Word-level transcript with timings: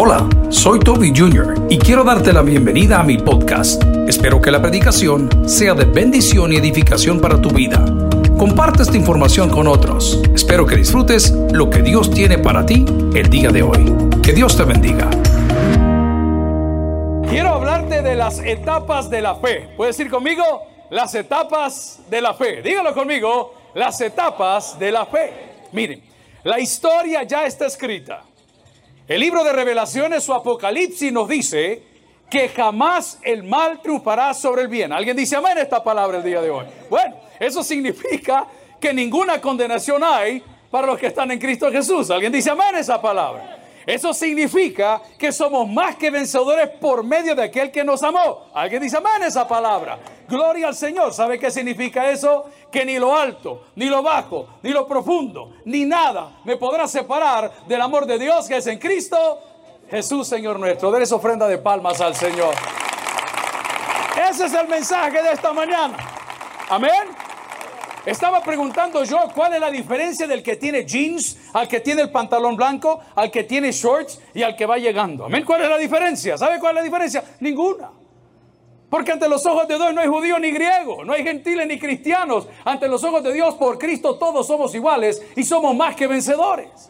Hola, 0.00 0.28
soy 0.48 0.78
Toby 0.78 1.12
Jr. 1.12 1.66
y 1.68 1.76
quiero 1.76 2.04
darte 2.04 2.32
la 2.32 2.42
bienvenida 2.42 3.00
a 3.00 3.02
mi 3.02 3.18
podcast. 3.18 3.82
Espero 4.06 4.40
que 4.40 4.52
la 4.52 4.62
predicación 4.62 5.48
sea 5.48 5.74
de 5.74 5.86
bendición 5.86 6.52
y 6.52 6.56
edificación 6.56 7.20
para 7.20 7.42
tu 7.42 7.50
vida. 7.50 7.84
Comparte 8.38 8.84
esta 8.84 8.96
información 8.96 9.50
con 9.50 9.66
otros. 9.66 10.22
Espero 10.32 10.66
que 10.66 10.76
disfrutes 10.76 11.32
lo 11.50 11.68
que 11.68 11.82
Dios 11.82 12.12
tiene 12.12 12.38
para 12.38 12.64
ti 12.64 12.84
el 13.12 13.28
día 13.28 13.50
de 13.50 13.64
hoy. 13.64 13.92
Que 14.22 14.32
Dios 14.32 14.56
te 14.56 14.62
bendiga. 14.62 15.10
Quiero 17.28 17.54
hablarte 17.54 18.00
de 18.00 18.14
las 18.14 18.38
etapas 18.38 19.10
de 19.10 19.20
la 19.20 19.34
fe. 19.34 19.68
¿Puedes 19.76 19.96
decir 19.96 20.08
conmigo? 20.08 20.44
Las 20.90 21.12
etapas 21.16 22.02
de 22.08 22.20
la 22.20 22.34
fe. 22.34 22.62
Dígalo 22.62 22.94
conmigo. 22.94 23.52
Las 23.74 24.00
etapas 24.00 24.78
de 24.78 24.92
la 24.92 25.06
fe. 25.06 25.32
Miren, 25.72 26.00
la 26.44 26.60
historia 26.60 27.24
ya 27.24 27.46
está 27.46 27.66
escrita. 27.66 28.22
El 29.08 29.20
libro 29.20 29.42
de 29.42 29.54
revelaciones 29.54 30.28
o 30.28 30.34
apocalipsis 30.34 31.10
nos 31.10 31.26
dice 31.30 31.82
que 32.30 32.50
jamás 32.50 33.18
el 33.22 33.42
mal 33.42 33.80
triunfará 33.80 34.34
sobre 34.34 34.62
el 34.62 34.68
bien. 34.68 34.92
¿Alguien 34.92 35.16
dice 35.16 35.34
amén 35.34 35.56
esta 35.56 35.82
palabra 35.82 36.18
el 36.18 36.22
día 36.24 36.42
de 36.42 36.50
hoy? 36.50 36.66
Bueno, 36.90 37.16
eso 37.40 37.62
significa 37.62 38.46
que 38.78 38.92
ninguna 38.92 39.40
condenación 39.40 40.04
hay 40.04 40.42
para 40.70 40.86
los 40.86 40.98
que 40.98 41.06
están 41.06 41.30
en 41.30 41.38
Cristo 41.38 41.72
Jesús. 41.72 42.10
¿Alguien 42.10 42.30
dice 42.30 42.50
amén 42.50 42.76
esa 42.76 43.00
palabra? 43.00 43.57
Eso 43.88 44.12
significa 44.12 45.00
que 45.18 45.32
somos 45.32 45.66
más 45.66 45.96
que 45.96 46.10
vencedores 46.10 46.68
por 46.78 47.02
medio 47.02 47.34
de 47.34 47.44
aquel 47.44 47.72
que 47.72 47.82
nos 47.82 48.02
amó. 48.02 48.50
¿Alguien 48.52 48.82
dice 48.82 48.98
amén 48.98 49.22
esa 49.22 49.48
palabra? 49.48 49.98
Gloria 50.28 50.68
al 50.68 50.74
Señor. 50.74 51.14
¿Sabe 51.14 51.38
qué 51.38 51.50
significa 51.50 52.10
eso? 52.10 52.50
Que 52.70 52.84
ni 52.84 52.98
lo 52.98 53.16
alto, 53.16 53.62
ni 53.76 53.86
lo 53.86 54.02
bajo, 54.02 54.46
ni 54.62 54.72
lo 54.72 54.86
profundo, 54.86 55.54
ni 55.64 55.86
nada 55.86 56.38
me 56.44 56.58
podrá 56.58 56.86
separar 56.86 57.50
del 57.66 57.80
amor 57.80 58.04
de 58.04 58.18
Dios 58.18 58.46
que 58.46 58.58
es 58.58 58.66
en 58.66 58.78
Cristo 58.78 59.16
Jesús, 59.90 60.28
Señor 60.28 60.60
nuestro. 60.60 60.90
Den 60.90 61.00
esa 61.00 61.16
ofrenda 61.16 61.48
de 61.48 61.56
palmas 61.56 61.98
al 62.02 62.14
Señor. 62.14 62.54
Ese 64.30 64.44
es 64.44 64.52
el 64.52 64.68
mensaje 64.68 65.22
de 65.22 65.32
esta 65.32 65.54
mañana. 65.54 65.96
Amén. 66.68 67.27
Estaba 68.06 68.40
preguntando 68.42 69.04
yo 69.04 69.18
cuál 69.34 69.54
es 69.54 69.60
la 69.60 69.70
diferencia 69.70 70.26
del 70.26 70.42
que 70.42 70.56
tiene 70.56 70.84
jeans, 70.84 71.36
al 71.52 71.68
que 71.68 71.80
tiene 71.80 72.02
el 72.02 72.10
pantalón 72.10 72.56
blanco, 72.56 73.00
al 73.14 73.30
que 73.30 73.44
tiene 73.44 73.70
shorts 73.72 74.20
y 74.34 74.42
al 74.42 74.56
que 74.56 74.66
va 74.66 74.78
llegando. 74.78 75.26
Amén. 75.26 75.44
¿Cuál 75.44 75.62
es 75.62 75.68
la 75.68 75.78
diferencia? 75.78 76.38
¿Sabe 76.38 76.58
cuál 76.58 76.72
es 76.72 76.76
la 76.76 76.82
diferencia? 76.84 77.24
Ninguna. 77.40 77.90
Porque 78.88 79.12
ante 79.12 79.28
los 79.28 79.44
ojos 79.44 79.68
de 79.68 79.76
Dios 79.76 79.92
no 79.92 80.00
hay 80.00 80.08
judío 80.08 80.38
ni 80.38 80.50
griego, 80.50 81.04
no 81.04 81.12
hay 81.12 81.22
gentiles 81.22 81.66
ni 81.66 81.78
cristianos. 81.78 82.48
Ante 82.64 82.88
los 82.88 83.04
ojos 83.04 83.22
de 83.22 83.32
Dios 83.32 83.54
por 83.54 83.78
Cristo 83.78 84.16
todos 84.16 84.46
somos 84.46 84.74
iguales 84.74 85.22
y 85.36 85.42
somos 85.44 85.74
más 85.76 85.94
que 85.94 86.06
vencedores. 86.06 86.88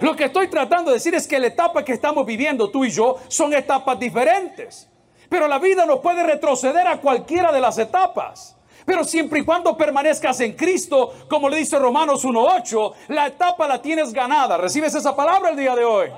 Lo 0.00 0.14
que 0.14 0.24
estoy 0.26 0.48
tratando 0.48 0.90
de 0.90 0.96
decir 0.96 1.14
es 1.14 1.26
que 1.26 1.38
la 1.38 1.48
etapa 1.48 1.84
que 1.84 1.92
estamos 1.92 2.24
viviendo 2.24 2.70
tú 2.70 2.84
y 2.84 2.90
yo 2.90 3.16
son 3.28 3.52
etapas 3.52 3.98
diferentes. 3.98 4.88
Pero 5.28 5.48
la 5.48 5.58
vida 5.58 5.84
no 5.84 6.00
puede 6.00 6.22
retroceder 6.22 6.86
a 6.86 7.00
cualquiera 7.00 7.52
de 7.52 7.60
las 7.60 7.78
etapas. 7.78 8.56
Pero 8.90 9.04
siempre 9.04 9.38
y 9.38 9.44
cuando 9.44 9.76
permanezcas 9.76 10.40
en 10.40 10.54
Cristo, 10.54 11.14
como 11.28 11.48
le 11.48 11.58
dice 11.58 11.78
Romanos 11.78 12.24
1.8, 12.24 12.92
la 13.10 13.28
etapa 13.28 13.68
la 13.68 13.80
tienes 13.80 14.12
ganada. 14.12 14.56
¿Recibes 14.56 14.92
esa 14.96 15.14
palabra 15.14 15.50
el 15.50 15.56
día 15.56 15.76
de 15.76 15.84
hoy? 15.84 16.08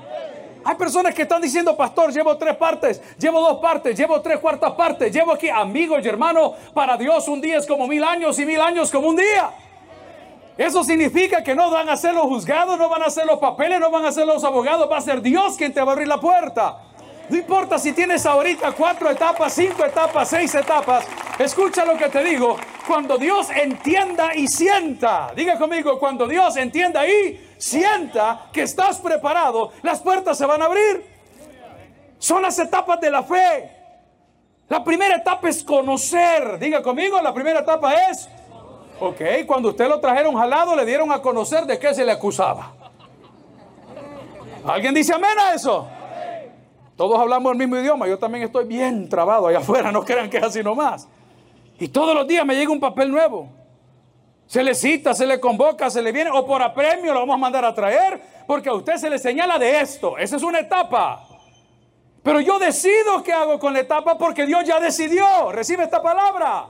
Hay 0.65 0.73
personas 0.73 1.13
que 1.13 1.21
están 1.21 1.39
diciendo, 1.39 1.77
pastor, 1.77 2.11
llevo 2.11 2.35
tres 2.35 2.55
partes, 2.55 2.99
llevo 3.19 3.41
dos 3.41 3.59
partes, 3.59 3.95
llevo 3.95 4.19
tres 4.21 4.39
cuartas 4.39 4.71
partes, 4.71 5.13
llevo 5.13 5.33
aquí, 5.33 5.49
amigos 5.49 5.99
y 6.03 6.07
hermanos, 6.07 6.53
para 6.73 6.97
Dios 6.97 7.27
un 7.27 7.41
día 7.41 7.59
es 7.59 7.67
como 7.67 7.85
mil 7.85 8.03
años 8.03 8.39
y 8.39 8.45
mil 8.47 8.59
años 8.59 8.89
como 8.89 9.09
un 9.09 9.17
día. 9.17 9.51
Eso 10.57 10.83
significa 10.83 11.43
que 11.43 11.53
no 11.53 11.69
van 11.69 11.89
a 11.89 11.95
ser 11.95 12.15
los 12.15 12.23
juzgados, 12.23 12.79
no 12.79 12.89
van 12.89 13.03
a 13.03 13.11
ser 13.11 13.27
los 13.27 13.37
papeles, 13.37 13.79
no 13.79 13.91
van 13.91 14.05
a 14.05 14.11
ser 14.11 14.25
los 14.25 14.43
abogados, 14.43 14.89
va 14.91 14.97
a 14.97 15.01
ser 15.01 15.21
Dios 15.21 15.57
quien 15.57 15.71
te 15.75 15.79
va 15.79 15.89
a 15.89 15.93
abrir 15.93 16.07
la 16.07 16.19
puerta. 16.19 16.79
No 17.29 17.37
importa 17.37 17.79
si 17.79 17.93
tienes 17.93 18.25
ahorita 18.25 18.73
cuatro 18.73 19.09
etapas, 19.09 19.53
cinco 19.53 19.85
etapas, 19.85 20.29
seis 20.29 20.53
etapas. 20.55 21.05
Escucha 21.39 21.85
lo 21.85 21.97
que 21.97 22.09
te 22.09 22.23
digo. 22.23 22.57
Cuando 22.85 23.17
Dios 23.17 23.49
entienda 23.49 24.35
y 24.35 24.47
sienta, 24.47 25.31
diga 25.35 25.57
conmigo, 25.57 25.97
cuando 25.99 26.27
Dios 26.27 26.57
entienda 26.57 27.07
y 27.07 27.55
sienta 27.57 28.47
que 28.51 28.63
estás 28.63 28.99
preparado, 28.99 29.71
las 29.81 30.01
puertas 30.01 30.37
se 30.37 30.45
van 30.45 30.61
a 30.61 30.65
abrir. 30.65 31.05
Son 32.19 32.41
las 32.41 32.59
etapas 32.59 32.99
de 32.99 33.09
la 33.09 33.23
fe. 33.23 33.71
La 34.67 34.83
primera 34.83 35.15
etapa 35.15 35.47
es 35.49 35.63
conocer. 35.63 36.59
Diga 36.59 36.81
conmigo, 36.81 37.21
la 37.21 37.33
primera 37.33 37.61
etapa 37.61 37.93
es... 37.93 38.29
Ok, 38.99 39.21
cuando 39.47 39.69
usted 39.69 39.87
lo 39.87 39.99
trajeron 39.99 40.35
jalado, 40.35 40.75
le 40.75 40.85
dieron 40.85 41.11
a 41.11 41.21
conocer 41.21 41.65
de 41.65 41.79
qué 41.79 41.93
se 41.93 42.05
le 42.05 42.11
acusaba. 42.11 42.73
¿Alguien 44.65 44.93
dice 44.93 45.13
amén 45.13 45.37
a 45.39 45.53
eso? 45.53 45.87
Todos 46.95 47.19
hablamos 47.19 47.51
el 47.51 47.57
mismo 47.57 47.77
idioma. 47.77 48.07
Yo 48.07 48.17
también 48.19 48.43
estoy 48.43 48.65
bien 48.65 49.09
trabado 49.09 49.47
allá 49.47 49.57
afuera. 49.59 49.91
No 49.91 50.03
crean 50.03 50.29
que 50.29 50.37
es 50.37 50.43
así 50.43 50.63
nomás. 50.63 51.07
Y 51.79 51.87
todos 51.87 52.15
los 52.15 52.27
días 52.27 52.45
me 52.45 52.55
llega 52.55 52.71
un 52.71 52.79
papel 52.79 53.11
nuevo. 53.11 53.49
Se 54.45 54.61
le 54.63 54.75
cita, 54.75 55.13
se 55.13 55.25
le 55.25 55.39
convoca, 55.39 55.89
se 55.89 56.01
le 56.01 56.11
viene, 56.11 56.29
o 56.31 56.45
por 56.45 56.61
apremio 56.61 57.13
lo 57.13 57.21
vamos 57.21 57.35
a 57.35 57.37
mandar 57.37 57.65
a 57.65 57.73
traer, 57.73 58.21
porque 58.45 58.69
a 58.69 58.73
usted 58.73 58.97
se 58.97 59.09
le 59.09 59.17
señala 59.17 59.57
de 59.57 59.79
esto. 59.79 60.17
Esa 60.17 60.35
es 60.35 60.43
una 60.43 60.59
etapa. 60.59 61.27
Pero 62.21 62.39
yo 62.39 62.59
decido 62.59 63.23
qué 63.23 63.33
hago 63.33 63.59
con 63.59 63.73
la 63.73 63.79
etapa 63.79 64.17
porque 64.17 64.45
Dios 64.45 64.63
ya 64.63 64.79
decidió. 64.79 65.51
Recibe 65.51 65.83
esta 65.83 66.01
palabra. 66.01 66.67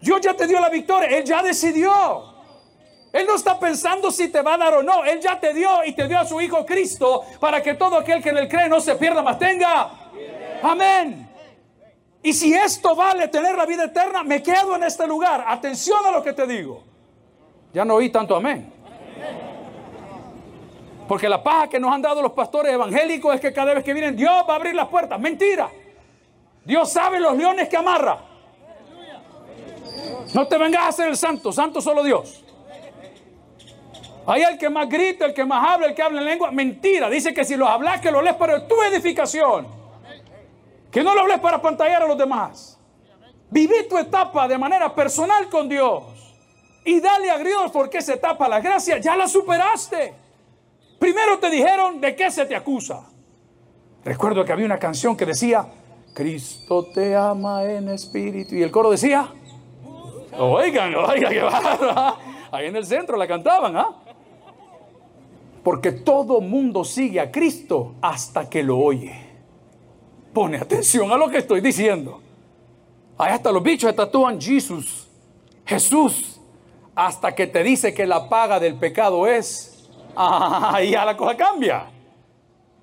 Dios 0.00 0.20
ya 0.20 0.34
te 0.34 0.46
dio 0.46 0.60
la 0.60 0.70
victoria. 0.70 1.08
Él 1.08 1.24
ya 1.24 1.42
decidió. 1.42 2.35
Él 3.12 3.26
no 3.26 3.36
está 3.36 3.58
pensando 3.58 4.10
si 4.10 4.28
te 4.28 4.42
va 4.42 4.54
a 4.54 4.58
dar 4.58 4.74
o 4.74 4.82
no. 4.82 5.04
Él 5.04 5.20
ya 5.20 5.40
te 5.40 5.54
dio 5.54 5.84
y 5.84 5.92
te 5.92 6.06
dio 6.06 6.18
a 6.18 6.24
su 6.24 6.40
Hijo 6.40 6.66
Cristo 6.66 7.24
para 7.40 7.62
que 7.62 7.74
todo 7.74 7.96
aquel 7.96 8.22
que 8.22 8.30
en 8.30 8.38
él 8.38 8.48
cree 8.48 8.68
no 8.68 8.80
se 8.80 8.94
pierda, 8.96 9.22
más 9.22 9.38
tenga. 9.38 9.90
Amén. 10.62 11.28
Y 12.22 12.32
si 12.32 12.52
esto 12.52 12.96
vale 12.96 13.28
tener 13.28 13.56
la 13.56 13.64
vida 13.64 13.84
eterna, 13.84 14.22
me 14.22 14.42
quedo 14.42 14.74
en 14.74 14.82
este 14.82 15.06
lugar. 15.06 15.44
Atención 15.46 16.04
a 16.04 16.10
lo 16.10 16.22
que 16.22 16.32
te 16.32 16.46
digo. 16.46 16.82
Ya 17.72 17.84
no 17.84 17.94
oí 17.94 18.10
tanto 18.10 18.34
amén. 18.34 18.72
Porque 21.06 21.28
la 21.28 21.42
paja 21.42 21.68
que 21.68 21.78
nos 21.78 21.92
han 21.92 22.02
dado 22.02 22.20
los 22.20 22.32
pastores 22.32 22.72
evangélicos 22.72 23.34
es 23.34 23.40
que 23.40 23.52
cada 23.52 23.74
vez 23.74 23.84
que 23.84 23.92
vienen 23.92 24.16
Dios 24.16 24.44
va 24.48 24.54
a 24.54 24.56
abrir 24.56 24.74
las 24.74 24.88
puertas. 24.88 25.20
Mentira. 25.20 25.70
Dios 26.64 26.90
sabe 26.90 27.20
los 27.20 27.36
leones 27.36 27.68
que 27.68 27.76
amarra. 27.76 28.18
No 30.34 30.48
te 30.48 30.58
vengas 30.58 30.82
a 30.82 30.88
hacer 30.88 31.08
el 31.08 31.16
santo. 31.16 31.52
Santo 31.52 31.80
solo 31.80 32.02
Dios. 32.02 32.44
Hay 34.26 34.42
el 34.42 34.58
que 34.58 34.68
más 34.68 34.88
grita, 34.88 35.24
el 35.24 35.34
que 35.34 35.44
más 35.44 35.68
habla, 35.70 35.86
el 35.86 35.94
que 35.94 36.02
habla 36.02 36.20
en 36.20 36.26
lengua. 36.26 36.50
Mentira. 36.50 37.08
Dice 37.08 37.32
que 37.32 37.44
si 37.44 37.56
los 37.56 37.68
hablas, 37.68 38.00
que 38.00 38.10
lo 38.10 38.20
lees 38.20 38.36
para 38.36 38.66
tu 38.66 38.74
edificación. 38.82 39.68
Que 40.90 41.02
no 41.04 41.14
lo 41.14 41.20
hables 41.20 41.38
para 41.38 41.62
pantallar 41.62 42.02
a 42.02 42.06
los 42.06 42.18
demás. 42.18 42.78
Viví 43.50 43.88
tu 43.88 43.96
etapa 43.96 44.48
de 44.48 44.58
manera 44.58 44.92
personal 44.94 45.48
con 45.48 45.68
Dios. 45.68 46.02
Y 46.84 47.00
dale 47.00 47.30
a 47.30 47.38
Dios 47.38 47.70
porque 47.72 47.98
esa 47.98 48.14
etapa, 48.14 48.48
la 48.48 48.60
gracia, 48.60 48.98
ya 48.98 49.16
la 49.16 49.28
superaste. 49.28 50.14
Primero 50.98 51.38
te 51.38 51.50
dijeron 51.50 52.00
de 52.00 52.16
qué 52.16 52.30
se 52.30 52.46
te 52.46 52.56
acusa. 52.56 53.02
Recuerdo 54.04 54.44
que 54.44 54.52
había 54.52 54.66
una 54.66 54.78
canción 54.78 55.16
que 55.16 55.26
decía, 55.26 55.66
Cristo 56.14 56.86
te 56.86 57.14
ama 57.14 57.62
en 57.64 57.90
espíritu. 57.90 58.54
Y 58.54 58.62
el 58.62 58.70
coro 58.70 58.90
decía, 58.90 59.28
oigan, 60.36 60.94
oigan, 60.94 61.32
que. 61.32 61.40
Ahí 62.52 62.66
en 62.66 62.76
el 62.76 62.86
centro 62.86 63.16
la 63.16 63.26
cantaban, 63.26 63.76
¿ah? 63.76 64.05
Porque 65.66 65.90
todo 65.90 66.40
mundo 66.40 66.84
sigue 66.84 67.18
a 67.18 67.32
Cristo 67.32 67.96
hasta 68.00 68.48
que 68.48 68.62
lo 68.62 68.78
oye. 68.78 69.20
Pone 70.32 70.58
atención 70.58 71.10
a 71.10 71.16
lo 71.16 71.28
que 71.28 71.38
estoy 71.38 71.60
diciendo. 71.60 72.20
Ahí 73.18 73.32
hasta 73.32 73.50
los 73.50 73.64
bichos 73.64 73.92
tatúan 73.96 74.40
Jesús. 74.40 75.08
Jesús. 75.64 76.40
Hasta 76.94 77.34
que 77.34 77.48
te 77.48 77.64
dice 77.64 77.92
que 77.92 78.06
la 78.06 78.28
paga 78.28 78.60
del 78.60 78.76
pecado 78.76 79.26
es. 79.26 79.88
Ahí 80.16 80.92
ya 80.92 81.04
la 81.04 81.16
cosa 81.16 81.36
cambia. 81.36 81.90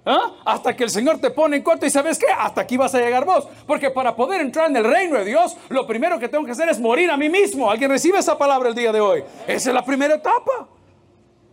¿Ah? 0.06 0.34
Hasta 0.44 0.76
que 0.76 0.84
el 0.84 0.90
Señor 0.90 1.20
te 1.20 1.32
pone 1.32 1.56
en 1.56 1.63
cuenta 1.63 1.86
y 1.86 1.90
sabes 1.90 2.19
qué, 2.19 2.25
hasta 2.38 2.60
aquí 2.60 2.75
vas 2.75 2.94
a 2.96 3.00
llegar 3.00 3.24
vos. 3.24 3.48
Porque 3.66 3.92
para 3.92 4.13
poder 4.13 4.42
entrar 4.42 4.69
en 4.69 4.75
el 4.75 4.84
reino 4.84 5.18
de 5.19 5.24
Dios, 5.24 5.56
lo 5.69 5.88
primero 5.88 6.19
que 6.19 6.28
tengo 6.28 6.44
que 6.44 6.52
hacer 6.52 6.68
es 6.68 6.81
morir 6.81 7.10
a 7.12 7.16
mí 7.16 7.30
mismo. 7.30 7.72
¿Alguien 7.72 7.90
recibe 7.90 8.19
esa 8.19 8.38
palabra 8.38 8.68
el 8.68 8.75
día 8.75 8.92
de 8.92 9.00
hoy? 9.00 9.24
Esa 9.48 9.69
es 9.69 9.74
la 9.74 9.86
primera 9.86 10.16
etapa. 10.16 10.73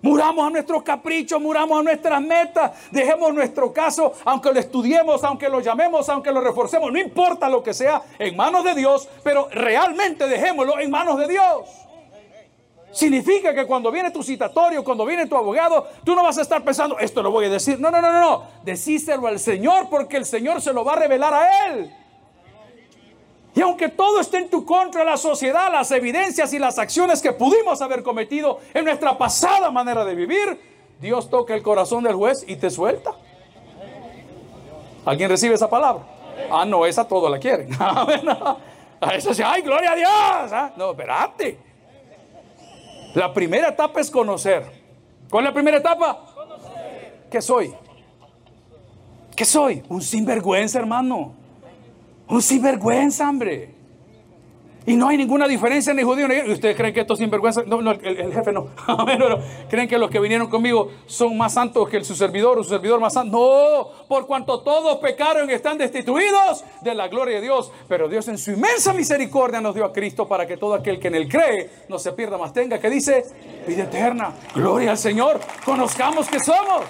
Muramos 0.02 0.46
a 0.46 0.50
nuestros 0.50 0.82
caprichos, 0.82 1.40
muramos 1.40 1.80
a 1.80 1.82
nuestras 1.82 2.22
metas, 2.22 2.72
dejemos 2.90 3.34
nuestro 3.34 3.72
caso, 3.72 4.14
aunque 4.24 4.52
lo 4.52 4.58
estudiemos, 4.58 5.22
aunque 5.24 5.48
lo 5.48 5.60
llamemos, 5.60 6.08
aunque 6.08 6.32
lo 6.32 6.40
reforcemos, 6.40 6.90
no 6.90 6.98
importa 6.98 7.48
lo 7.48 7.62
que 7.62 7.74
sea, 7.74 8.02
en 8.18 8.34
manos 8.34 8.64
de 8.64 8.74
Dios, 8.74 9.08
pero 9.22 9.48
realmente 9.50 10.26
dejémoslo 10.26 10.78
en 10.78 10.90
manos 10.90 11.18
de 11.18 11.28
Dios. 11.28 11.68
Significa 12.92 13.54
que 13.54 13.66
cuando 13.66 13.90
viene 13.92 14.10
tu 14.10 14.22
citatorio, 14.22 14.82
cuando 14.82 15.04
viene 15.04 15.26
tu 15.26 15.36
abogado, 15.36 15.86
tú 16.04 16.16
no 16.16 16.22
vas 16.22 16.38
a 16.38 16.42
estar 16.42 16.64
pensando, 16.64 16.98
esto 16.98 17.22
lo 17.22 17.30
voy 17.30 17.44
a 17.44 17.48
decir. 17.48 17.78
No, 17.78 17.90
no, 17.90 18.00
no, 18.00 18.10
no, 18.10 18.20
no. 18.20 18.44
Decíselo 18.64 19.28
al 19.28 19.38
Señor 19.38 19.88
porque 19.88 20.16
el 20.16 20.26
Señor 20.26 20.60
se 20.60 20.72
lo 20.72 20.84
va 20.84 20.94
a 20.94 20.96
revelar 20.96 21.32
a 21.32 21.66
Él. 21.68 21.94
Y 23.54 23.60
aunque 23.62 23.88
todo 23.88 24.20
esté 24.20 24.38
en 24.38 24.48
tu 24.48 24.64
contra, 24.64 25.04
la 25.04 25.16
sociedad, 25.16 25.72
las 25.72 25.90
evidencias 25.90 26.52
y 26.52 26.58
las 26.58 26.78
acciones 26.78 27.20
que 27.20 27.32
pudimos 27.32 27.82
haber 27.82 28.02
cometido 28.02 28.60
en 28.72 28.84
nuestra 28.84 29.18
pasada 29.18 29.70
manera 29.70 30.04
de 30.04 30.14
vivir, 30.14 30.60
Dios 31.00 31.28
toca 31.30 31.54
el 31.54 31.62
corazón 31.62 32.04
del 32.04 32.14
juez 32.14 32.44
y 32.46 32.56
te 32.56 32.70
suelta. 32.70 33.12
¿Alguien 35.04 35.30
recibe 35.30 35.54
esa 35.54 35.68
palabra? 35.68 36.04
Ah, 36.50 36.64
no, 36.64 36.86
esa 36.86 37.06
todos 37.06 37.30
la 37.30 37.38
quieren. 37.38 37.70
A 39.00 39.14
eso 39.14 39.32
sí, 39.32 39.42
ay, 39.42 39.62
gloria 39.62 39.92
a 39.92 39.96
Dios. 39.96 40.10
Ah, 40.12 40.72
no, 40.76 40.90
espérate. 40.90 41.58
La 43.14 43.32
primera 43.32 43.68
etapa 43.68 43.98
es 43.98 44.10
conocer. 44.10 44.62
¿Cuál 45.30 45.44
es 45.44 45.50
la 45.50 45.54
primera 45.54 45.78
etapa? 45.78 46.22
Conocer. 46.34 47.26
¿Qué 47.30 47.40
soy? 47.40 47.74
¿Qué 49.34 49.46
soy? 49.46 49.82
Un 49.88 50.02
sinvergüenza, 50.02 50.78
hermano. 50.78 51.39
Un 52.30 52.42
sinvergüenza, 52.42 53.28
hombre. 53.28 53.80
Y 54.86 54.96
no 54.96 55.08
hay 55.08 55.16
ninguna 55.18 55.46
diferencia 55.46 55.92
ni 55.92 56.02
judío 56.02 56.26
ni 56.26 56.34
¿Y 56.34 56.52
ustedes 56.52 56.74
creen 56.74 56.94
que 56.94 57.00
estos 57.00 57.18
sinvergüenzas? 57.18 57.66
No, 57.66 57.82
no, 57.82 57.90
el, 57.90 58.32
jefe 58.32 58.50
no. 58.50 58.68
¿Creen 59.68 59.86
que 59.86 59.98
los 59.98 60.10
que 60.10 60.18
vinieron 60.18 60.48
conmigo 60.48 60.90
son 61.06 61.36
más 61.36 61.52
santos 61.52 61.88
que 61.88 61.98
el, 61.98 62.04
su 62.04 62.14
servidor 62.14 62.58
o 62.58 62.64
su 62.64 62.70
servidor 62.70 62.98
más 62.98 63.12
santo? 63.12 63.36
No, 63.36 64.06
por 64.08 64.26
cuanto 64.26 64.60
todos 64.60 64.98
pecaron 64.98 65.50
están 65.50 65.76
destituidos 65.76 66.64
de 66.80 66.94
la 66.94 67.08
gloria 67.08 67.36
de 67.36 67.42
Dios. 67.42 67.70
Pero 67.88 68.08
Dios 68.08 68.26
en 68.28 68.38
su 68.38 68.52
inmensa 68.52 68.92
misericordia 68.94 69.60
nos 69.60 69.74
dio 69.74 69.84
a 69.84 69.92
Cristo 69.92 70.26
para 70.26 70.46
que 70.46 70.56
todo 70.56 70.74
aquel 70.74 70.98
que 70.98 71.08
en 71.08 71.16
él 71.16 71.28
cree 71.28 71.70
no 71.88 71.98
se 71.98 72.12
pierda 72.12 72.38
más 72.38 72.52
tenga. 72.52 72.78
que 72.78 72.88
dice? 72.88 73.24
Vida 73.66 73.84
eterna. 73.84 74.32
Gloria 74.54 74.92
al 74.92 74.98
Señor. 74.98 75.40
Conozcamos 75.64 76.28
que 76.28 76.40
somos. 76.40 76.84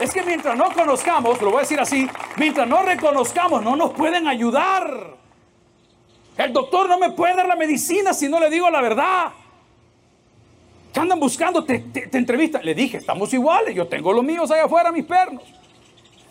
Es 0.00 0.12
que 0.12 0.22
mientras 0.22 0.56
no 0.56 0.72
conozcamos, 0.72 1.40
lo 1.42 1.50
voy 1.50 1.58
a 1.58 1.60
decir 1.60 1.80
así, 1.80 2.08
mientras 2.36 2.68
no 2.68 2.82
reconozcamos, 2.82 3.62
no 3.62 3.74
nos 3.74 3.92
pueden 3.92 4.28
ayudar. 4.28 5.16
El 6.36 6.52
doctor 6.52 6.88
no 6.88 6.98
me 6.98 7.10
puede 7.10 7.34
dar 7.34 7.48
la 7.48 7.56
medicina 7.56 8.14
si 8.14 8.28
no 8.28 8.38
le 8.38 8.48
digo 8.48 8.70
la 8.70 8.80
verdad. 8.80 9.32
¿Qué 10.92 11.00
andan 11.00 11.18
buscando? 11.18 11.64
Te, 11.64 11.80
te, 11.80 12.16
entrevistan. 12.16 12.64
Le 12.64 12.74
dije, 12.74 12.98
estamos 12.98 13.32
iguales. 13.34 13.74
Yo 13.74 13.88
tengo 13.88 14.12
los 14.12 14.24
míos 14.24 14.50
allá 14.50 14.64
afuera, 14.64 14.92
mis 14.92 15.04
pernos. 15.04 15.42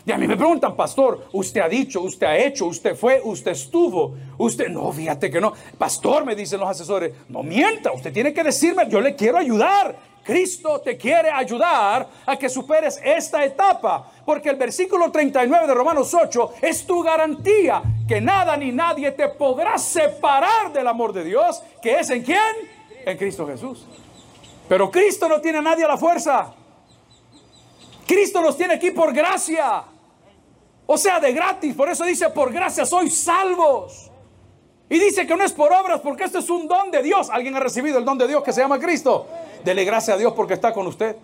Y 0.05 0.11
a 0.13 0.17
mí 0.17 0.25
me 0.25 0.37
preguntan, 0.37 0.73
pastor, 0.77 1.27
usted 1.33 1.59
ha 1.59 1.67
dicho, 1.67 1.99
usted 1.99 2.25
ha 2.25 2.37
hecho, 2.37 2.65
usted 2.67 2.95
fue, 2.95 3.19
usted 3.21 3.51
estuvo, 3.51 4.15
usted, 4.37 4.69
no, 4.69 4.89
fíjate 4.93 5.29
que 5.29 5.41
no. 5.41 5.51
Pastor, 5.77 6.23
me 6.23 6.33
dicen 6.33 6.61
los 6.61 6.69
asesores, 6.69 7.11
no 7.27 7.43
mienta, 7.43 7.91
usted 7.91 8.13
tiene 8.13 8.33
que 8.33 8.41
decirme, 8.41 8.87
yo 8.89 9.01
le 9.01 9.15
quiero 9.15 9.37
ayudar. 9.37 9.97
Cristo 10.27 10.81
te 10.81 10.97
quiere 10.97 11.31
ayudar 11.31 12.05
a 12.25 12.35
que 12.35 12.49
superes 12.49 12.99
esta 13.01 13.45
etapa, 13.45 14.11
porque 14.25 14.49
el 14.49 14.57
versículo 14.57 15.09
39 15.09 15.67
de 15.67 15.73
Romanos 15.73 16.13
8 16.13 16.55
es 16.61 16.85
tu 16.85 17.01
garantía 17.01 17.81
que 18.05 18.19
nada 18.19 18.57
ni 18.57 18.73
nadie 18.73 19.11
te 19.11 19.29
podrá 19.29 19.77
separar 19.77 20.73
del 20.73 20.85
amor 20.85 21.13
de 21.13 21.23
Dios, 21.23 21.63
que 21.81 21.97
es 21.97 22.09
en 22.09 22.23
quién? 22.23 22.55
En 23.05 23.17
Cristo 23.17 23.47
Jesús. 23.47 23.85
Pero 24.67 24.91
Cristo 24.91 25.29
no 25.29 25.39
tiene 25.39 25.59
a 25.59 25.61
nadie 25.61 25.85
a 25.85 25.87
la 25.87 25.97
fuerza. 25.97 26.53
Cristo 28.05 28.41
nos 28.41 28.57
tiene 28.57 28.73
aquí 28.73 28.91
por 28.91 29.13
gracia. 29.13 29.85
O 30.85 30.97
sea, 30.97 31.21
de 31.21 31.31
gratis. 31.31 31.73
Por 31.73 31.89
eso 31.89 32.03
dice, 32.03 32.29
por 32.31 32.51
gracia 32.51 32.85
sois 32.85 33.17
salvos. 33.17 34.06
Y 34.89 34.99
dice 34.99 35.27
que 35.27 35.35
no 35.35 35.43
es 35.43 35.51
por 35.51 35.71
obras, 35.73 35.99
porque 35.99 36.23
esto 36.23 36.39
es 36.39 36.49
un 36.49 36.67
don 36.67 36.91
de 36.91 37.03
Dios. 37.03 37.29
¿Alguien 37.29 37.55
ha 37.55 37.59
recibido 37.59 37.97
el 37.97 38.05
don 38.05 38.17
de 38.17 38.27
Dios 38.27 38.41
que 38.43 38.53
se 38.53 38.61
llama 38.61 38.79
Cristo? 38.79 39.27
Dele 39.63 39.83
gracias 39.83 40.15
a 40.15 40.19
Dios 40.19 40.33
porque 40.33 40.53
está 40.53 40.71
con 40.71 40.87
usted. 40.87 41.17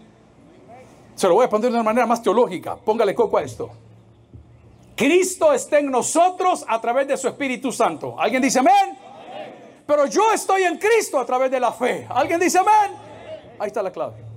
Se 1.16 1.28
lo 1.28 1.36
voy 1.36 1.46
a 1.46 1.50
poner 1.50 1.70
de 1.70 1.76
una 1.76 1.84
manera 1.84 2.06
más 2.06 2.22
teológica. 2.22 2.76
Póngale 2.76 3.16
coco 3.16 3.38
a 3.38 3.44
esto. 3.44 3.70
Cristo 4.96 5.54
está 5.54 5.80
en 5.80 5.90
nosotros 5.90 6.66
a 6.68 6.80
través 6.82 7.08
de 7.08 7.18
su 7.18 7.28
Espíritu 7.28 7.72
Santo. 7.72 8.16
¿Alguien 8.20 8.42
dice 8.42 8.60
amén? 8.60 8.98
Pero 9.88 10.06
yo 10.08 10.32
estoy 10.34 10.64
en 10.64 10.78
Cristo 10.78 11.20
a 11.20 11.26
través 11.26 11.50
de 11.50 11.60
la 11.60 11.72
fe. 11.72 12.06
¿Alguien 12.10 12.40
dice 12.40 12.60
amén? 12.60 12.98
Ahí 13.60 13.68
está 13.68 13.82
la 13.82 13.92
clave. 13.92 14.33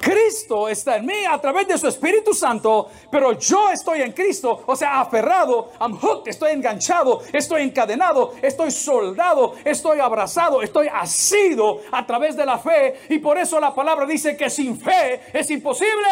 Cristo 0.00 0.68
está 0.68 0.96
en 0.96 1.06
mí 1.06 1.24
a 1.28 1.38
través 1.38 1.68
de 1.68 1.76
su 1.76 1.86
Espíritu 1.86 2.32
Santo, 2.32 2.88
pero 3.10 3.38
yo 3.38 3.70
estoy 3.70 4.00
en 4.00 4.12
Cristo, 4.12 4.62
o 4.66 4.74
sea, 4.74 5.00
aferrado, 5.00 5.72
I'm 5.80 5.98
hooked, 6.00 6.28
estoy 6.28 6.52
enganchado, 6.52 7.22
estoy 7.32 7.62
encadenado, 7.62 8.34
estoy 8.40 8.70
soldado, 8.70 9.54
estoy 9.64 10.00
abrazado, 10.00 10.62
estoy 10.62 10.88
asido 10.92 11.80
a 11.92 12.06
través 12.06 12.36
de 12.36 12.46
la 12.46 12.58
fe 12.58 13.00
y 13.10 13.18
por 13.18 13.36
eso 13.36 13.60
la 13.60 13.74
palabra 13.74 14.06
dice 14.06 14.36
que 14.36 14.48
sin 14.48 14.78
fe 14.80 15.20
es 15.32 15.50
imposible 15.50 16.08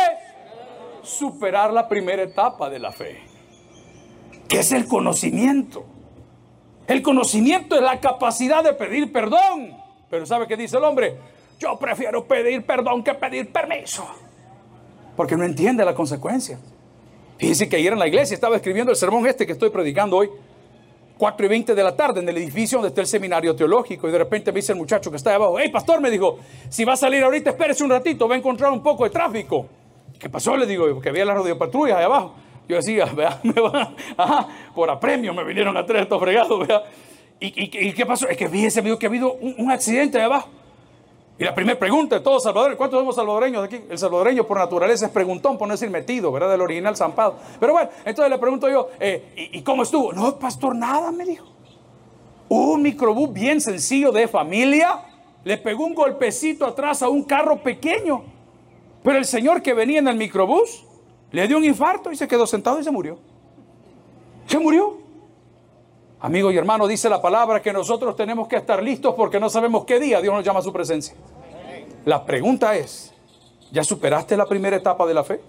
superar 1.03 1.73
la 1.73 1.89
primera 1.89 2.23
etapa 2.23 2.69
de 2.69 2.79
la 2.79 2.93
fe, 2.93 3.23
que 4.49 4.61
es 4.61 4.73
el 4.73 4.87
conocimiento. 4.87 5.85
El 6.87 7.03
conocimiento 7.03 7.77
es 7.77 7.83
la 7.83 8.01
capacidad 8.01 8.65
de 8.65 8.73
pedir 8.73 9.13
perdón. 9.13 9.77
Pero 10.09 10.25
¿sabe 10.25 10.47
qué 10.47 10.57
dice 10.57 10.79
el 10.79 10.85
hombre? 10.85 11.19
Yo 11.59 11.79
prefiero 11.79 12.27
pedir 12.27 12.65
perdón 12.65 13.03
que 13.03 13.15
pedir 13.15 13.53
permiso. 13.53 14.07
Porque 15.17 15.37
no 15.37 15.45
entiende 15.45 15.85
la 15.85 15.95
consecuencia. 15.95 16.59
Fíjense 17.39 17.69
que 17.69 17.77
ayer 17.77 17.93
en 17.93 17.99
la 17.99 18.07
iglesia 18.07 18.35
estaba 18.35 18.57
escribiendo 18.57 18.91
el 18.91 18.97
sermón 18.97 19.27
este 19.27 19.47
que 19.47 19.53
estoy 19.53 19.71
predicando 19.71 20.17
hoy. 20.17 20.31
4 21.19 21.47
y 21.47 21.49
20 21.49 21.75
de 21.75 21.83
la 21.83 21.97
tarde 21.97 22.21
en 22.21 22.29
el 22.29 22.37
edificio 22.37 22.79
donde 22.79 22.89
está 22.89 23.01
el 23.01 23.09
seminario 23.09 23.55
teológico 23.57 24.09
y 24.09 24.13
de 24.13 24.19
repente 24.19 24.53
me 24.53 24.61
dice 24.61 24.71
el 24.71 24.79
muchacho 24.79 25.11
que 25.11 25.17
está 25.17 25.31
ahí 25.31 25.37
abajo, 25.37 25.59
hey 25.59 25.69
pastor, 25.69 26.01
me 26.01 26.11
dijo, 26.11 26.39
si 26.69 26.85
va 26.85 26.93
a 26.93 26.97
salir 26.97 27.25
ahorita, 27.25 27.51
espérese 27.51 27.83
un 27.83 27.91
ratito, 27.91 28.29
va 28.29 28.37
a 28.37 28.39
encontrar 28.39 28.71
un 28.71 28.83
poco 28.83 29.03
de 29.03 29.11
tráfico. 29.11 29.67
¿Qué 30.17 30.29
pasó? 30.29 30.57
Le 30.57 30.65
digo, 30.67 31.01
que 31.01 31.09
había 31.09 31.25
la 31.25 31.59
patrulla 31.59 31.99
ahí 31.99 32.05
abajo. 32.05 32.35
Yo 32.69 32.77
decía, 32.77 33.07
vea, 33.17 33.41
me 33.43 33.61
van, 33.61 33.97
ajá, 34.17 34.49
por 34.75 34.91
apremio 34.91 35.35
me 35.35 35.43
vinieron 35.45 35.77
a 35.77 35.85
traer 35.85 36.05
estos 36.05 36.21
fregados, 36.21 36.67
vea. 36.67 36.83
¿Y, 37.41 37.93
qué 37.93 38.05
pasó? 38.05 38.29
Es 38.29 38.37
que 38.37 38.49
fíjese, 38.49 38.83
me 38.83 38.89
dijo 38.89 38.99
que 38.99 39.07
ha 39.07 39.09
habido 39.09 39.33
un, 39.35 39.71
accidente 39.71 40.19
ahí 40.19 40.25
abajo. 40.25 40.49
Y 41.39 41.45
la 41.45 41.55
primera 41.55 41.79
pregunta 41.79 42.17
de 42.17 42.21
todos 42.21 42.43
salvadores, 42.43 42.77
¿cuántos 42.77 42.99
somos 42.99 43.15
salvadoreños 43.15 43.63
aquí? 43.63 43.81
El 43.89 43.97
salvadoreño 43.97 44.45
por 44.45 44.59
naturaleza 44.59 45.07
es 45.07 45.13
preguntón, 45.13 45.57
por 45.57 45.69
no 45.69 45.75
decir 45.75 45.89
metido, 45.89 46.33
¿verdad? 46.33 46.51
Del 46.51 46.61
original 46.61 46.97
zampado. 46.97 47.37
Pero 47.61 47.75
bueno, 47.75 47.91
entonces 48.05 48.31
le 48.31 48.39
pregunto 48.39 48.69
yo, 48.69 48.89
eh, 48.99 49.51
¿y, 49.53 49.63
cómo 49.63 49.85
estuvo? 49.85 50.13
No, 50.13 50.37
pastor, 50.37 50.75
nada, 50.75 51.13
me 51.13 51.25
dijo. 51.25 51.47
Un 52.49 52.83
microbús 52.83 53.33
bien 53.33 53.61
sencillo 53.61 54.11
de 54.11 54.27
familia 54.27 55.05
le 55.45 55.59
pegó 55.59 55.85
un 55.85 55.95
golpecito 55.95 56.67
atrás 56.67 57.03
a 57.03 57.09
un 57.09 57.23
carro 57.23 57.63
pequeño. 57.63 58.25
Pero 59.05 59.19
el 59.19 59.25
señor 59.25 59.63
que 59.63 59.75
venía 59.75 60.01
en 60.01 60.09
el 60.09 60.17
microbús 60.17 60.85
le 61.31 61.47
dio 61.47 61.57
un 61.57 61.65
infarto 61.65 62.11
y 62.11 62.17
se 62.17 62.27
quedó 62.27 62.49
sentado 62.49 62.81
y 62.81 62.85
se 62.85 62.91
murió. 62.91 63.17
Se 64.47 64.59
murió. 64.59 65.08
Amigo 66.21 66.51
y 66.51 66.57
hermano, 66.57 66.89
dice 66.89 67.09
la 67.09 67.23
palabra 67.23 67.63
que 67.63 67.73
nosotros 67.73 68.17
tenemos 68.17 68.49
que 68.49 68.57
estar 68.57 68.83
listos 68.83 69.15
porque 69.15 69.39
no 69.39 69.49
sabemos 69.49 69.85
qué 69.85 70.01
día 70.01 70.21
Dios 70.21 70.35
nos 70.35 70.45
llama 70.45 70.59
a 70.59 70.63
su 70.63 70.73
presencia. 70.73 71.15
La 72.05 72.25
pregunta 72.25 72.75
es, 72.75 73.15
¿ya 73.71 73.85
superaste 73.85 74.37
la 74.37 74.47
primera 74.47 74.77
etapa 74.77 75.07
de 75.07 75.15
la 75.15 75.23
fe? 75.23 75.41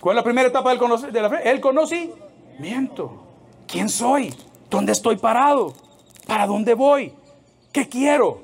¿Cuál 0.00 0.16
es 0.16 0.20
la 0.20 0.24
primera 0.24 0.48
etapa 0.48 0.74
de 0.74 1.22
la 1.22 1.30
fe? 1.30 1.48
El 1.48 1.60
conocimiento. 1.60 3.22
¿Quién 3.68 3.88
soy? 3.88 4.34
¿Dónde 4.68 4.92
estoy 4.92 5.16
parado? 5.16 5.72
¿Para 6.26 6.46
dónde 6.46 6.74
voy? 6.74 7.12
¿Qué 7.70 7.88
quiero? 7.88 8.42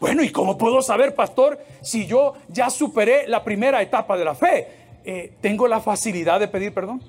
Bueno, 0.00 0.22
¿y 0.22 0.30
cómo 0.30 0.58
puedo 0.58 0.82
saber, 0.82 1.14
pastor, 1.14 1.58
si 1.80 2.06
yo 2.06 2.34
ya 2.48 2.70
superé 2.70 3.28
la 3.28 3.44
primera 3.44 3.82
etapa 3.82 4.16
de 4.16 4.24
la 4.24 4.34
fe? 4.34 4.68
Eh, 5.04 5.32
¿Tengo 5.40 5.68
la 5.68 5.80
facilidad 5.80 6.40
de 6.40 6.48
pedir 6.48 6.74
perdón? 6.74 7.02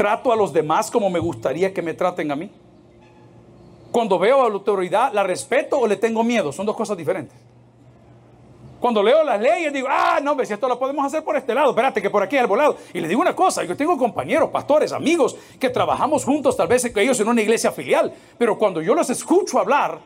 ¿Trato 0.00 0.32
a 0.32 0.36
los 0.36 0.50
demás 0.50 0.90
como 0.90 1.10
me 1.10 1.18
gustaría 1.18 1.74
que 1.74 1.82
me 1.82 1.92
traten 1.92 2.30
a 2.30 2.34
mí? 2.34 2.50
Cuando 3.92 4.18
veo 4.18 4.40
a 4.40 4.48
la 4.48 4.54
autoridad, 4.54 5.12
¿la 5.12 5.22
respeto 5.22 5.78
o 5.78 5.86
le 5.86 5.96
tengo 5.96 6.24
miedo? 6.24 6.52
Son 6.52 6.64
dos 6.64 6.74
cosas 6.74 6.96
diferentes. 6.96 7.38
Cuando 8.80 9.02
leo 9.02 9.22
las 9.22 9.38
leyes 9.38 9.70
digo, 9.74 9.88
ah, 9.90 10.18
no, 10.22 10.42
si 10.42 10.54
esto 10.54 10.68
lo 10.68 10.78
podemos 10.78 11.04
hacer 11.04 11.22
por 11.22 11.36
este 11.36 11.54
lado, 11.54 11.72
espérate 11.72 12.00
que 12.00 12.08
por 12.08 12.22
aquí 12.22 12.38
al 12.38 12.46
volado. 12.46 12.78
Y 12.94 13.00
le 13.02 13.08
digo 13.08 13.20
una 13.20 13.36
cosa, 13.36 13.62
yo 13.62 13.76
tengo 13.76 13.98
compañeros, 13.98 14.48
pastores, 14.48 14.90
amigos, 14.92 15.36
que 15.58 15.68
trabajamos 15.68 16.24
juntos, 16.24 16.56
tal 16.56 16.68
vez 16.68 16.82
ellos 16.96 17.20
en 17.20 17.28
una 17.28 17.42
iglesia 17.42 17.70
filial, 17.70 18.10
pero 18.38 18.56
cuando 18.56 18.80
yo 18.80 18.94
los 18.94 19.10
escucho 19.10 19.58
hablar, 19.58 19.98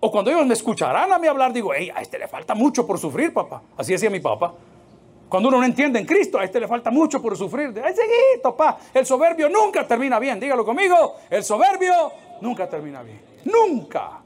o 0.00 0.10
cuando 0.10 0.32
ellos 0.32 0.44
me 0.44 0.54
escucharán 0.54 1.12
a 1.12 1.20
mí 1.20 1.28
hablar, 1.28 1.52
digo, 1.52 1.70
hey, 1.72 1.92
a 1.94 2.02
este 2.02 2.18
le 2.18 2.26
falta 2.26 2.56
mucho 2.56 2.84
por 2.84 2.98
sufrir, 2.98 3.32
papá. 3.32 3.62
Así 3.76 3.92
decía 3.92 4.10
mi 4.10 4.18
papá. 4.18 4.54
Cuando 5.28 5.48
uno 5.48 5.58
no 5.58 5.64
entiende 5.64 5.98
en 5.98 6.06
Cristo, 6.06 6.38
a 6.38 6.44
este 6.44 6.60
le 6.60 6.68
falta 6.68 6.90
mucho 6.90 7.20
por 7.20 7.36
sufrir. 7.36 7.72
Ay, 7.84 7.94
seguito, 7.94 8.56
papá. 8.56 8.78
El 8.94 9.04
soberbio 9.04 9.48
nunca 9.48 9.86
termina 9.86 10.18
bien. 10.18 10.38
Dígalo 10.38 10.64
conmigo. 10.64 11.16
El 11.28 11.42
soberbio 11.42 12.12
nunca 12.40 12.68
termina 12.68 13.02
bien. 13.02 13.20
Nunca. 13.44 14.20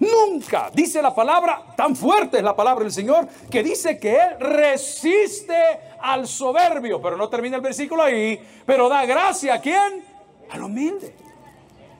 Nunca. 0.00 0.70
Dice 0.74 1.00
la 1.00 1.14
palabra, 1.14 1.62
tan 1.76 1.94
fuerte 1.94 2.38
es 2.38 2.42
la 2.42 2.56
palabra 2.56 2.82
del 2.82 2.92
Señor, 2.92 3.28
que 3.50 3.62
dice 3.62 3.98
que 3.98 4.16
Él 4.16 4.40
resiste 4.40 5.56
al 6.00 6.26
soberbio. 6.26 7.00
Pero 7.00 7.16
no 7.16 7.28
termina 7.28 7.56
el 7.56 7.62
versículo 7.62 8.02
ahí. 8.02 8.40
Pero 8.66 8.88
da 8.88 9.06
gracia 9.06 9.54
a 9.54 9.60
quién? 9.60 10.04
Al 10.50 10.62
humilde. 10.64 11.14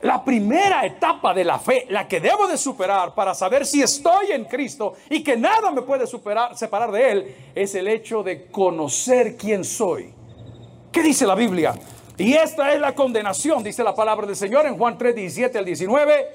La 0.04 0.22
primera 0.22 0.84
etapa 0.84 1.32
de 1.32 1.44
la 1.44 1.58
fe, 1.58 1.86
la 1.88 2.06
que 2.06 2.20
debo 2.20 2.46
de 2.46 2.58
superar 2.58 3.14
para 3.14 3.32
saber 3.32 3.64
si 3.64 3.80
estoy 3.80 4.32
en 4.32 4.44
Cristo 4.44 4.92
y 5.08 5.24
que 5.24 5.34
nada 5.34 5.70
me 5.70 5.80
puede 5.80 6.06
superar, 6.06 6.54
separar 6.58 6.92
de 6.92 7.10
Él, 7.10 7.36
es 7.54 7.74
el 7.74 7.88
hecho 7.88 8.22
de 8.22 8.48
conocer 8.48 9.34
quién 9.34 9.64
soy. 9.64 10.12
¿Qué 10.92 11.02
dice 11.02 11.26
la 11.26 11.34
Biblia? 11.34 11.74
Y 12.18 12.34
esta 12.34 12.74
es 12.74 12.80
la 12.80 12.94
condenación, 12.94 13.64
dice 13.64 13.82
la 13.82 13.94
palabra 13.94 14.26
del 14.26 14.36
Señor 14.36 14.66
en 14.66 14.76
Juan 14.76 14.98
3, 14.98 15.14
17 15.14 15.56
al 15.56 15.64
19, 15.64 16.26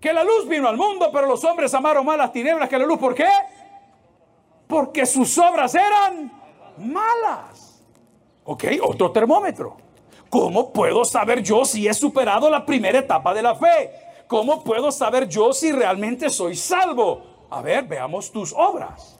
que 0.00 0.12
la 0.12 0.24
luz 0.24 0.48
vino 0.48 0.66
al 0.66 0.76
mundo, 0.76 1.08
pero 1.12 1.28
los 1.28 1.44
hombres 1.44 1.72
amaron 1.74 2.04
más 2.04 2.18
las 2.18 2.32
tinieblas 2.32 2.68
que 2.68 2.76
la 2.76 2.86
luz. 2.86 2.98
¿Por 2.98 3.14
qué? 3.14 3.28
Porque 4.66 5.06
sus 5.06 5.38
obras 5.38 5.72
eran 5.76 6.32
malas. 6.78 7.84
Ok, 8.42 8.64
otro 8.82 9.12
termómetro. 9.12 9.85
¿Cómo 10.30 10.72
puedo 10.72 11.04
saber 11.04 11.42
yo 11.42 11.64
si 11.64 11.86
he 11.86 11.94
superado 11.94 12.50
la 12.50 12.66
primera 12.66 12.98
etapa 12.98 13.32
de 13.32 13.42
la 13.42 13.54
fe? 13.54 13.90
¿Cómo 14.26 14.64
puedo 14.64 14.90
saber 14.90 15.28
yo 15.28 15.52
si 15.52 15.70
realmente 15.72 16.30
soy 16.30 16.56
salvo? 16.56 17.22
A 17.50 17.62
ver, 17.62 17.84
veamos 17.84 18.32
tus 18.32 18.52
obras. 18.52 19.16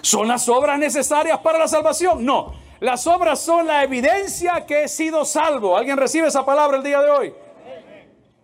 ¿Son 0.00 0.26
las 0.26 0.48
obras 0.48 0.78
necesarias 0.78 1.38
para 1.40 1.58
la 1.58 1.68
salvación? 1.68 2.24
No. 2.24 2.54
Las 2.80 3.06
obras 3.06 3.40
son 3.40 3.66
la 3.66 3.84
evidencia 3.84 4.64
que 4.64 4.84
he 4.84 4.88
sido 4.88 5.26
salvo. 5.26 5.76
¿Alguien 5.76 5.98
recibe 5.98 6.28
esa 6.28 6.44
palabra 6.46 6.78
el 6.78 6.82
día 6.82 7.00
de 7.02 7.10
hoy? 7.10 7.34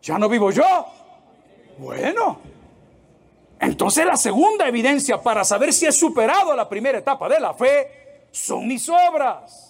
¿Ya 0.03 0.19
no 0.19 0.29
vivo 0.29 0.51
yo? 0.51 0.87
Bueno. 1.79 2.39
Entonces 3.59 4.05
la 4.05 4.17
segunda 4.17 4.69
evidencia 4.69 5.23
para 5.23 5.43
saber 5.45 5.73
si 5.73 5.87
he 5.87 5.93
superado 5.93 6.55
la 6.55 6.69
primera 6.69 6.99
etapa 6.99 7.27
de 7.29 7.41
la 7.41 7.55
fe 7.55 8.29
son 8.31 8.69
mis 8.69 8.87
obras. 8.91 9.66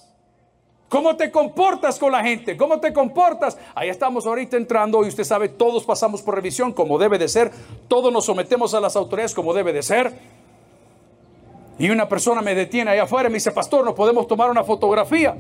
¿Cómo 0.89 1.17
te 1.17 1.33
comportas 1.33 1.99
con 1.99 2.13
la 2.13 2.23
gente? 2.23 2.57
¿Cómo 2.57 2.79
te 2.79 2.93
comportas? 2.93 3.59
Ahí 3.75 3.89
estamos 3.89 4.25
ahorita 4.25 4.57
entrando 4.57 5.05
y 5.05 5.09
usted 5.09 5.25
sabe, 5.25 5.49
todos 5.49 5.85
pasamos 5.85 6.23
por 6.23 6.37
revisión 6.37 6.73
como 6.73 6.97
debe 6.97 7.19
de 7.19 7.29
ser, 7.29 7.51
todos 7.89 8.13
nos 8.13 8.25
sometemos 8.25 8.73
a 8.73 8.81
las 8.81 8.95
autoridades 8.95 9.35
como 9.35 9.53
debe 9.53 9.73
de 9.73 9.83
ser. 9.83 10.13
Y 11.79 11.91
una 11.91 12.09
persona 12.09 12.41
me 12.41 12.55
detiene 12.55 12.93
allá 12.93 13.03
afuera 13.03 13.29
y 13.29 13.33
me 13.33 13.37
dice, 13.37 13.51
pastor, 13.51 13.85
¿nos 13.85 13.95
podemos 13.95 14.29
tomar 14.29 14.49
una 14.49 14.63
fotografía? 14.63 15.37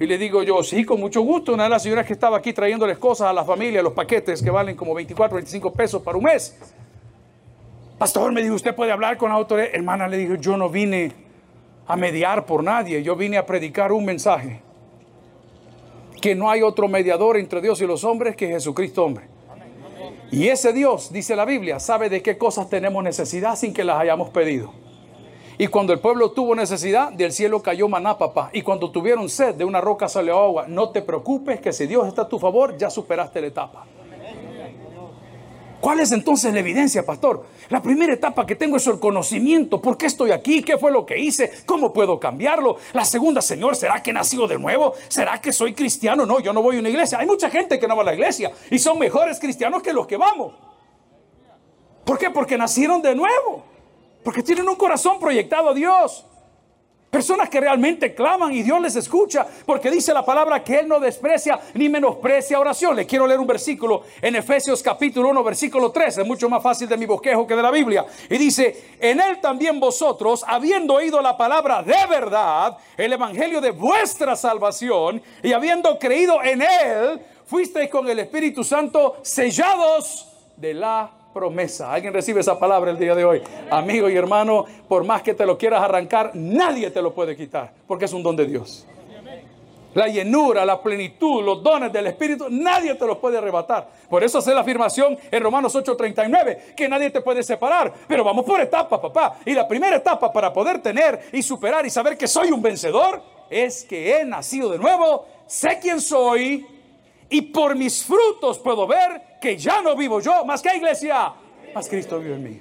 Y 0.00 0.06
le 0.06 0.18
digo 0.18 0.42
yo, 0.42 0.64
sí, 0.64 0.84
con 0.84 0.98
mucho 0.98 1.22
gusto. 1.22 1.54
Una 1.54 1.64
de 1.64 1.70
las 1.70 1.84
señoras 1.84 2.04
que 2.04 2.12
estaba 2.12 2.38
aquí 2.38 2.52
trayéndoles 2.52 2.98
cosas 2.98 3.28
a 3.28 3.32
la 3.32 3.44
familia, 3.44 3.82
los 3.82 3.92
paquetes 3.92 4.42
que 4.42 4.50
valen 4.50 4.76
como 4.76 4.94
24, 4.94 5.36
25 5.36 5.72
pesos 5.72 6.02
para 6.02 6.18
un 6.18 6.24
mes. 6.24 6.58
Pastor, 7.98 8.32
me 8.32 8.42
dijo, 8.42 8.56
¿usted 8.56 8.74
puede 8.74 8.90
hablar 8.90 9.16
con 9.16 9.30
la 9.30 9.36
autoridad? 9.36 9.68
Hermana, 9.72 10.08
le 10.08 10.16
digo, 10.16 10.34
yo 10.34 10.56
no 10.56 10.68
vine 10.68 11.12
a 11.86 11.96
mediar 11.96 12.44
por 12.44 12.64
nadie, 12.64 13.02
yo 13.04 13.14
vine 13.14 13.38
a 13.38 13.46
predicar 13.46 13.92
un 13.92 14.04
mensaje 14.04 14.60
que 16.22 16.34
no 16.36 16.48
hay 16.48 16.62
otro 16.62 16.88
mediador 16.88 17.36
entre 17.36 17.60
Dios 17.60 17.82
y 17.82 17.86
los 17.86 18.04
hombres 18.04 18.36
que 18.36 18.46
Jesucristo 18.46 19.04
hombre. 19.04 19.26
Y 20.30 20.48
ese 20.48 20.72
Dios, 20.72 21.12
dice 21.12 21.36
la 21.36 21.44
Biblia, 21.44 21.80
sabe 21.80 22.08
de 22.08 22.22
qué 22.22 22.38
cosas 22.38 22.70
tenemos 22.70 23.02
necesidad 23.04 23.56
sin 23.56 23.74
que 23.74 23.84
las 23.84 23.98
hayamos 23.98 24.30
pedido. 24.30 24.72
Y 25.58 25.66
cuando 25.66 25.92
el 25.92 25.98
pueblo 25.98 26.30
tuvo 26.30 26.54
necesidad, 26.54 27.12
del 27.12 27.32
cielo 27.32 27.60
cayó 27.60 27.88
maná, 27.88 28.16
papá. 28.16 28.50
Y 28.52 28.62
cuando 28.62 28.90
tuvieron 28.90 29.28
sed, 29.28 29.56
de 29.56 29.64
una 29.64 29.80
roca 29.80 30.08
salió 30.08 30.38
agua. 30.38 30.66
No 30.68 30.90
te 30.90 31.02
preocupes 31.02 31.60
que 31.60 31.72
si 31.72 31.86
Dios 31.86 32.06
está 32.06 32.22
a 32.22 32.28
tu 32.28 32.38
favor, 32.38 32.78
ya 32.78 32.88
superaste 32.88 33.40
la 33.40 33.48
etapa. 33.48 33.84
¿Cuál 35.82 35.98
es 35.98 36.12
entonces 36.12 36.54
la 36.54 36.60
evidencia, 36.60 37.04
pastor? 37.04 37.44
La 37.68 37.82
primera 37.82 38.12
etapa 38.12 38.46
que 38.46 38.54
tengo 38.54 38.76
es 38.76 38.86
el 38.86 39.00
conocimiento. 39.00 39.82
¿Por 39.82 39.98
qué 39.98 40.06
estoy 40.06 40.30
aquí? 40.30 40.62
¿Qué 40.62 40.78
fue 40.78 40.92
lo 40.92 41.04
que 41.04 41.18
hice? 41.18 41.50
¿Cómo 41.66 41.92
puedo 41.92 42.20
cambiarlo? 42.20 42.76
La 42.92 43.04
segunda, 43.04 43.42
Señor, 43.42 43.74
¿será 43.74 44.00
que 44.00 44.10
he 44.10 44.12
nacido 44.12 44.46
de 44.46 44.60
nuevo? 44.60 44.94
¿Será 45.08 45.40
que 45.40 45.52
soy 45.52 45.74
cristiano? 45.74 46.24
No, 46.24 46.38
yo 46.38 46.52
no 46.52 46.62
voy 46.62 46.76
a 46.76 46.78
una 46.78 46.88
iglesia. 46.88 47.18
Hay 47.18 47.26
mucha 47.26 47.50
gente 47.50 47.80
que 47.80 47.88
no 47.88 47.96
va 47.96 48.02
a 48.02 48.04
la 48.04 48.14
iglesia 48.14 48.52
y 48.70 48.78
son 48.78 48.96
mejores 48.96 49.40
cristianos 49.40 49.82
que 49.82 49.92
los 49.92 50.06
que 50.06 50.16
vamos. 50.16 50.54
¿Por 52.04 52.16
qué? 52.16 52.30
Porque 52.30 52.56
nacieron 52.56 53.02
de 53.02 53.16
nuevo. 53.16 53.64
Porque 54.22 54.44
tienen 54.44 54.68
un 54.68 54.76
corazón 54.76 55.18
proyectado 55.18 55.70
a 55.70 55.74
Dios. 55.74 56.24
Personas 57.12 57.50
que 57.50 57.60
realmente 57.60 58.14
claman 58.14 58.54
y 58.54 58.62
Dios 58.62 58.80
les 58.80 58.96
escucha, 58.96 59.46
porque 59.66 59.90
dice 59.90 60.14
la 60.14 60.24
palabra 60.24 60.64
que 60.64 60.78
Él 60.78 60.88
no 60.88 60.98
desprecia 60.98 61.60
ni 61.74 61.90
menosprecia 61.90 62.58
oración. 62.58 62.96
Le 62.96 63.04
quiero 63.04 63.26
leer 63.26 63.38
un 63.38 63.46
versículo 63.46 64.04
en 64.22 64.34
Efesios 64.34 64.82
capítulo 64.82 65.28
1, 65.28 65.44
versículo 65.44 65.92
13, 65.92 66.22
es 66.22 66.26
mucho 66.26 66.48
más 66.48 66.62
fácil 66.62 66.88
de 66.88 66.96
mi 66.96 67.04
bosquejo 67.04 67.46
que 67.46 67.54
de 67.54 67.62
la 67.62 67.70
Biblia. 67.70 68.06
Y 68.30 68.38
dice, 68.38 68.94
en 68.98 69.20
Él 69.20 69.42
también 69.42 69.78
vosotros, 69.78 70.42
habiendo 70.48 70.94
oído 70.94 71.20
la 71.20 71.36
palabra 71.36 71.82
de 71.82 72.06
verdad, 72.08 72.78
el 72.96 73.12
evangelio 73.12 73.60
de 73.60 73.72
vuestra 73.72 74.34
salvación, 74.34 75.20
y 75.42 75.52
habiendo 75.52 75.98
creído 75.98 76.42
en 76.42 76.62
Él, 76.62 77.20
fuisteis 77.44 77.90
con 77.90 78.08
el 78.08 78.20
Espíritu 78.20 78.64
Santo 78.64 79.18
sellados 79.20 80.28
de 80.56 80.72
la 80.72 81.10
promesa. 81.32 81.92
¿Alguien 81.92 82.12
recibe 82.12 82.40
esa 82.40 82.58
palabra 82.58 82.90
el 82.90 82.98
día 82.98 83.14
de 83.14 83.24
hoy? 83.24 83.42
Amigo 83.70 84.08
y 84.08 84.16
hermano, 84.16 84.64
por 84.88 85.04
más 85.04 85.22
que 85.22 85.34
te 85.34 85.46
lo 85.46 85.56
quieras 85.56 85.82
arrancar, 85.82 86.32
nadie 86.34 86.90
te 86.90 87.02
lo 87.02 87.12
puede 87.14 87.36
quitar, 87.36 87.72
porque 87.86 88.04
es 88.04 88.12
un 88.12 88.22
don 88.22 88.36
de 88.36 88.46
Dios. 88.46 88.86
La 89.94 90.08
llenura, 90.08 90.64
la 90.64 90.82
plenitud, 90.82 91.44
los 91.44 91.62
dones 91.62 91.92
del 91.92 92.06
Espíritu, 92.06 92.46
nadie 92.48 92.94
te 92.94 93.06
los 93.06 93.18
puede 93.18 93.36
arrebatar. 93.36 93.88
Por 94.08 94.24
eso 94.24 94.38
hace 94.38 94.54
la 94.54 94.60
afirmación 94.60 95.18
en 95.30 95.42
Romanos 95.42 95.74
8:39, 95.74 96.74
que 96.74 96.88
nadie 96.88 97.10
te 97.10 97.20
puede 97.20 97.42
separar. 97.42 97.92
Pero 98.08 98.24
vamos 98.24 98.44
por 98.44 98.58
etapas, 98.60 98.98
papá. 99.00 99.38
Y 99.44 99.52
la 99.52 99.68
primera 99.68 99.96
etapa 99.96 100.32
para 100.32 100.50
poder 100.52 100.80
tener 100.80 101.28
y 101.32 101.42
superar 101.42 101.84
y 101.84 101.90
saber 101.90 102.16
que 102.16 102.26
soy 102.26 102.50
un 102.50 102.62
vencedor 102.62 103.22
es 103.50 103.84
que 103.84 104.16
he 104.16 104.24
nacido 104.24 104.70
de 104.70 104.78
nuevo, 104.78 105.26
sé 105.46 105.78
quién 105.78 106.00
soy 106.00 106.66
y 107.28 107.42
por 107.42 107.74
mis 107.74 108.02
frutos 108.02 108.58
puedo 108.58 108.86
ver 108.86 109.31
que 109.42 109.58
ya 109.58 109.82
no 109.82 109.94
vivo 109.94 110.20
yo, 110.20 110.44
más 110.46 110.62
que 110.62 110.74
iglesia, 110.74 111.32
más 111.74 111.88
Cristo 111.88 112.18
vive 112.18 112.36
en 112.36 112.42
mí. 112.42 112.60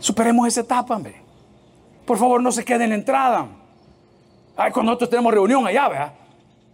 Superemos 0.00 0.48
esa 0.48 0.62
etapa, 0.62 0.96
hombre. 0.96 1.14
Por 2.04 2.18
favor, 2.18 2.42
no 2.42 2.50
se 2.50 2.64
quede 2.64 2.84
en 2.84 2.90
la 2.90 2.96
entrada. 2.96 3.46
Ay, 4.56 4.72
cuando 4.72 4.90
nosotros 4.90 5.10
tenemos 5.10 5.32
reunión 5.32 5.66
allá, 5.66 5.88
¿verdad? 5.88 6.12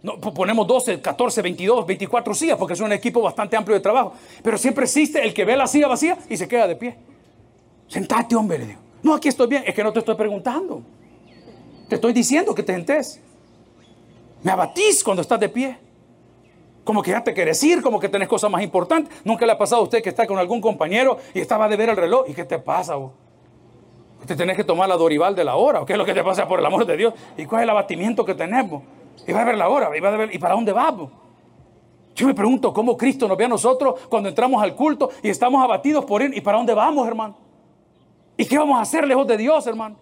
No, 0.01 0.19
ponemos 0.19 0.65
12, 0.65 0.99
14, 0.99 1.41
22, 1.43 1.85
24 1.85 2.33
sillas 2.33 2.57
porque 2.57 2.73
es 2.73 2.79
un 2.79 2.91
equipo 2.91 3.21
bastante 3.21 3.55
amplio 3.55 3.75
de 3.75 3.81
trabajo. 3.81 4.13
Pero 4.41 4.57
siempre 4.57 4.85
existe 4.85 5.23
el 5.23 5.33
que 5.33 5.45
ve 5.45 5.55
la 5.55 5.67
silla 5.67 5.87
vacía 5.87 6.17
y 6.27 6.37
se 6.37 6.47
queda 6.47 6.67
de 6.67 6.75
pie. 6.75 6.97
Sentate, 7.87 8.35
hombre, 8.35 8.57
le 8.57 8.65
digo. 8.67 8.79
No, 9.03 9.13
aquí 9.13 9.27
estoy 9.27 9.47
bien. 9.47 9.63
Es 9.67 9.75
que 9.75 9.83
no 9.83 9.93
te 9.93 9.99
estoy 9.99 10.15
preguntando. 10.15 10.81
Te 11.87 11.95
estoy 11.95 12.13
diciendo 12.13 12.55
que 12.55 12.63
te 12.63 12.73
sentes. 12.73 13.19
Me 14.41 14.51
abatís 14.51 15.03
cuando 15.03 15.21
estás 15.21 15.39
de 15.39 15.49
pie. 15.49 15.77
Como 16.83 17.03
que 17.03 17.11
ya 17.11 17.23
te 17.23 17.33
quieres 17.33 17.61
ir, 17.63 17.81
como 17.81 17.99
que 17.99 18.09
tenés 18.09 18.27
cosas 18.27 18.49
más 18.49 18.63
importantes. 18.63 19.13
Nunca 19.23 19.45
le 19.45 19.51
ha 19.51 19.57
pasado 19.57 19.81
a 19.81 19.83
usted 19.83 20.01
que 20.01 20.09
está 20.09 20.25
con 20.25 20.39
algún 20.39 20.61
compañero 20.61 21.17
y 21.33 21.39
estaba 21.39 21.67
de 21.67 21.75
ver 21.75 21.89
el 21.89 21.95
reloj. 21.95 22.25
¿Y 22.27 22.33
qué 22.33 22.43
te 22.43 22.57
pasa? 22.59 22.95
Vos? 22.95 23.11
Te 24.25 24.35
tenés 24.35 24.55
que 24.55 24.63
tomar 24.63 24.89
la 24.89 24.97
Dorival 24.97 25.35
de 25.35 25.43
la 25.43 25.55
hora. 25.55 25.81
¿O 25.81 25.85
qué 25.85 25.93
es 25.93 25.99
lo 25.99 26.05
que 26.05 26.13
te 26.13 26.23
pasa 26.23 26.47
por 26.47 26.59
el 26.59 26.65
amor 26.65 26.85
de 26.85 26.97
Dios? 26.97 27.13
¿Y 27.37 27.45
cuál 27.45 27.61
es 27.61 27.63
el 27.63 27.69
abatimiento 27.69 28.25
que 28.25 28.33
tenemos? 28.33 28.83
Y 29.27 29.31
va 29.31 29.41
a 29.41 29.45
ver 29.45 29.57
la 29.57 29.69
hora. 29.69 29.95
¿Y, 29.95 29.99
va 29.99 30.09
a 30.09 30.17
ver, 30.17 30.33
¿y 30.33 30.39
para 30.39 30.55
dónde 30.55 30.73
vamos? 30.73 31.11
Yo 32.15 32.27
me 32.27 32.33
pregunto 32.33 32.73
cómo 32.73 32.97
Cristo 32.97 33.27
nos 33.27 33.37
ve 33.37 33.45
a 33.45 33.47
nosotros 33.47 33.99
cuando 34.09 34.29
entramos 34.29 34.61
al 34.61 34.75
culto 34.75 35.09
y 35.23 35.29
estamos 35.29 35.63
abatidos 35.63 36.05
por 36.05 36.21
Él. 36.21 36.35
¿Y 36.35 36.41
para 36.41 36.57
dónde 36.57 36.73
vamos, 36.73 37.07
hermano? 37.07 37.35
¿Y 38.37 38.45
qué 38.45 38.57
vamos 38.57 38.77
a 38.77 38.81
hacer 38.81 39.07
lejos 39.07 39.27
de 39.27 39.37
Dios, 39.37 39.65
hermano? 39.67 39.97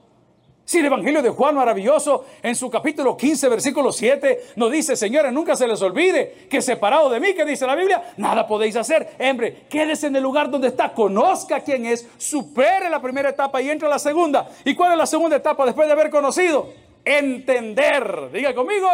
Si 0.69 0.77
el 0.77 0.85
Evangelio 0.85 1.23
de 1.23 1.31
Juan 1.31 1.55
maravilloso 1.55 2.25
en 2.43 2.55
su 2.55 2.69
capítulo 2.69 3.17
15, 3.17 3.49
versículo 3.49 3.91
7, 3.91 4.53
nos 4.55 4.71
dice, 4.71 4.95
señores, 4.95 5.33
nunca 5.33 5.55
se 5.55 5.67
les 5.67 5.81
olvide 5.81 6.45
que 6.47 6.61
separado 6.61 7.09
de 7.09 7.19
mí, 7.19 7.33
que 7.33 7.43
dice 7.43 7.65
la 7.65 7.73
Biblia, 7.73 8.13
nada 8.17 8.45
podéis 8.45 8.75
hacer. 8.75 9.15
Hombre, 9.19 9.63
quédese 9.67 10.05
en 10.05 10.15
el 10.15 10.21
lugar 10.21 10.51
donde 10.51 10.67
está, 10.67 10.93
conozca 10.93 11.61
quién 11.61 11.87
es, 11.87 12.07
supere 12.19 12.87
la 12.87 13.01
primera 13.01 13.29
etapa 13.29 13.59
y 13.63 13.71
entre 13.71 13.87
a 13.87 13.89
la 13.89 13.97
segunda. 13.97 14.47
¿Y 14.63 14.75
cuál 14.75 14.91
es 14.91 14.99
la 14.99 15.07
segunda 15.07 15.37
etapa 15.37 15.65
después 15.65 15.87
de 15.87 15.93
haber 15.93 16.11
conocido? 16.11 16.71
Entender. 17.03 18.29
Diga 18.31 18.53
conmigo, 18.53 18.89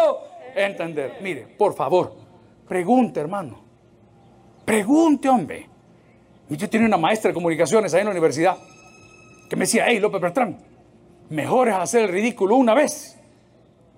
entender. 0.55 1.17
Mire, 1.19 1.41
por 1.57 1.75
favor, 1.75 2.15
pregunte, 2.69 3.19
hermano. 3.19 3.59
Pregunte, 4.63 5.27
hombre. 5.27 5.67
Yo 6.47 6.69
tenía 6.69 6.87
una 6.87 6.95
maestra 6.95 7.31
de 7.31 7.33
comunicaciones 7.33 7.93
ahí 7.93 7.99
en 7.99 8.05
la 8.05 8.11
universidad 8.11 8.55
que 9.49 9.57
me 9.57 9.65
decía, 9.65 9.83
hey, 9.89 9.99
López 9.99 10.21
Bertrán, 10.21 10.74
Mejor 11.29 11.69
es 11.69 11.75
hacer 11.75 12.01
el 12.03 12.09
ridículo 12.09 12.55
una 12.55 12.73
vez 12.73 13.19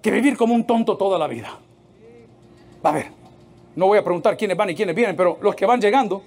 que 0.01 0.11
vivir 0.11 0.37
como 0.37 0.53
un 0.53 0.65
tonto 0.65 0.95
toda 0.97 1.17
la 1.19 1.27
vida. 1.27 1.57
A 2.83 2.91
ver, 2.91 3.07
no 3.75 3.87
voy 3.87 3.97
a 3.97 4.03
preguntar 4.03 4.37
quiénes 4.37 4.55
van 4.55 4.69
y 4.69 4.75
quiénes 4.75 4.95
vienen, 4.95 5.15
pero 5.15 5.37
los 5.41 5.55
que 5.55 5.65
van 5.65 5.81
llegando, 5.81 6.23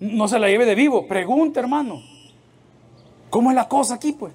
no 0.00 0.28
se 0.28 0.38
la 0.38 0.48
lleve 0.48 0.66
de 0.66 0.74
vivo. 0.74 1.06
Pregunta, 1.06 1.60
hermano. 1.60 2.02
¿Cómo 3.30 3.50
es 3.50 3.56
la 3.56 3.66
cosa 3.66 3.94
aquí, 3.94 4.12
pues? 4.12 4.32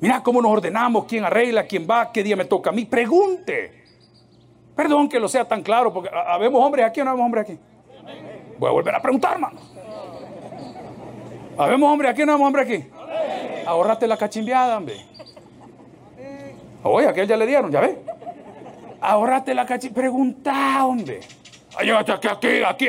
Mira 0.00 0.22
cómo 0.22 0.40
nos 0.40 0.50
ordenamos, 0.50 1.04
quién 1.06 1.24
arregla, 1.24 1.64
quién 1.64 1.86
va, 1.88 2.12
qué 2.12 2.22
día 2.22 2.36
me 2.36 2.44
toca 2.44 2.70
a 2.70 2.72
mí. 2.72 2.84
Pregunte. 2.84 3.84
Perdón 4.74 5.08
que 5.08 5.18
lo 5.18 5.28
sea 5.28 5.46
tan 5.46 5.62
claro, 5.62 5.92
porque 5.92 6.10
¿habemos 6.12 6.64
hombres 6.64 6.86
aquí 6.86 7.00
o 7.00 7.04
no 7.04 7.10
habemos 7.10 7.26
hombres 7.26 7.44
aquí? 7.44 7.58
Voy 8.58 8.68
a 8.68 8.72
volver 8.72 8.94
a 8.94 9.02
preguntar, 9.02 9.32
hermano. 9.32 9.60
¿Habemos 11.58 11.90
hombres 11.92 12.10
aquí 12.10 12.22
o 12.22 12.26
no 12.26 12.32
habemos 12.32 12.46
hombres 12.46 12.66
aquí? 12.66 12.99
Ahorrate 13.66 14.06
la 14.06 14.16
cachimbiada, 14.16 14.76
hombre. 14.76 15.04
Oye, 16.82 17.08
aquel 17.08 17.28
ya 17.28 17.36
le 17.36 17.46
dieron, 17.46 17.70
ya 17.70 17.80
ve. 17.80 17.98
Ahorrate 19.00 19.54
la 19.54 19.66
cachimbiada. 19.66 20.02
Pregunta, 20.02 20.86
hombre. 20.86 21.20
Ay, 21.76 21.90
aquí, 21.90 22.28
aquí, 22.28 22.62
aquí. 22.66 22.88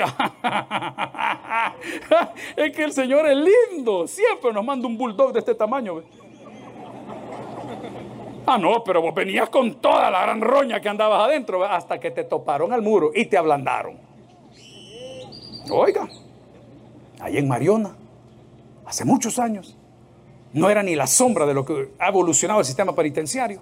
es 2.56 2.75
que 2.75 2.84
el 2.84 2.94
Señor 2.94 3.28
es 3.28 3.38
lindo. 3.38 4.08
Siempre 4.08 4.51
nos 4.54 4.66
manda 4.66 4.88
un 4.88 4.98
bulldog 4.98 5.34
de 5.34 5.40
este 5.40 5.54
tamaño. 5.54 5.96
¿ve? 5.96 6.04
Ah, 8.46 8.58
no, 8.58 8.84
pero 8.84 9.01
vos 9.01 9.13
venías 9.13 9.50
con 9.50 9.75
toda 9.75 10.10
la 10.10 10.22
gran 10.24 10.42
roña 10.42 10.82
que 10.82 10.90
andabas 10.90 11.28
adentro 11.28 11.63
hasta 11.63 12.00
que 12.00 12.12
te 12.12 12.24
toparon 12.24 12.74
al 12.74 12.82
muro 12.82 13.12
y 13.13 13.25
te 13.25 13.38
ablandaron. 13.38 13.98
Oiga, 15.70 16.10
ahí 17.20 17.38
en 17.38 17.48
Mariona, 17.48 17.96
hace 18.86 19.06
muchos 19.06 19.38
años, 19.38 19.78
no 20.53 20.70
era 20.70 20.84
ni 20.84 20.96
la 20.96 21.08
sombra 21.08 21.46
de 21.46 21.53
lo 21.53 21.65
que 21.65 21.89
ha 22.00 22.10
evolucionado 22.10 22.60
el 22.60 22.65
sistema 22.65 22.93
penitenciario. 22.93 23.62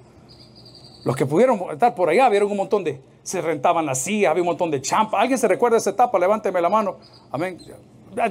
Los 1.03 1.15
que 1.15 1.25
pudieron 1.25 1.61
estar 1.71 1.95
por 1.95 2.09
allá 2.09 2.27
vieron 2.29 2.51
un 2.51 2.57
montón 2.57 2.83
de, 2.83 2.99
se 3.23 3.41
rentaban 3.41 3.85
las 3.85 3.99
sillas, 3.99 4.31
había 4.31 4.43
un 4.43 4.47
montón 4.47 4.71
de 4.71 4.81
champa. 4.81 5.21
¿Alguien 5.21 5.37
se 5.37 5.47
recuerda 5.47 5.77
esa 5.77 5.91
etapa? 5.91 6.19
Levánteme 6.19 6.61
la 6.61 6.69
mano. 6.69 6.97
Amén. 7.31 7.57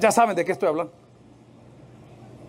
Ya, 0.00 0.10
saben 0.10 0.36
de 0.36 0.44
qué 0.44 0.52
estoy 0.52 0.68
hablando. 0.68 0.92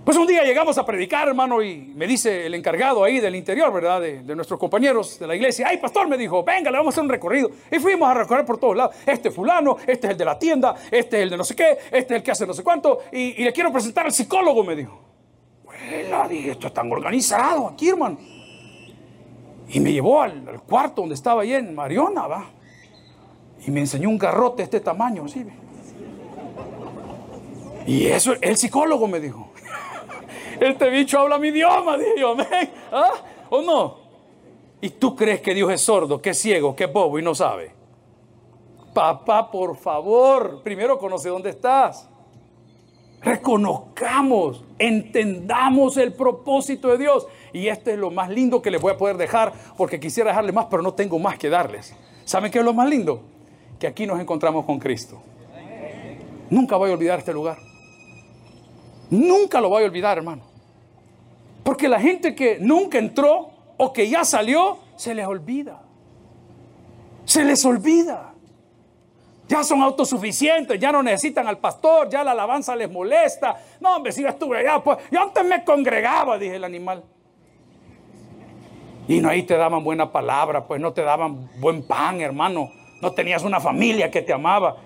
Pues 0.03 0.17
un 0.17 0.25
día 0.25 0.43
llegamos 0.43 0.77
a 0.79 0.85
predicar, 0.85 1.27
hermano, 1.27 1.61
y 1.61 1.93
me 1.95 2.07
dice 2.07 2.47
el 2.47 2.55
encargado 2.55 3.03
ahí 3.03 3.19
del 3.19 3.35
interior, 3.35 3.71
¿verdad? 3.71 4.01
De, 4.01 4.35
nuestros 4.35 4.59
compañeros 4.59 5.19
de 5.19 5.27
la 5.27 5.35
iglesia. 5.35 5.67
Ay, 5.69 5.77
pastor, 5.77 6.07
me 6.07 6.17
dijo, 6.17 6.43
venga, 6.43 6.71
le 6.71 6.77
vamos 6.77 6.93
a 6.93 6.95
hacer 6.95 7.03
un 7.03 7.09
recorrido. 7.09 7.51
Y 7.71 7.77
fuimos 7.77 8.09
a 8.09 8.15
recorrer 8.15 8.45
por 8.45 8.57
todos 8.57 8.75
lados. 8.75 8.95
Este 9.05 9.29
fulano, 9.29 9.77
este 9.85 10.07
es 10.07 10.11
el 10.11 10.17
de 10.17 10.25
la 10.25 10.39
tienda, 10.39 10.73
este 10.89 11.17
es 11.17 11.23
el 11.23 11.29
de 11.29 11.37
no 11.37 11.43
sé 11.43 11.55
qué, 11.55 11.77
este 11.91 11.97
es 11.97 12.11
el 12.11 12.23
que 12.23 12.31
hace 12.31 12.47
no 12.47 12.53
sé 12.53 12.63
cuánto. 12.63 12.99
Y, 13.11 13.41
y 13.41 13.43
le 13.43 13.53
quiero 13.53 13.71
presentar 13.71 14.07
al 14.07 14.11
psicólogo, 14.11 14.63
me 14.63 14.75
dijo. 14.75 15.08
Bueno, 15.88 16.27
dije, 16.27 16.51
esto 16.51 16.67
es 16.67 16.74
tan 16.74 16.91
organizado 16.91 17.67
aquí, 17.67 17.89
hermano. 17.89 18.17
Y 19.69 19.79
me 19.79 19.93
llevó 19.93 20.21
al, 20.21 20.62
cuarto 20.67 21.01
donde 21.01 21.15
estaba 21.15 21.43
ahí 21.43 21.53
en 21.53 21.75
Mariona, 21.75 22.27
va. 22.27 22.45
Y 23.65 23.71
me 23.71 23.81
enseñó 23.81 24.09
un 24.09 24.17
garrote 24.17 24.57
de 24.57 24.63
este 24.63 24.79
tamaño, 24.79 25.25
así. 25.25 25.45
Y 27.86 28.07
eso, 28.07 28.33
el 28.41 28.57
psicólogo 28.57 29.07
me 29.07 29.19
dijo. 29.19 29.48
Este 30.59 30.89
bicho 30.89 31.19
habla 31.19 31.38
mi 31.38 31.48
idioma, 31.50 31.98
dije 31.98 32.15
yo, 32.17 32.31
amén. 32.31 32.69
¿Ah? 32.91 33.13
¿O 33.50 33.62
no? 33.62 33.98
¿Y 34.81 34.89
tú 34.89 35.15
crees 35.15 35.39
que 35.39 35.53
Dios 35.53 35.71
es 35.71 35.81
sordo, 35.81 36.21
que 36.21 36.31
es 36.31 36.39
ciego, 36.39 36.75
que 36.75 36.83
es 36.86 36.91
bobo 36.91 37.17
y 37.17 37.21
no 37.21 37.33
sabe? 37.33 37.71
Papá, 38.93 39.50
por 39.50 39.77
favor, 39.77 40.62
primero 40.63 40.98
conoce 40.98 41.29
dónde 41.29 41.51
estás. 41.51 42.09
Reconozcamos, 43.21 44.63
entendamos 44.77 45.97
el 45.97 46.13
propósito 46.13 46.88
de 46.89 46.97
Dios. 46.97 47.27
Y 47.51 47.67
este 47.67 47.93
es 47.93 47.99
lo 47.99 48.11
más 48.11 48.29
lindo 48.29 48.61
que 48.61 48.71
les 48.71 48.81
voy 48.81 48.93
a 48.93 48.97
poder 48.97 49.17
dejar, 49.17 49.53
porque 49.77 49.99
quisiera 49.99 50.29
dejarles 50.29 50.53
más, 50.53 50.67
pero 50.69 50.81
no 50.81 50.93
tengo 50.93 51.19
más 51.19 51.38
que 51.38 51.49
darles. 51.49 51.93
¿Saben 52.25 52.51
qué 52.51 52.59
es 52.59 52.65
lo 52.65 52.73
más 52.73 52.88
lindo? 52.88 53.21
Que 53.79 53.88
aquí 53.88 54.05
nos 54.05 54.19
encontramos 54.19 54.65
con 54.65 54.79
Cristo. 54.79 55.21
Nunca 56.49 56.77
voy 56.77 56.91
a 56.91 56.93
olvidar 56.93 57.19
este 57.19 57.33
lugar. 57.33 57.57
Nunca 59.09 59.59
lo 59.59 59.69
voy 59.69 59.83
a 59.83 59.85
olvidar, 59.88 60.17
hermano. 60.17 60.43
Porque 61.63 61.88
la 61.88 61.99
gente 61.99 62.35
que 62.35 62.57
nunca 62.59 62.97
entró 62.97 63.49
o 63.77 63.93
que 63.93 64.09
ya 64.09 64.23
salió, 64.23 64.77
se 64.95 65.13
les 65.13 65.25
olvida. 65.25 65.81
Se 67.25 67.43
les 67.43 67.63
olvida. 67.65 68.28
Ya 69.49 69.63
son 69.63 69.81
autosuficientes, 69.81 70.79
ya 70.79 70.91
no 70.91 71.01
necesitan 71.01 71.47
al 71.47 71.57
pastor, 71.57 72.07
ya 72.07 72.23
la 72.23 72.31
alabanza 72.31 72.75
les 72.75 72.89
molesta. 72.89 73.59
No, 73.79 73.95
hombre, 73.95 74.11
si 74.11 74.21
yo 74.21 74.27
estuve 74.27 74.59
allá, 74.59 74.79
pues 74.83 74.99
yo 75.09 75.23
antes 75.23 75.43
me 75.43 75.63
congregaba, 75.63 76.37
dije 76.37 76.57
el 76.57 76.63
animal. 76.63 77.03
Y 79.07 79.21
no 79.21 79.29
ahí 79.29 79.41
te 79.41 79.57
daban 79.57 79.83
buena 79.83 80.11
palabra, 80.11 80.67
pues 80.67 80.79
no 80.79 80.93
te 80.93 81.01
daban 81.01 81.49
buen 81.59 81.81
pan, 81.81 82.21
hermano. 82.21 82.69
No 83.01 83.11
tenías 83.13 83.41
una 83.41 83.59
familia 83.59 84.11
que 84.11 84.21
te 84.21 84.31
amaba. 84.31 84.77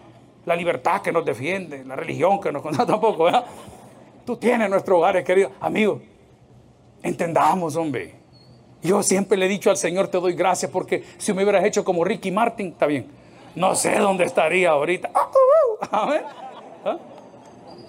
La 0.46 0.56
libertad 0.56 1.02
que 1.02 1.12
nos 1.12 1.26
defiende, 1.26 1.84
la 1.84 1.98
religión 1.98 2.40
que 2.40 2.50
nos 2.54 2.62
conoce 2.64 2.86
tampoco, 2.86 3.26
¿verdad? 3.26 3.44
Tú 4.26 4.38
tienes 4.38 4.70
nuestro 4.70 4.98
hogar, 4.98 5.22
querido 5.26 5.52
amigo. 5.60 6.02
Entendamos, 7.02 7.76
hombre. 7.76 8.16
Yo 8.82 9.04
siempre 9.04 9.38
le 9.38 9.48
he 9.48 9.50
dicho 9.50 9.70
al 9.70 9.76
Señor, 9.76 10.08
te 10.08 10.22
doy 10.22 10.36
gracias 10.36 10.72
porque 10.72 11.04
si 11.18 11.34
me 11.34 11.44
hubieras 11.44 11.66
hecho 11.66 11.84
como 11.84 12.06
Ricky 12.06 12.32
Martin, 12.32 12.68
está 12.68 12.86
bien. 12.86 13.23
No 13.56 13.76
sé 13.76 14.00
dónde 14.00 14.24
estaría 14.26 14.72
ahorita. 14.72 15.12
Ah, 15.14 15.30
uh, 15.30 15.86
uh. 15.86 16.18
¿Ah? 16.86 16.98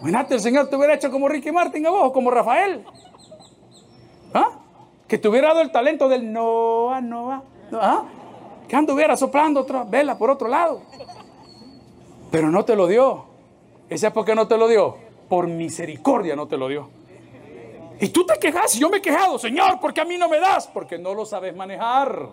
Imagínate, 0.00 0.34
el 0.34 0.40
Señor 0.40 0.68
te 0.68 0.76
hubiera 0.76 0.94
hecho 0.94 1.10
como 1.10 1.28
Ricky 1.28 1.50
Martin 1.50 1.86
a 1.86 1.90
como 2.12 2.30
Rafael. 2.30 2.84
¿Ah? 4.34 4.50
Que 5.08 5.16
te 5.16 5.28
hubiera 5.28 5.48
dado 5.48 5.62
el 5.62 5.72
talento 5.72 6.08
del 6.08 6.30
Noah, 6.30 7.00
Noah. 7.00 7.42
¿Ah? 7.72 8.04
Que 8.68 8.76
anduviera 8.76 9.16
soplando 9.16 9.60
otra 9.60 9.84
vela 9.84 10.18
por 10.18 10.30
otro 10.30 10.48
lado. 10.48 10.82
Pero 12.30 12.50
no 12.50 12.64
te 12.64 12.76
lo 12.76 12.86
dio. 12.86 13.24
¿Ese 13.88 14.08
es 14.08 14.12
por 14.12 14.24
qué 14.24 14.34
no 14.34 14.46
te 14.46 14.58
lo 14.58 14.68
dio? 14.68 14.96
Por 15.28 15.46
misericordia 15.46 16.36
no 16.36 16.46
te 16.48 16.56
lo 16.56 16.68
dio. 16.68 16.88
Y 18.00 18.08
tú 18.08 18.26
te 18.26 18.38
quejas 18.38 18.74
y 18.74 18.80
yo 18.80 18.90
me 18.90 18.98
he 18.98 19.02
quejado, 19.02 19.38
Señor, 19.38 19.78
porque 19.80 20.00
a 20.00 20.04
mí 20.04 20.18
no 20.18 20.28
me 20.28 20.40
das, 20.40 20.66
porque 20.66 20.98
no 20.98 21.14
lo 21.14 21.24
sabes 21.24 21.54
manejar. 21.54 22.28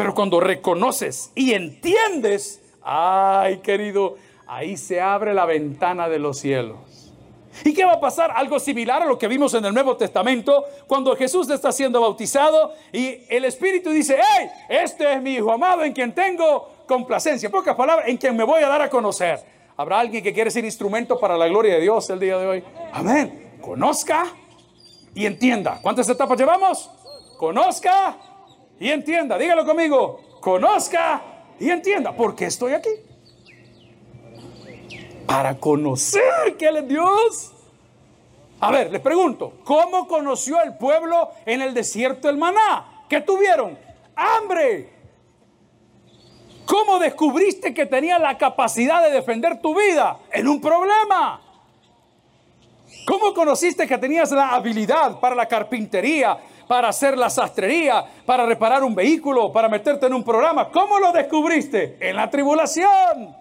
Pero 0.00 0.14
cuando 0.14 0.40
reconoces 0.40 1.30
y 1.34 1.52
entiendes, 1.52 2.62
ay 2.82 3.58
querido, 3.58 4.16
ahí 4.46 4.78
se 4.78 4.98
abre 4.98 5.34
la 5.34 5.44
ventana 5.44 6.08
de 6.08 6.18
los 6.18 6.38
cielos. 6.38 6.78
¿Y 7.64 7.74
qué 7.74 7.84
va 7.84 7.92
a 7.92 8.00
pasar? 8.00 8.30
Algo 8.34 8.58
similar 8.58 9.02
a 9.02 9.04
lo 9.04 9.18
que 9.18 9.28
vimos 9.28 9.52
en 9.52 9.62
el 9.66 9.74
Nuevo 9.74 9.98
Testamento, 9.98 10.64
cuando 10.86 11.14
Jesús 11.14 11.50
está 11.50 11.70
siendo 11.70 12.00
bautizado 12.00 12.72
y 12.92 13.24
el 13.28 13.44
Espíritu 13.44 13.90
dice, 13.90 14.16
hey, 14.18 14.48
este 14.70 15.12
es 15.12 15.20
mi 15.20 15.34
Hijo 15.34 15.52
amado 15.52 15.84
en 15.84 15.92
quien 15.92 16.14
tengo 16.14 16.84
complacencia. 16.86 17.50
Pocas 17.50 17.76
palabras, 17.76 18.08
en 18.08 18.16
quien 18.16 18.34
me 18.34 18.44
voy 18.44 18.62
a 18.62 18.68
dar 18.68 18.80
a 18.80 18.88
conocer. 18.88 19.44
¿Habrá 19.76 20.00
alguien 20.00 20.22
que 20.22 20.32
quiere 20.32 20.50
ser 20.50 20.64
instrumento 20.64 21.20
para 21.20 21.36
la 21.36 21.46
gloria 21.46 21.74
de 21.74 21.80
Dios 21.80 22.08
el 22.08 22.20
día 22.20 22.38
de 22.38 22.46
hoy? 22.46 22.64
Amén 22.92 23.50
conozca 23.60 24.26
y 25.14 25.26
entienda. 25.26 25.78
¿Cuántas 25.82 26.08
etapas 26.08 26.38
llevamos? 26.38 26.90
Conozca 27.38 28.16
y 28.80 28.90
entienda. 28.90 29.38
Dígalo 29.38 29.64
conmigo. 29.64 30.20
Conozca 30.40 31.22
y 31.60 31.70
entienda. 31.70 32.12
¿Por 32.12 32.34
qué 32.34 32.46
estoy 32.46 32.72
aquí? 32.72 32.90
Para 35.26 35.56
conocer 35.58 36.56
que 36.58 36.66
Él 36.66 36.78
es 36.78 36.88
Dios. 36.88 37.52
A 38.58 38.70
ver, 38.72 38.90
les 38.90 39.00
pregunto, 39.00 39.54
¿cómo 39.64 40.08
conoció 40.08 40.60
el 40.62 40.76
pueblo 40.76 41.30
en 41.46 41.62
el 41.62 41.72
desierto 41.72 42.28
el 42.28 42.36
maná? 42.36 43.04
¿Qué 43.08 43.20
tuvieron? 43.20 43.78
Hambre. 44.16 44.90
¿Cómo 46.66 46.98
descubriste 46.98 47.74
que 47.74 47.86
tenía 47.86 48.18
la 48.18 48.38
capacidad 48.38 49.02
de 49.02 49.10
defender 49.10 49.60
tu 49.60 49.74
vida 49.74 50.18
en 50.32 50.48
un 50.48 50.60
problema? 50.60 51.40
¿Cómo 53.06 53.34
conociste 53.34 53.86
que 53.86 53.98
tenías 53.98 54.30
la 54.30 54.50
habilidad 54.50 55.18
para 55.20 55.34
la 55.34 55.46
carpintería, 55.46 56.38
para 56.70 56.86
hacer 56.90 57.18
la 57.18 57.28
sastrería, 57.28 58.04
para 58.24 58.46
reparar 58.46 58.84
un 58.84 58.94
vehículo, 58.94 59.52
para 59.52 59.68
meterte 59.68 60.06
en 60.06 60.14
un 60.14 60.22
programa? 60.22 60.68
¿Cómo 60.68 61.00
lo 61.00 61.10
descubriste? 61.10 61.96
En 61.98 62.14
la 62.14 62.30
tribulación. 62.30 63.34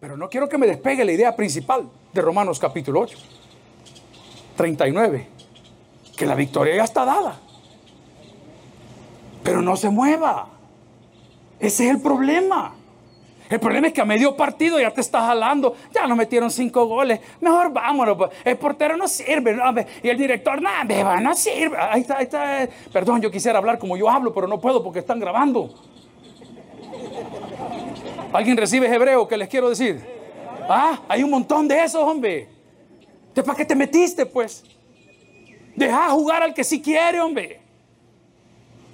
Pero 0.00 0.16
no 0.16 0.30
quiero 0.30 0.48
que 0.48 0.56
me 0.56 0.66
despegue 0.66 1.04
la 1.04 1.12
idea 1.12 1.36
principal 1.36 1.90
de 2.14 2.22
Romanos 2.22 2.58
capítulo 2.58 3.00
8, 3.00 3.18
39, 4.56 5.28
que 6.16 6.24
la 6.24 6.34
victoria 6.34 6.76
ya 6.76 6.84
está 6.84 7.04
dada. 7.04 7.38
Pero 9.42 9.60
no 9.60 9.76
se 9.76 9.90
mueva. 9.90 10.48
Ese 11.58 11.84
es 11.84 11.90
el 11.90 12.00
problema. 12.00 12.72
El 13.50 13.58
problema 13.58 13.88
es 13.88 13.92
que 13.92 14.00
a 14.00 14.04
medio 14.04 14.36
partido 14.36 14.78
ya 14.78 14.92
te 14.92 15.00
estás 15.00 15.22
jalando, 15.24 15.74
ya 15.92 16.06
nos 16.06 16.16
metieron 16.16 16.52
cinco 16.52 16.86
goles, 16.86 17.18
mejor 17.40 17.72
vámonos. 17.72 18.16
Pues. 18.16 18.30
El 18.44 18.56
portero 18.56 18.96
no 18.96 19.08
sirve, 19.08 19.58
y 20.04 20.08
el 20.08 20.16
director, 20.16 20.62
nada, 20.62 20.84
beba, 20.84 21.20
no 21.20 21.34
sirve. 21.34 21.76
Ahí 21.76 22.02
está, 22.02 22.18
ahí 22.18 22.24
está. 22.24 22.68
Perdón, 22.92 23.20
yo 23.20 23.28
quisiera 23.28 23.58
hablar 23.58 23.80
como 23.80 23.96
yo 23.96 24.08
hablo, 24.08 24.32
pero 24.32 24.46
no 24.46 24.60
puedo 24.60 24.84
porque 24.84 25.00
están 25.00 25.18
grabando. 25.18 25.74
¿Alguien 28.32 28.56
recibe 28.56 28.86
hebreo 28.86 29.26
que 29.26 29.36
les 29.36 29.48
quiero 29.48 29.68
decir? 29.68 30.00
Ah, 30.68 31.00
hay 31.08 31.24
un 31.24 31.30
montón 31.30 31.66
de 31.66 31.82
esos, 31.82 32.04
hombre. 32.04 32.48
¿De 33.34 33.42
para 33.42 33.56
qué 33.56 33.64
te 33.64 33.74
metiste, 33.74 34.26
pues? 34.26 34.64
Deja 35.74 36.10
jugar 36.10 36.44
al 36.44 36.54
que 36.54 36.62
sí 36.62 36.80
quiere, 36.80 37.20
hombre. 37.20 37.60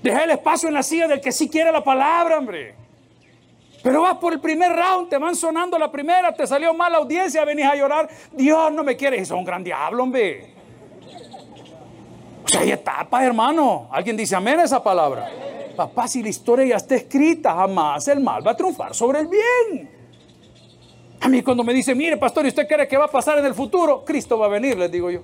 Deja 0.02 0.24
el 0.24 0.30
espacio 0.30 0.68
en 0.68 0.74
la 0.74 0.82
silla 0.82 1.06
del 1.06 1.20
que 1.20 1.30
sí 1.30 1.50
quiere 1.50 1.70
la 1.70 1.84
palabra, 1.84 2.38
hombre. 2.38 2.85
Pero 3.86 4.02
vas 4.02 4.16
por 4.16 4.32
el 4.32 4.40
primer 4.40 4.72
round, 4.72 5.08
te 5.08 5.16
van 5.16 5.36
sonando 5.36 5.78
la 5.78 5.92
primera, 5.92 6.34
te 6.34 6.44
salió 6.44 6.74
mala 6.74 6.98
audiencia, 6.98 7.44
venís 7.44 7.66
a 7.66 7.76
llorar. 7.76 8.08
Dios 8.32 8.72
no 8.72 8.82
me 8.82 8.96
quiere. 8.96 9.16
Eso 9.16 9.34
es 9.34 9.38
un 9.38 9.44
gran 9.44 9.62
diablo, 9.62 10.02
hombre. 10.02 10.54
O 12.44 12.48
sea, 12.48 12.62
hay 12.62 12.72
etapas, 12.72 13.22
hermano. 13.22 13.86
Alguien 13.92 14.16
dice 14.16 14.34
amén 14.34 14.58
a 14.58 14.64
esa 14.64 14.82
palabra. 14.82 15.30
Papá, 15.76 16.08
si 16.08 16.20
la 16.20 16.30
historia 16.30 16.66
ya 16.66 16.76
está 16.78 16.96
escrita, 16.96 17.54
jamás 17.54 18.08
el 18.08 18.18
mal 18.18 18.44
va 18.44 18.50
a 18.50 18.56
triunfar 18.56 18.92
sobre 18.92 19.20
el 19.20 19.28
bien. 19.28 19.88
A 21.20 21.28
mí 21.28 21.40
cuando 21.44 21.62
me 21.62 21.72
dice, 21.72 21.94
mire, 21.94 22.16
pastor, 22.16 22.44
¿y 22.44 22.48
usted 22.48 22.66
cree 22.66 22.88
que 22.88 22.96
va 22.96 23.04
a 23.04 23.10
pasar 23.12 23.38
en 23.38 23.46
el 23.46 23.54
futuro? 23.54 24.04
Cristo 24.04 24.36
va 24.36 24.46
a 24.46 24.48
venir, 24.48 24.76
les 24.76 24.90
digo 24.90 25.12
yo. 25.12 25.20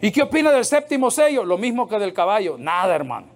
¿Y 0.00 0.10
qué 0.10 0.22
opina 0.22 0.50
del 0.52 0.64
séptimo 0.64 1.10
sello? 1.10 1.44
Lo 1.44 1.58
mismo 1.58 1.86
que 1.86 1.98
del 1.98 2.14
caballo. 2.14 2.56
Nada, 2.56 2.94
hermano. 2.94 3.31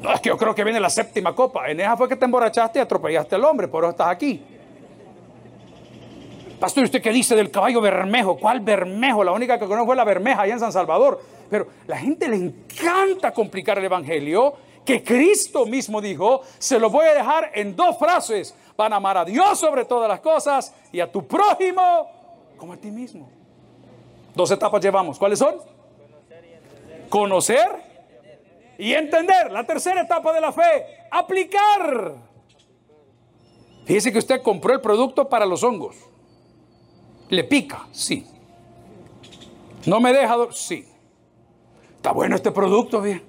No, 0.00 0.12
es 0.12 0.20
que 0.20 0.28
yo 0.28 0.36
creo 0.36 0.54
que 0.54 0.64
viene 0.64 0.78
la 0.78 0.90
séptima 0.90 1.34
copa. 1.34 1.68
En 1.70 1.80
esa 1.80 1.96
fue 1.96 2.08
que 2.08 2.16
te 2.16 2.24
emborrachaste 2.24 2.78
y 2.78 2.82
atropellaste 2.82 3.34
al 3.34 3.44
hombre, 3.44 3.68
por 3.68 3.84
eso 3.84 3.90
estás 3.90 4.08
aquí. 4.08 4.42
Pastor, 6.60 6.84
¿usted 6.84 7.00
qué 7.00 7.12
dice 7.12 7.36
del 7.36 7.50
caballo 7.50 7.80
Bermejo? 7.80 8.36
¿Cuál 8.36 8.60
Bermejo? 8.60 9.22
La 9.22 9.32
única 9.32 9.58
que 9.58 9.66
conozco 9.66 9.86
fue 9.86 9.96
la 9.96 10.04
Bermeja 10.04 10.42
allá 10.42 10.54
en 10.54 10.60
San 10.60 10.72
Salvador. 10.72 11.20
Pero 11.48 11.68
la 11.86 11.96
gente 11.96 12.28
le 12.28 12.36
encanta 12.36 13.32
complicar 13.32 13.78
el 13.78 13.84
Evangelio, 13.84 14.54
que 14.84 15.02
Cristo 15.02 15.66
mismo 15.66 16.00
dijo, 16.00 16.42
se 16.58 16.78
lo 16.78 16.90
voy 16.90 17.06
a 17.06 17.14
dejar 17.14 17.52
en 17.54 17.76
dos 17.76 17.96
frases. 17.98 18.54
Van 18.76 18.92
a 18.92 18.96
amar 18.96 19.18
a 19.18 19.24
Dios 19.24 19.58
sobre 19.58 19.84
todas 19.84 20.08
las 20.08 20.20
cosas 20.20 20.74
y 20.92 21.00
a 21.00 21.10
tu 21.10 21.26
prójimo 21.26 22.10
como 22.56 22.72
a 22.72 22.76
ti 22.76 22.90
mismo. 22.90 23.28
Dos 24.34 24.50
etapas 24.50 24.82
llevamos. 24.82 25.18
¿Cuáles 25.18 25.38
son? 25.38 25.56
Conocer 27.08 27.77
y 28.78 28.94
entender. 28.94 29.50
La 29.50 29.64
tercera 29.64 30.00
etapa 30.00 30.32
de 30.32 30.40
la 30.40 30.52
fe, 30.52 30.86
aplicar. 31.10 32.14
Fíjese 33.84 34.12
que 34.12 34.18
usted 34.18 34.42
compró 34.42 34.72
el 34.72 34.80
producto 34.80 35.28
para 35.28 35.44
los 35.44 35.62
hongos. 35.62 35.96
¿Le 37.28 37.44
pica? 37.44 37.88
Sí. 37.90 38.26
¿No 39.84 40.00
me 40.00 40.12
deja? 40.12 40.36
Sí. 40.52 40.86
Está 41.96 42.12
bueno 42.12 42.36
este 42.36 42.52
producto, 42.52 43.02
bien. 43.02 43.22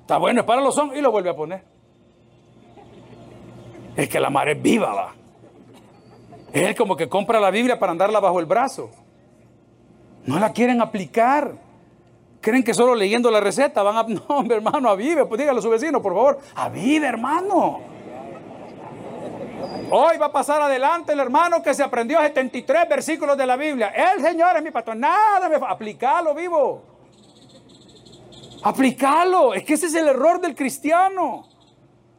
Está 0.00 0.18
bueno, 0.18 0.40
es 0.40 0.46
para 0.46 0.60
los 0.60 0.76
hongos 0.76 0.96
y 0.96 1.00
lo 1.00 1.10
vuelve 1.10 1.30
a 1.30 1.36
poner. 1.36 1.64
Es 3.96 4.08
que 4.08 4.20
la 4.20 4.28
madre 4.28 4.52
es 4.52 4.62
viva, 4.62 4.92
va. 4.92 5.14
Es 6.52 6.74
como 6.76 6.96
que 6.96 7.08
compra 7.08 7.40
la 7.40 7.50
Biblia 7.50 7.78
para 7.78 7.92
andarla 7.92 8.20
bajo 8.20 8.40
el 8.40 8.46
brazo. 8.46 8.90
No 10.24 10.38
la 10.38 10.52
quieren 10.52 10.80
aplicar. 10.80 11.65
Creen 12.46 12.62
que 12.62 12.74
solo 12.74 12.94
leyendo 12.94 13.28
la 13.28 13.40
receta 13.40 13.82
van 13.82 13.96
a... 13.96 14.02
No, 14.08 14.22
hombre, 14.28 14.58
hermano, 14.58 14.88
avive. 14.88 15.26
Pues 15.26 15.40
dígale 15.40 15.58
a 15.58 15.62
su 15.62 15.68
vecino, 15.68 16.00
por 16.00 16.14
favor. 16.14 16.38
Avive, 16.54 17.04
hermano. 17.04 17.80
Hoy 19.90 20.16
va 20.16 20.26
a 20.26 20.32
pasar 20.32 20.62
adelante 20.62 21.12
el 21.12 21.18
hermano 21.18 21.60
que 21.60 21.74
se 21.74 21.82
aprendió 21.82 22.20
73 22.20 22.88
versículos 22.88 23.36
de 23.36 23.46
la 23.48 23.56
Biblia. 23.56 23.88
El 23.88 24.22
Señor 24.22 24.56
es 24.56 24.62
mi 24.62 24.70
pastor. 24.70 24.94
Nada 24.94 25.48
me 25.48 25.56
Aplicalo, 25.56 26.36
vivo. 26.36 26.84
Aplicalo. 28.62 29.52
Es 29.52 29.64
que 29.64 29.74
ese 29.74 29.86
es 29.86 29.94
el 29.96 30.06
error 30.06 30.40
del 30.40 30.54
cristiano. 30.54 31.48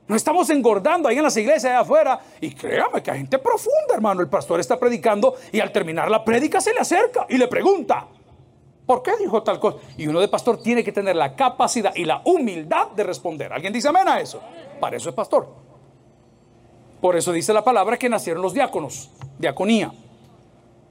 No 0.08 0.16
estamos 0.18 0.50
engordando 0.50 1.08
ahí 1.08 1.16
en 1.16 1.24
las 1.24 1.38
iglesias 1.38 1.72
allá 1.72 1.80
afuera. 1.80 2.20
Y 2.42 2.54
créame 2.54 3.02
que 3.02 3.12
hay 3.12 3.20
gente 3.20 3.40
profunda, 3.40 3.94
hermano. 3.94 4.20
El 4.20 4.28
pastor 4.28 4.60
está 4.60 4.78
predicando 4.78 5.36
y 5.54 5.62
al 5.62 5.72
terminar 5.72 6.12
la 6.12 6.26
prédica 6.26 6.60
se 6.60 6.74
le 6.74 6.82
acerca 6.82 7.26
y 7.30 7.38
le 7.38 7.48
pregunta, 7.48 8.08
¿por 8.88 9.04
qué 9.04 9.12
dijo 9.18 9.44
tal 9.44 9.60
cosa? 9.60 9.78
Y 9.98 10.08
uno 10.08 10.20
de 10.20 10.28
pastor 10.28 10.60
tiene 10.64 10.84
que 10.84 10.92
tener 10.92 11.16
la 11.16 11.36
capacidad 11.36 11.94
y 11.96 12.06
la 12.06 12.24
humildad 12.26 12.88
de 12.96 13.04
responder. 13.04 13.54
¿Alguien 13.54 13.72
dice 13.72 13.90
amén 13.90 14.08
a 14.08 14.20
eso? 14.20 14.42
Para 14.80 14.98
eso 14.98 15.10
es 15.10 15.16
pastor. 15.16 15.48
Por 17.00 17.16
eso 17.16 17.32
dice 17.32 17.54
la 17.54 17.64
palabra 17.64 17.98
que 17.98 18.10
nacieron 18.10 18.42
los 18.42 18.54
diáconos, 18.54 19.12
diaconía 19.38 19.94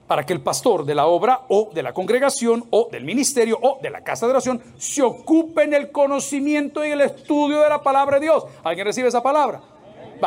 para 0.07 0.25
que 0.25 0.33
el 0.33 0.41
pastor 0.41 0.85
de 0.85 0.95
la 0.95 1.07
obra 1.07 1.43
o 1.49 1.71
de 1.73 1.83
la 1.83 1.93
congregación 1.93 2.65
o 2.71 2.89
del 2.91 3.05
ministerio 3.05 3.59
o 3.61 3.79
de 3.83 3.91
la 3.91 4.03
casa 4.03 4.27
de 4.27 4.31
oración 4.31 4.63
se 4.79 5.03
ocupe 5.03 5.65
en 5.65 5.75
el 5.75 5.91
conocimiento 5.91 6.85
y 6.85 6.91
el 6.91 7.01
estudio 7.01 7.61
de 7.61 7.69
la 7.69 7.83
palabra 7.83 8.19
de 8.19 8.27
Dios. 8.27 8.45
¿Alguien 8.63 8.87
recibe 8.87 9.09
esa 9.09 9.23
palabra? 9.23 9.61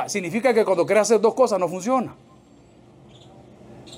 Significa 0.08 0.54
que 0.54 0.66
cuando 0.66 0.86
quiere 0.86 1.02
hacer 1.02 1.20
dos 1.20 1.34
cosas 1.34 1.60
no 1.60 1.68
funciona. 1.68 2.16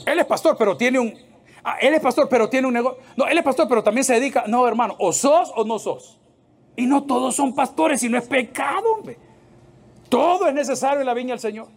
Él 0.05 0.19
es 0.19 0.25
pastor, 0.25 0.55
pero 0.57 0.77
tiene 0.77 0.99
un... 0.99 1.30
Ah, 1.63 1.77
él 1.79 1.93
es 1.93 2.01
pastor, 2.01 2.27
pero 2.29 2.49
tiene 2.49 2.67
un 2.67 2.73
negocio. 2.73 2.99
No, 3.15 3.27
él 3.27 3.37
es 3.37 3.43
pastor, 3.43 3.67
pero 3.67 3.83
también 3.83 4.03
se 4.03 4.13
dedica... 4.13 4.45
No, 4.47 4.67
hermano, 4.67 4.95
o 4.99 5.13
sos 5.13 5.51
o 5.55 5.63
no 5.63 5.79
sos. 5.79 6.19
Y 6.75 6.85
no 6.85 7.03
todos 7.03 7.35
son 7.35 7.53
pastores 7.53 8.01
y 8.03 8.09
no 8.09 8.17
es 8.17 8.27
pecado, 8.27 8.93
hombre. 8.93 9.17
Todo 10.09 10.47
es 10.47 10.53
necesario 10.53 11.01
en 11.01 11.05
la 11.05 11.13
viña 11.13 11.31
del 11.31 11.39
Señor 11.39 11.67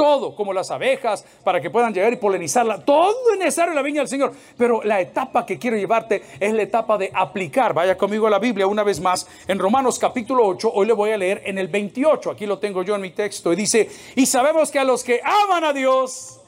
todo, 0.00 0.34
como 0.34 0.54
las 0.54 0.70
abejas, 0.70 1.26
para 1.44 1.60
que 1.60 1.68
puedan 1.68 1.92
llegar 1.92 2.10
y 2.10 2.16
polinizarla. 2.16 2.78
Todo 2.78 3.34
es 3.34 3.38
necesario 3.38 3.72
en 3.72 3.76
la 3.76 3.82
viña 3.82 4.00
del 4.00 4.08
Señor. 4.08 4.32
Pero 4.56 4.82
la 4.82 4.98
etapa 4.98 5.44
que 5.44 5.58
quiero 5.58 5.76
llevarte 5.76 6.22
es 6.40 6.54
la 6.54 6.62
etapa 6.62 6.96
de 6.96 7.10
aplicar. 7.12 7.74
Vaya 7.74 7.98
conmigo 7.98 8.26
a 8.26 8.30
la 8.30 8.38
Biblia 8.38 8.66
una 8.66 8.82
vez 8.82 8.98
más. 8.98 9.28
En 9.46 9.58
Romanos 9.58 9.98
capítulo 9.98 10.46
8, 10.46 10.72
hoy 10.72 10.86
le 10.86 10.94
voy 10.94 11.10
a 11.10 11.18
leer 11.18 11.42
en 11.44 11.58
el 11.58 11.68
28. 11.68 12.30
Aquí 12.30 12.46
lo 12.46 12.58
tengo 12.58 12.82
yo 12.82 12.94
en 12.94 13.02
mi 13.02 13.10
texto. 13.10 13.52
Y 13.52 13.56
dice, 13.56 13.90
y 14.16 14.24
sabemos 14.24 14.70
que 14.70 14.78
a 14.78 14.84
los 14.84 15.04
que 15.04 15.20
aman 15.22 15.64
a 15.64 15.74
Dios, 15.74 16.40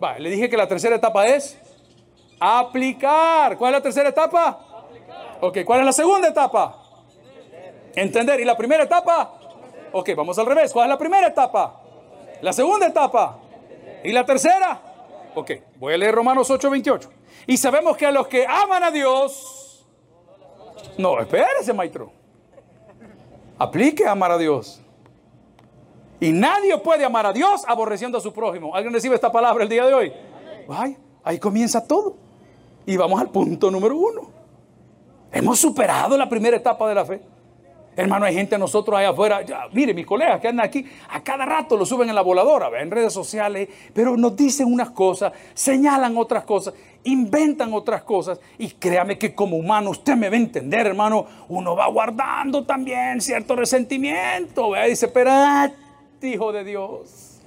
va, 0.00 0.20
le 0.20 0.30
dije 0.30 0.48
que 0.48 0.56
la 0.56 0.68
tercera 0.68 0.94
etapa 0.94 1.26
es 1.26 1.58
aplicar. 2.38 3.56
¿Cuál 3.56 3.74
es 3.74 3.78
la 3.78 3.82
tercera 3.82 4.08
etapa? 4.08 4.58
Ok, 5.40 5.58
¿cuál 5.64 5.80
es 5.80 5.86
la 5.86 5.92
segunda 5.92 6.28
etapa? 6.28 6.82
Entender. 7.94 8.40
¿Y 8.40 8.44
la 8.44 8.56
primera 8.56 8.84
etapa? 8.84 9.34
Ok, 9.92 10.10
vamos 10.16 10.38
al 10.38 10.46
revés. 10.46 10.72
¿Cuál 10.72 10.86
es 10.86 10.90
la 10.90 10.98
primera 10.98 11.26
etapa? 11.26 11.80
La 12.40 12.52
segunda 12.52 12.86
etapa. 12.86 13.38
¿Y 14.04 14.12
la 14.12 14.24
tercera? 14.24 14.80
Ok, 15.34 15.52
voy 15.76 15.94
a 15.94 15.98
leer 15.98 16.14
Romanos 16.14 16.50
8:28. 16.50 17.08
Y 17.46 17.56
sabemos 17.56 17.96
que 17.96 18.06
a 18.06 18.10
los 18.10 18.26
que 18.26 18.46
aman 18.46 18.82
a 18.82 18.90
Dios... 18.90 19.86
No, 20.98 21.20
espérese, 21.20 21.72
maestro. 21.72 22.10
Aplique 23.58 24.06
a 24.06 24.12
amar 24.12 24.32
a 24.32 24.38
Dios. 24.38 24.80
Y 26.20 26.32
nadie 26.32 26.76
puede 26.78 27.04
amar 27.04 27.26
a 27.26 27.32
Dios 27.32 27.64
aborreciendo 27.66 28.18
a 28.18 28.20
su 28.20 28.32
prójimo. 28.32 28.74
¿Alguien 28.74 28.92
recibe 28.92 29.14
esta 29.14 29.30
palabra 29.30 29.62
el 29.62 29.68
día 29.68 29.84
de 29.84 29.94
hoy? 29.94 30.12
Ay, 30.68 30.96
ahí 31.22 31.38
comienza 31.38 31.86
todo. 31.86 32.16
Y 32.86 32.96
vamos 32.96 33.20
al 33.20 33.30
punto 33.30 33.70
número 33.70 33.96
uno. 33.96 34.30
Hemos 35.32 35.58
superado 35.58 36.16
la 36.16 36.28
primera 36.28 36.56
etapa 36.56 36.88
de 36.88 36.94
la 36.94 37.04
fe. 37.04 37.20
Hermano, 37.96 38.26
hay 38.26 38.34
gente 38.34 38.58
nosotros 38.58 38.98
allá 38.98 39.08
afuera. 39.08 39.40
mire, 39.72 39.94
mis 39.94 40.04
colegas 40.04 40.38
que 40.38 40.48
andan 40.48 40.66
aquí, 40.66 40.84
a 41.08 41.22
cada 41.24 41.46
rato 41.46 41.78
lo 41.78 41.86
suben 41.86 42.10
en 42.10 42.14
la 42.14 42.20
voladora, 42.20 42.68
en 42.80 42.90
redes 42.90 43.12
sociales, 43.12 43.68
pero 43.94 44.18
nos 44.18 44.36
dicen 44.36 44.70
unas 44.70 44.90
cosas, 44.90 45.32
señalan 45.54 46.14
otras 46.18 46.44
cosas, 46.44 46.74
inventan 47.04 47.72
otras 47.72 48.02
cosas. 48.02 48.38
Y 48.58 48.68
créame 48.68 49.16
que 49.16 49.34
como 49.34 49.56
humano, 49.56 49.90
usted 49.90 50.14
me 50.14 50.28
va 50.28 50.34
a 50.34 50.38
entender, 50.38 50.86
hermano, 50.86 51.26
uno 51.48 51.74
va 51.74 51.88
guardando 51.88 52.64
también 52.64 53.22
cierto 53.22 53.56
resentimiento. 53.56 54.70
¿ve? 54.70 54.90
Dice, 54.90 55.06
espérate, 55.06 55.74
hijo 56.20 56.52
de 56.52 56.64
Dios. 56.64 57.40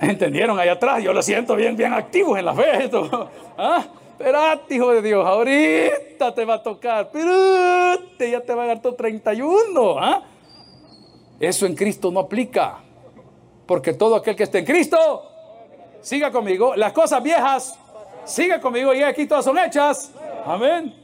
¿Entendieron 0.00 0.58
ahí 0.58 0.68
atrás? 0.68 1.04
Yo 1.04 1.12
lo 1.12 1.22
siento 1.22 1.54
bien, 1.54 1.76
bien 1.76 1.92
activos 1.92 2.36
en 2.36 2.46
la 2.46 2.54
fe. 2.54 2.90
¿Ah? 3.58 3.86
Espérate, 4.20 4.74
hijo 4.74 4.92
de 4.92 5.00
Dios, 5.00 5.26
ahorita 5.26 6.34
te 6.34 6.44
va 6.44 6.56
a 6.56 6.62
tocar. 6.62 7.06
Espérate, 7.06 8.30
ya 8.30 8.42
te 8.42 8.54
va 8.54 8.64
a 8.64 8.66
dar 8.66 8.82
tu 8.82 8.92
31. 8.92 9.98
¿ah? 9.98 10.22
Eso 11.40 11.64
en 11.64 11.74
Cristo 11.74 12.10
no 12.10 12.20
aplica. 12.20 12.80
Porque 13.64 13.94
todo 13.94 14.16
aquel 14.16 14.36
que 14.36 14.42
esté 14.42 14.58
en 14.58 14.66
Cristo, 14.66 14.98
siga 16.02 16.30
conmigo. 16.30 16.76
Las 16.76 16.92
cosas 16.92 17.22
viejas, 17.22 17.78
siga 18.26 18.60
conmigo. 18.60 18.92
Y 18.92 19.02
aquí 19.02 19.24
todas 19.24 19.42
son 19.42 19.56
hechas. 19.56 20.12
Amén. 20.44 20.94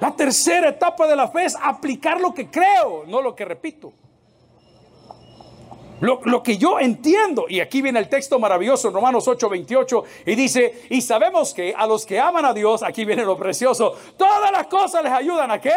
La 0.00 0.10
tercera 0.16 0.70
etapa 0.70 1.06
de 1.06 1.16
la 1.16 1.28
fe 1.28 1.44
es 1.44 1.56
aplicar 1.62 2.18
lo 2.18 2.32
que 2.32 2.50
creo, 2.50 3.04
no 3.06 3.20
lo 3.20 3.34
que 3.36 3.44
repito. 3.44 3.92
Lo, 6.04 6.42
que 6.42 6.58
yo 6.58 6.78
entiendo, 6.78 7.46
y 7.48 7.60
aquí 7.60 7.80
viene 7.80 7.98
el 7.98 8.10
texto 8.10 8.38
maravilloso 8.38 8.88
en 8.88 8.94
Romanos 8.94 9.26
8, 9.26 9.48
28, 9.48 10.04
y 10.26 10.34
dice, 10.34 10.82
y 10.90 11.00
sabemos 11.00 11.54
que 11.54 11.74
a 11.74 11.86
los 11.86 12.04
que 12.04 12.20
aman 12.20 12.44
a 12.44 12.52
Dios, 12.52 12.82
aquí 12.82 13.06
viene 13.06 13.24
lo 13.24 13.38
precioso, 13.38 13.96
todas 14.18 14.52
las 14.52 14.66
cosas 14.66 15.02
les 15.02 15.12
ayudan 15.12 15.50
a 15.50 15.60
qué? 15.60 15.72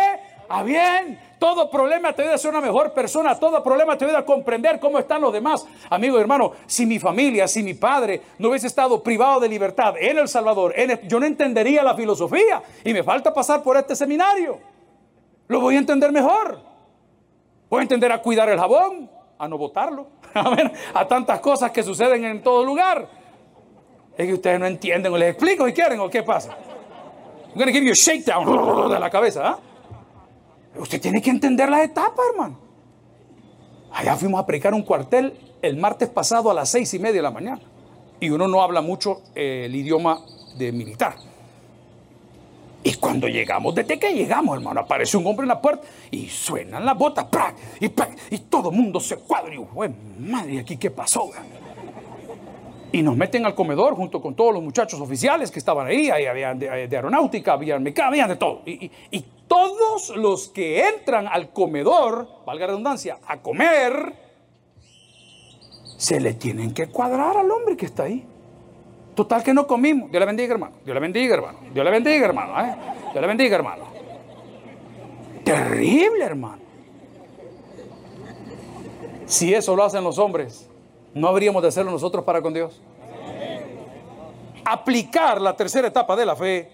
A 0.50 0.64
bien. 0.64 1.20
Todo 1.40 1.70
problema 1.70 2.14
te 2.14 2.24
ayuda 2.24 2.36
a 2.36 2.38
ser 2.38 2.52
una 2.52 2.62
mejor 2.62 2.94
persona. 2.94 3.38
Todo 3.38 3.62
problema 3.62 3.98
te 3.98 4.06
ayuda 4.06 4.20
a 4.20 4.26
comprender 4.26 4.80
cómo 4.80 4.98
están 4.98 5.22
los 5.22 5.32
demás. 5.32 5.68
Amigo 5.90 6.18
hermano, 6.20 6.54
si 6.66 6.86
mi 6.86 7.00
familia, 7.00 7.48
si 7.48 7.64
mi 7.64 7.74
padre 7.74 8.22
no 8.40 8.50
hubiese 8.50 8.68
estado 8.68 9.04
privado 9.04 9.42
de 9.42 9.50
libertad 9.50 9.96
en 10.00 10.18
El 10.18 10.28
Salvador, 10.28 10.74
yo 11.08 11.20
no 11.20 11.26
entendería 11.26 11.84
la 11.84 11.96
filosofía. 11.96 12.64
Y 12.84 12.94
me 12.94 13.04
falta 13.04 13.34
pasar 13.34 13.62
por 13.62 13.78
este 13.78 13.96
seminario. 13.96 14.58
Lo 15.48 15.60
voy 15.60 15.76
a 15.76 15.80
entender 15.80 16.12
mejor. 16.12 16.60
Voy 17.70 17.80
a 17.80 17.84
entender 17.84 18.12
a 18.12 18.22
cuidar 18.22 18.50
el 18.50 18.58
jabón, 18.58 19.10
a 19.40 19.48
no 19.48 19.58
votarlo, 19.58 20.08
a, 20.34 20.50
ver, 20.50 20.72
a 20.94 21.08
tantas 21.08 21.40
cosas 21.40 21.72
que 21.72 21.84
suceden 21.84 22.26
en 22.26 22.42
todo 22.42 22.64
lugar. 22.64 23.08
Es 24.18 24.26
que 24.26 24.34
ustedes 24.34 24.60
no 24.60 24.66
entienden, 24.66 25.14
o 25.14 25.18
les 25.18 25.32
explico 25.32 25.66
si 25.68 25.74
quieren, 25.74 26.00
o 26.00 26.10
qué 26.10 26.24
pasa. 26.24 26.58
I'm 27.56 27.66
to 27.66 27.72
give 27.72 27.86
you 27.86 27.92
a 27.92 27.96
shakedown 27.96 28.90
de 28.90 29.00
la 29.00 29.10
cabeza. 29.10 29.48
¿ah? 29.48 29.60
Usted 30.78 31.02
tiene 31.02 31.22
que 31.22 31.30
entender 31.30 31.70
las 31.70 31.82
etapas, 31.82 32.26
hermano. 32.32 32.60
Allá 33.92 34.16
fuimos 34.16 34.40
a 34.40 34.46
predicar 34.46 34.74
un 34.74 34.84
cuartel 34.84 35.34
el 35.62 35.78
martes 35.78 36.10
pasado 36.10 36.52
a 36.52 36.54
las 36.54 36.70
seis 36.70 36.94
y 36.94 37.00
media 37.00 37.16
de 37.16 37.22
la 37.22 37.32
mañana. 37.32 37.62
Y 38.20 38.30
uno 38.30 38.48
no 38.48 38.62
habla 38.62 38.82
mucho 38.82 39.22
eh, 39.34 39.64
el 39.66 39.76
idioma 39.76 40.22
de 40.56 40.72
militar. 40.72 41.16
Y 42.88 42.94
cuando 42.94 43.28
llegamos, 43.28 43.76
desde 43.76 44.00
que 44.00 44.14
llegamos, 44.14 44.56
hermano, 44.56 44.80
aparece 44.80 45.18
un 45.18 45.28
hombre 45.28 45.44
en 45.44 45.50
la 45.50 45.62
puerta 45.62 45.86
y 46.10 46.30
suenan 46.30 46.86
las 46.86 46.98
botas, 46.98 47.26
y, 47.82 47.88
y 48.34 48.38
todo 48.50 48.70
el 48.70 48.78
mundo 48.78 49.02
se 49.02 49.18
cuadra. 49.18 49.50
Y 49.50 49.58
digo, 49.58 49.68
madre, 50.20 50.60
¿aquí 50.62 50.78
qué 50.78 50.90
pasó? 50.90 51.30
Y 52.94 53.02
nos 53.02 53.18
meten 53.18 53.46
al 53.46 53.56
comedor 53.56 53.94
junto 53.96 54.22
con 54.22 54.36
todos 54.36 54.54
los 54.54 54.64
muchachos 54.64 55.02
oficiales 55.02 55.52
que 55.52 55.60
estaban 55.60 55.86
ahí, 55.86 56.10
ahí 56.10 56.28
había 56.28 56.54
de, 56.54 56.70
aeronáutica, 56.70 57.52
había 57.52 57.78
mecánica, 57.78 58.08
había 58.08 58.26
de 58.26 58.38
todo. 58.38 58.62
Y, 58.66 58.90
y 59.12 59.26
todos 59.50 60.16
los 60.16 60.48
que 60.48 60.88
entran 60.88 61.28
al 61.28 61.50
comedor, 61.50 62.46
valga 62.46 62.68
redundancia, 62.68 63.20
a 63.28 63.42
comer, 63.42 64.14
se 65.98 66.22
le 66.22 66.36
tienen 66.36 66.74
que 66.74 66.88
cuadrar 66.88 67.36
al 67.36 67.52
hombre 67.52 67.76
que 67.76 67.86
está 67.86 68.04
ahí. 68.04 68.26
Total 69.18 69.42
que 69.42 69.52
no 69.52 69.66
comimos. 69.66 70.12
Dios 70.12 70.20
le 70.20 70.28
bendiga, 70.28 70.54
hermano. 70.54 70.76
Dios 70.86 70.94
le 70.94 71.00
bendiga, 71.00 71.34
hermano. 71.34 71.58
Dios 71.74 71.84
le 71.84 71.90
bendiga, 71.90 72.26
hermano. 72.28 72.62
¿eh? 72.62 72.76
Dios 73.12 73.16
le 73.20 73.28
bendiga, 73.28 73.56
hermano. 73.56 73.86
Terrible, 75.44 76.24
hermano. 76.24 76.62
Si 79.26 79.56
eso 79.56 79.76
lo 79.76 79.84
hacen 79.84 80.04
los 80.04 80.20
hombres, 80.20 80.70
¿no 81.16 81.28
habríamos 81.30 81.64
de 81.64 81.70
hacerlo 81.70 81.90
nosotros 81.90 82.24
para 82.24 82.44
con 82.44 82.54
Dios? 82.54 82.80
Aplicar 84.64 85.42
la 85.42 85.56
tercera 85.56 85.88
etapa 85.88 86.16
de 86.16 86.24
la 86.24 86.36
fe 86.36 86.72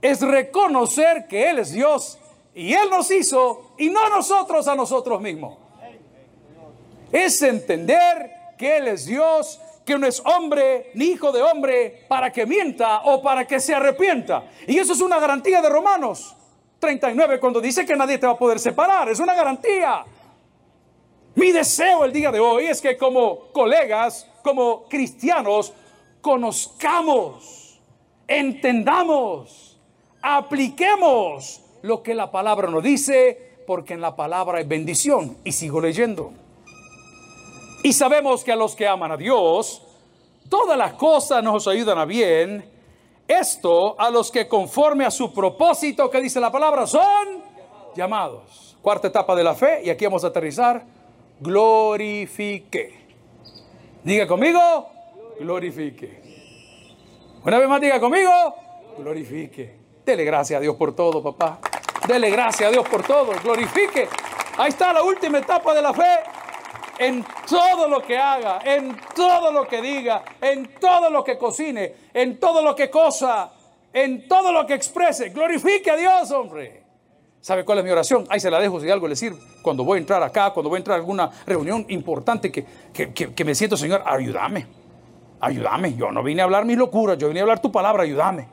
es 0.00 0.20
reconocer 0.20 1.26
que 1.26 1.50
Él 1.50 1.58
es 1.58 1.72
Dios 1.72 2.20
y 2.54 2.72
Él 2.72 2.88
nos 2.88 3.10
hizo 3.10 3.72
y 3.78 3.90
no 3.90 4.08
nosotros 4.10 4.68
a 4.68 4.76
nosotros 4.76 5.20
mismos. 5.20 5.58
Es 7.10 7.42
entender 7.42 8.30
que 8.56 8.76
Él 8.76 8.86
es 8.86 9.06
Dios, 9.06 9.60
que 9.84 9.98
no 9.98 10.06
es 10.06 10.20
hombre 10.24 10.90
ni 10.94 11.06
hijo 11.06 11.32
de 11.32 11.42
hombre 11.42 12.04
para 12.08 12.32
que 12.32 12.46
mienta 12.46 13.02
o 13.04 13.22
para 13.22 13.46
que 13.46 13.60
se 13.60 13.74
arrepienta. 13.74 14.44
Y 14.66 14.78
eso 14.78 14.92
es 14.92 15.00
una 15.00 15.18
garantía 15.18 15.60
de 15.60 15.68
Romanos 15.68 16.36
39 16.78 17.38
cuando 17.38 17.60
dice 17.60 17.84
que 17.84 17.96
nadie 17.96 18.18
te 18.18 18.26
va 18.26 18.32
a 18.32 18.38
poder 18.38 18.58
separar. 18.58 19.08
Es 19.08 19.20
una 19.20 19.34
garantía. 19.34 20.04
Mi 21.34 21.52
deseo 21.52 22.04
el 22.04 22.12
día 22.12 22.32
de 22.32 22.40
hoy 22.40 22.66
es 22.66 22.80
que 22.80 22.96
como 22.96 23.52
colegas, 23.52 24.26
como 24.42 24.84
cristianos, 24.88 25.72
conozcamos, 26.20 27.80
entendamos, 28.26 29.78
apliquemos 30.20 31.62
lo 31.82 32.02
que 32.02 32.14
la 32.14 32.30
palabra 32.30 32.68
nos 32.68 32.82
dice, 32.82 33.62
porque 33.66 33.94
en 33.94 34.00
la 34.00 34.16
palabra 34.16 34.58
hay 34.58 34.64
bendición. 34.64 35.36
Y 35.44 35.52
sigo 35.52 35.80
leyendo. 35.80 36.32
Y 37.82 37.92
sabemos 37.94 38.44
que 38.44 38.52
a 38.52 38.56
los 38.56 38.76
que 38.76 38.86
aman 38.86 39.12
a 39.12 39.16
Dios, 39.16 39.82
todas 40.48 40.76
las 40.76 40.94
cosas 40.94 41.42
nos 41.42 41.66
ayudan 41.66 41.98
a 41.98 42.04
bien. 42.04 42.68
Esto 43.26 43.98
a 43.98 44.10
los 44.10 44.30
que 44.30 44.46
conforme 44.46 45.06
a 45.06 45.10
su 45.10 45.32
propósito, 45.32 46.10
que 46.10 46.20
dice 46.20 46.40
la 46.40 46.52
palabra, 46.52 46.86
son 46.86 47.42
llamados. 47.94 48.76
Cuarta 48.82 49.08
etapa 49.08 49.34
de 49.34 49.44
la 49.44 49.54
fe, 49.54 49.80
y 49.84 49.90
aquí 49.90 50.04
vamos 50.04 50.24
a 50.24 50.28
aterrizar. 50.28 50.84
Glorifique. 51.40 53.00
Diga 54.04 54.26
conmigo, 54.26 54.88
glorifique. 55.38 56.20
Una 57.44 57.58
vez 57.58 57.68
más 57.68 57.80
diga 57.80 57.98
conmigo, 57.98 58.54
glorifique. 58.98 59.78
Dele 60.04 60.24
gracias 60.24 60.58
a 60.58 60.60
Dios 60.60 60.76
por 60.76 60.94
todo, 60.94 61.22
papá. 61.22 61.60
Dele 62.06 62.30
gracias 62.30 62.68
a 62.68 62.72
Dios 62.72 62.86
por 62.86 63.02
todo. 63.06 63.32
Glorifique. 63.42 64.08
Ahí 64.58 64.68
está 64.68 64.92
la 64.92 65.02
última 65.02 65.38
etapa 65.38 65.72
de 65.72 65.80
la 65.80 65.94
fe 65.94 66.29
en 67.00 67.24
todo 67.48 67.88
lo 67.88 68.02
que 68.02 68.18
haga, 68.18 68.60
en 68.62 68.94
todo 69.16 69.50
lo 69.50 69.66
que 69.66 69.80
diga, 69.80 70.22
en 70.38 70.74
todo 70.78 71.08
lo 71.08 71.24
que 71.24 71.38
cocine, 71.38 71.94
en 72.12 72.38
todo 72.38 72.62
lo 72.62 72.76
que 72.76 72.90
cosa, 72.90 73.50
en 73.90 74.28
todo 74.28 74.52
lo 74.52 74.66
que 74.66 74.74
exprese. 74.74 75.30
Glorifique 75.30 75.90
a 75.90 75.96
Dios, 75.96 76.30
hombre. 76.30 76.82
¿Sabe 77.40 77.64
cuál 77.64 77.78
es 77.78 77.84
mi 77.84 77.90
oración? 77.90 78.26
Ahí 78.28 78.38
se 78.38 78.50
la 78.50 78.60
dejo 78.60 78.78
si 78.80 78.90
algo 78.90 79.08
le 79.08 79.16
sirve. 79.16 79.38
Cuando 79.62 79.82
voy 79.82 79.96
a 79.96 80.00
entrar 80.00 80.22
acá, 80.22 80.50
cuando 80.50 80.68
voy 80.68 80.76
a 80.76 80.80
entrar 80.80 80.96
a 80.96 81.00
alguna 81.00 81.30
reunión 81.46 81.86
importante 81.88 82.52
que, 82.52 82.66
que, 82.92 83.44
me 83.46 83.54
siento, 83.54 83.78
Señor, 83.78 84.02
ayúdame. 84.04 84.66
Ayúdame. 85.40 85.94
Yo 85.94 86.12
no 86.12 86.22
vine 86.22 86.42
a 86.42 86.44
hablar 86.44 86.66
mis 86.66 86.76
locuras, 86.76 87.16
yo 87.16 87.28
vine 87.28 87.40
a 87.40 87.44
hablar 87.44 87.62
tu 87.62 87.72
palabra, 87.72 88.02
ayúdame. 88.02 88.46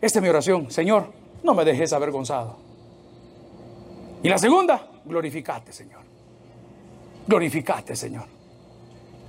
Esta 0.00 0.20
es 0.20 0.22
mi 0.22 0.30
oración. 0.30 0.70
Señor, 0.70 1.12
no 1.42 1.52
me 1.52 1.66
dejes 1.66 1.92
avergonzado. 1.92 2.56
Y 4.22 4.28
la 4.30 4.38
segunda, 4.38 4.88
glorificate, 5.04 5.70
Señor. 5.70 6.07
Glorificate, 7.28 7.94
Señor. 7.94 8.24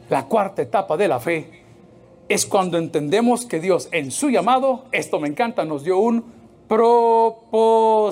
La 0.09 0.25
cuarta 0.25 0.61
etapa 0.61 0.95
de 0.97 1.07
la 1.09 1.19
fe 1.19 1.63
es 2.29 2.45
cuando 2.45 2.77
entendemos 2.77 3.45
que 3.45 3.59
Dios 3.59 3.89
en 3.91 4.09
su 4.11 4.29
llamado, 4.29 4.85
esto 4.93 5.19
me 5.19 5.27
encanta, 5.27 5.65
nos 5.65 5.83
dio 5.83 5.99
un 5.99 6.23
propósito. 6.67 8.05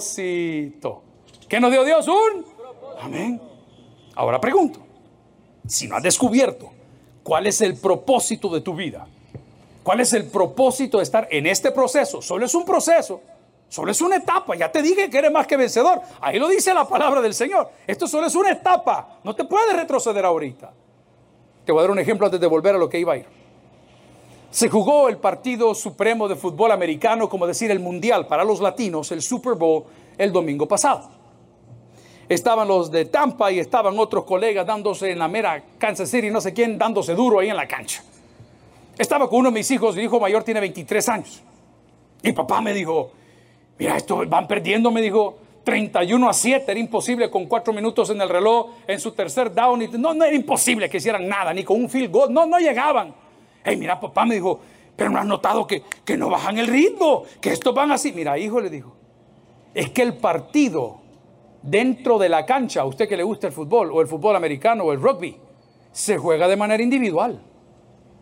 ¿Qué 1.47 1.61
nos 1.61 1.71
dio 1.71 1.85
Dios? 1.85 2.07
Un 2.07 2.45
Amén. 2.99 3.41
Ahora 4.15 4.41
pregunto, 4.41 4.79
si 5.65 5.87
no 5.87 5.95
has 5.95 6.03
descubierto 6.03 6.69
cuál 7.23 7.47
es 7.47 7.61
el 7.61 7.77
propósito 7.77 8.49
de 8.49 8.61
tu 8.61 8.75
vida, 8.75 9.07
cuál 9.83 10.01
es 10.01 10.11
el 10.13 10.25
propósito 10.25 10.97
de 10.97 11.03
estar 11.03 11.27
en 11.31 11.47
este 11.47 11.71
proceso, 11.71 12.21
solo 12.21 12.45
es 12.45 12.53
un 12.55 12.65
proceso, 12.65 13.21
Solo 13.69 13.91
es 13.91 13.99
una 14.01 14.15
etapa, 14.17 14.55
ya 14.55 14.71
te 14.71 14.81
dije 14.81 15.09
que 15.09 15.17
eres 15.17 15.31
más 15.31 15.45
que 15.45 15.57
vencedor. 15.57 16.01
Ahí 16.21 16.39
lo 16.39 16.47
dice 16.47 16.73
la 16.73 16.87
palabra 16.87 17.21
del 17.21 17.33
Señor. 17.33 17.69
Esto 17.85 18.07
solo 18.07 18.27
es 18.27 18.35
una 18.35 18.51
etapa, 18.51 19.19
no 19.23 19.35
te 19.35 19.43
puedes 19.43 19.75
retroceder 19.75 20.25
ahorita. 20.25 20.71
Te 21.65 21.71
voy 21.71 21.79
a 21.79 21.81
dar 21.83 21.91
un 21.91 21.99
ejemplo 21.99 22.25
antes 22.25 22.39
de 22.39 22.47
volver 22.47 22.75
a 22.75 22.77
lo 22.77 22.87
que 22.87 22.99
iba 22.99 23.13
a 23.13 23.17
ir. 23.17 23.25
Se 24.49 24.69
jugó 24.69 25.09
el 25.09 25.17
partido 25.17 25.75
supremo 25.75 26.29
de 26.29 26.37
fútbol 26.37 26.71
americano, 26.71 27.27
como 27.27 27.45
decir 27.45 27.69
el 27.69 27.81
mundial 27.81 28.25
para 28.25 28.45
los 28.45 28.61
latinos, 28.61 29.11
el 29.11 29.21
Super 29.21 29.55
Bowl, 29.55 29.83
el 30.17 30.31
domingo 30.31 30.65
pasado. 30.65 31.09
Estaban 32.29 32.67
los 32.67 32.89
de 32.89 33.05
Tampa 33.05 33.51
y 33.51 33.59
estaban 33.59 33.99
otros 33.99 34.23
colegas 34.23 34.65
dándose 34.65 35.11
en 35.11 35.19
la 35.19 35.27
mera 35.27 35.61
Kansas 35.77 36.09
City, 36.09 36.29
no 36.29 36.39
sé 36.39 36.53
quién, 36.53 36.77
dándose 36.77 37.15
duro 37.15 37.39
ahí 37.39 37.49
en 37.49 37.55
la 37.57 37.67
cancha. 37.67 38.01
Estaba 38.97 39.29
con 39.29 39.39
uno 39.39 39.49
de 39.49 39.55
mis 39.55 39.69
hijos, 39.71 39.95
mi 39.95 40.03
hijo 40.03 40.19
mayor 40.19 40.43
tiene 40.43 40.59
23 40.59 41.09
años. 41.09 41.43
Y 42.23 42.31
papá 42.31 42.61
me 42.61 42.73
dijo, 42.73 43.11
Mira, 43.79 43.97
esto 43.97 44.23
van 44.27 44.47
perdiendo, 44.47 44.91
me 44.91 45.01
dijo, 45.01 45.37
31 45.63 46.29
a 46.29 46.33
7, 46.33 46.71
era 46.71 46.79
imposible 46.79 47.29
con 47.29 47.45
cuatro 47.45 47.73
minutos 47.73 48.09
en 48.09 48.21
el 48.21 48.29
reloj, 48.29 48.69
en 48.87 48.99
su 48.99 49.11
tercer 49.11 49.53
down. 49.53 49.87
No, 49.99 50.13
no 50.13 50.23
era 50.23 50.35
imposible 50.35 50.89
que 50.89 50.97
hicieran 50.97 51.27
nada, 51.27 51.53
ni 51.53 51.63
con 51.63 51.81
un 51.81 51.89
field 51.89 52.09
goal, 52.11 52.33
no, 52.33 52.45
no 52.45 52.57
llegaban. 52.57 53.13
Hey, 53.63 53.75
mira, 53.75 53.99
papá 53.99 54.25
me 54.25 54.35
dijo, 54.35 54.61
pero 54.95 55.09
no 55.09 55.19
has 55.19 55.25
notado 55.25 55.67
que, 55.67 55.83
que 56.05 56.15
no 56.15 56.29
bajan 56.29 56.57
el 56.57 56.67
ritmo, 56.67 57.23
que 57.41 57.51
estos 57.51 57.75
van 57.75 57.91
así. 57.91 58.13
Mira, 58.13 58.37
hijo, 58.37 58.61
le 58.61 58.69
dijo, 58.69 58.95
es 59.73 59.89
que 59.89 60.03
el 60.03 60.15
partido 60.15 61.01
dentro 61.61 62.17
de 62.17 62.29
la 62.29 62.45
cancha, 62.45 62.81
a 62.81 62.85
usted 62.85 63.09
que 63.09 63.17
le 63.17 63.23
gusta 63.23 63.47
el 63.47 63.53
fútbol, 63.53 63.91
o 63.91 63.99
el 63.99 64.07
fútbol 64.07 64.37
americano, 64.37 64.85
o 64.85 64.93
el 64.93 65.01
rugby, 65.01 65.37
se 65.91 66.17
juega 66.17 66.47
de 66.47 66.55
manera 66.55 66.81
individual. 66.81 67.41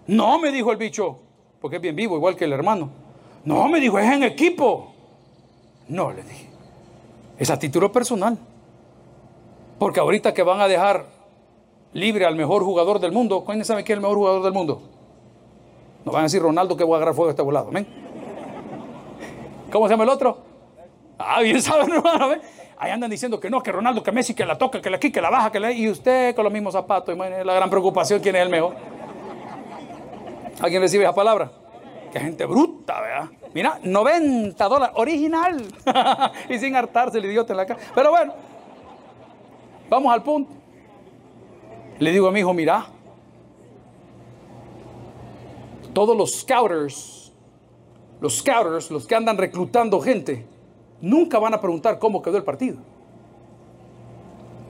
No, 0.08 0.40
me 0.40 0.52
dijo 0.52 0.72
el 0.72 0.78
bicho, 0.78 1.20
porque 1.62 1.76
es 1.76 1.82
bien 1.82 1.96
vivo, 1.96 2.16
igual 2.16 2.36
que 2.36 2.46
el 2.46 2.54
hermano. 2.54 2.90
No, 3.44 3.68
me 3.68 3.80
dijo, 3.80 4.00
es 4.00 4.12
en 4.12 4.24
equipo. 4.24 4.95
No, 5.88 6.12
le 6.12 6.24
dije. 6.24 6.50
Es 7.38 7.50
a 7.50 7.60
título 7.60 7.92
personal. 7.92 8.38
Porque 9.78 10.00
ahorita 10.00 10.34
que 10.34 10.44
van 10.44 10.62
a 10.62 10.68
dejar 10.68 11.06
libre 11.94 12.26
al 12.26 12.36
mejor 12.36 12.64
jugador 12.64 13.00
del 13.00 13.12
mundo, 13.12 13.44
¿quién 13.46 13.64
sabe 13.66 13.84
quién 13.84 13.98
es 13.98 14.00
el 14.00 14.02
mejor 14.02 14.18
jugador 14.18 14.44
del 14.44 14.54
mundo? 14.54 14.82
No 16.06 16.12
van 16.12 16.22
a 16.22 16.24
decir 16.24 16.42
Ronaldo 16.42 16.78
que 16.78 16.84
voy 16.84 16.94
a 16.94 16.98
agarrar 16.98 17.16
fuego 17.16 17.30
a 17.30 17.32
este 17.32 17.42
volado. 17.42 17.72
¿ven? 17.72 17.86
¿Cómo 19.72 19.88
se 19.88 19.94
llama 19.94 20.04
el 20.04 20.10
otro? 20.10 20.38
Ah, 21.18 21.42
bien 21.42 21.62
saben, 21.62 21.92
hermano. 21.94 22.36
Ahí 22.78 22.92
andan 22.92 23.10
diciendo 23.10 23.40
que 23.40 23.50
no, 23.50 23.64
que 23.64 23.72
Ronaldo, 23.72 24.04
que 24.04 24.12
Messi, 24.12 24.34
que 24.34 24.46
la 24.46 24.58
toca, 24.58 24.82
que 24.82 24.90
la 24.90 25.00
quita, 25.00 25.16
que 25.16 25.22
la 25.22 25.30
baja, 25.30 25.52
que 25.52 25.60
la... 25.60 25.72
Y 25.72 25.90
usted 25.90 26.36
con 26.36 26.44
los 26.44 26.52
mismos 26.52 26.74
zapatos. 26.74 27.18
La 27.18 27.54
gran 27.54 27.70
preocupación, 27.70 28.22
¿quién 28.22 28.36
es 28.36 28.42
el 28.42 28.50
mejor? 28.50 28.76
¿Alguien 30.62 30.82
recibe 30.82 31.04
esa 31.04 31.14
palabra? 31.14 31.52
Que 32.12 32.20
gente 32.20 32.46
bruta, 32.46 33.02
¿verdad? 33.02 33.30
Mira, 33.56 33.80
90 33.82 34.68
dólares, 34.68 34.94
original. 34.98 35.64
y 36.50 36.60
sin 36.60 36.76
hartarse 36.76 37.20
el 37.20 37.26
idiota 37.26 37.54
en 37.54 37.58
la 37.58 37.66
cara. 37.66 37.80
Pero 37.96 38.10
bueno, 38.12 38.34
vamos 39.90 40.14
al 40.14 40.22
punto. 40.22 40.52
Le 41.98 42.12
digo 42.12 42.28
a 42.28 42.34
mi 42.34 42.42
hijo, 42.42 42.54
mira, 42.54 42.86
todos 45.94 46.18
los 46.18 46.42
scouters, 46.42 47.32
los 48.20 48.40
scouters, 48.40 48.92
los 48.92 49.08
que 49.08 49.16
andan 49.16 49.38
reclutando 49.38 50.02
gente, 50.02 50.46
nunca 51.00 51.40
van 51.40 51.54
a 51.54 51.62
preguntar 51.62 51.98
cómo 51.98 52.22
quedó 52.22 52.36
el 52.36 52.44
partido. 52.44 52.80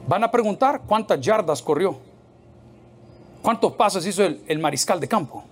Van 0.08 0.24
a 0.24 0.30
preguntar 0.30 0.84
cuántas 0.86 1.20
yardas 1.20 1.60
corrió, 1.64 1.98
cuántos 3.42 3.74
pasos 3.74 4.06
hizo 4.06 4.24
el 4.24 4.60
mariscal 4.60 5.00
de 5.00 5.08
campo. 5.08 5.44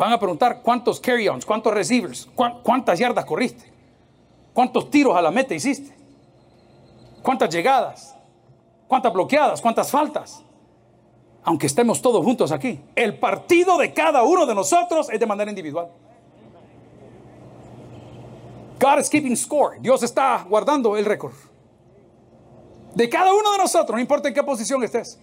Van 0.00 0.14
a 0.14 0.18
preguntar 0.18 0.62
cuántos 0.62 0.98
carry-ons, 0.98 1.44
cuántos 1.44 1.74
receivers, 1.74 2.26
cuántas 2.34 2.98
yardas 2.98 3.26
corriste, 3.26 3.70
cuántos 4.54 4.88
tiros 4.88 5.14
a 5.14 5.20
la 5.20 5.30
meta 5.30 5.54
hiciste, 5.54 5.94
cuántas 7.22 7.50
llegadas, 7.50 8.16
cuántas 8.88 9.12
bloqueadas, 9.12 9.60
cuántas 9.60 9.90
faltas. 9.90 10.42
Aunque 11.42 11.66
estemos 11.66 12.00
todos 12.00 12.24
juntos 12.24 12.50
aquí, 12.50 12.80
el 12.94 13.18
partido 13.18 13.76
de 13.76 13.92
cada 13.92 14.22
uno 14.22 14.46
de 14.46 14.54
nosotros 14.54 15.10
es 15.10 15.20
de 15.20 15.26
manera 15.26 15.50
individual. 15.50 15.88
God 18.80 19.00
is 19.00 19.10
keeping 19.10 19.36
score. 19.36 19.78
Dios 19.82 20.02
está 20.02 20.46
guardando 20.48 20.96
el 20.96 21.04
récord. 21.04 21.34
De 22.94 23.06
cada 23.10 23.34
uno 23.34 23.52
de 23.52 23.58
nosotros, 23.58 23.94
no 23.96 24.00
importa 24.00 24.28
en 24.28 24.34
qué 24.34 24.42
posición 24.42 24.82
estés. 24.82 25.20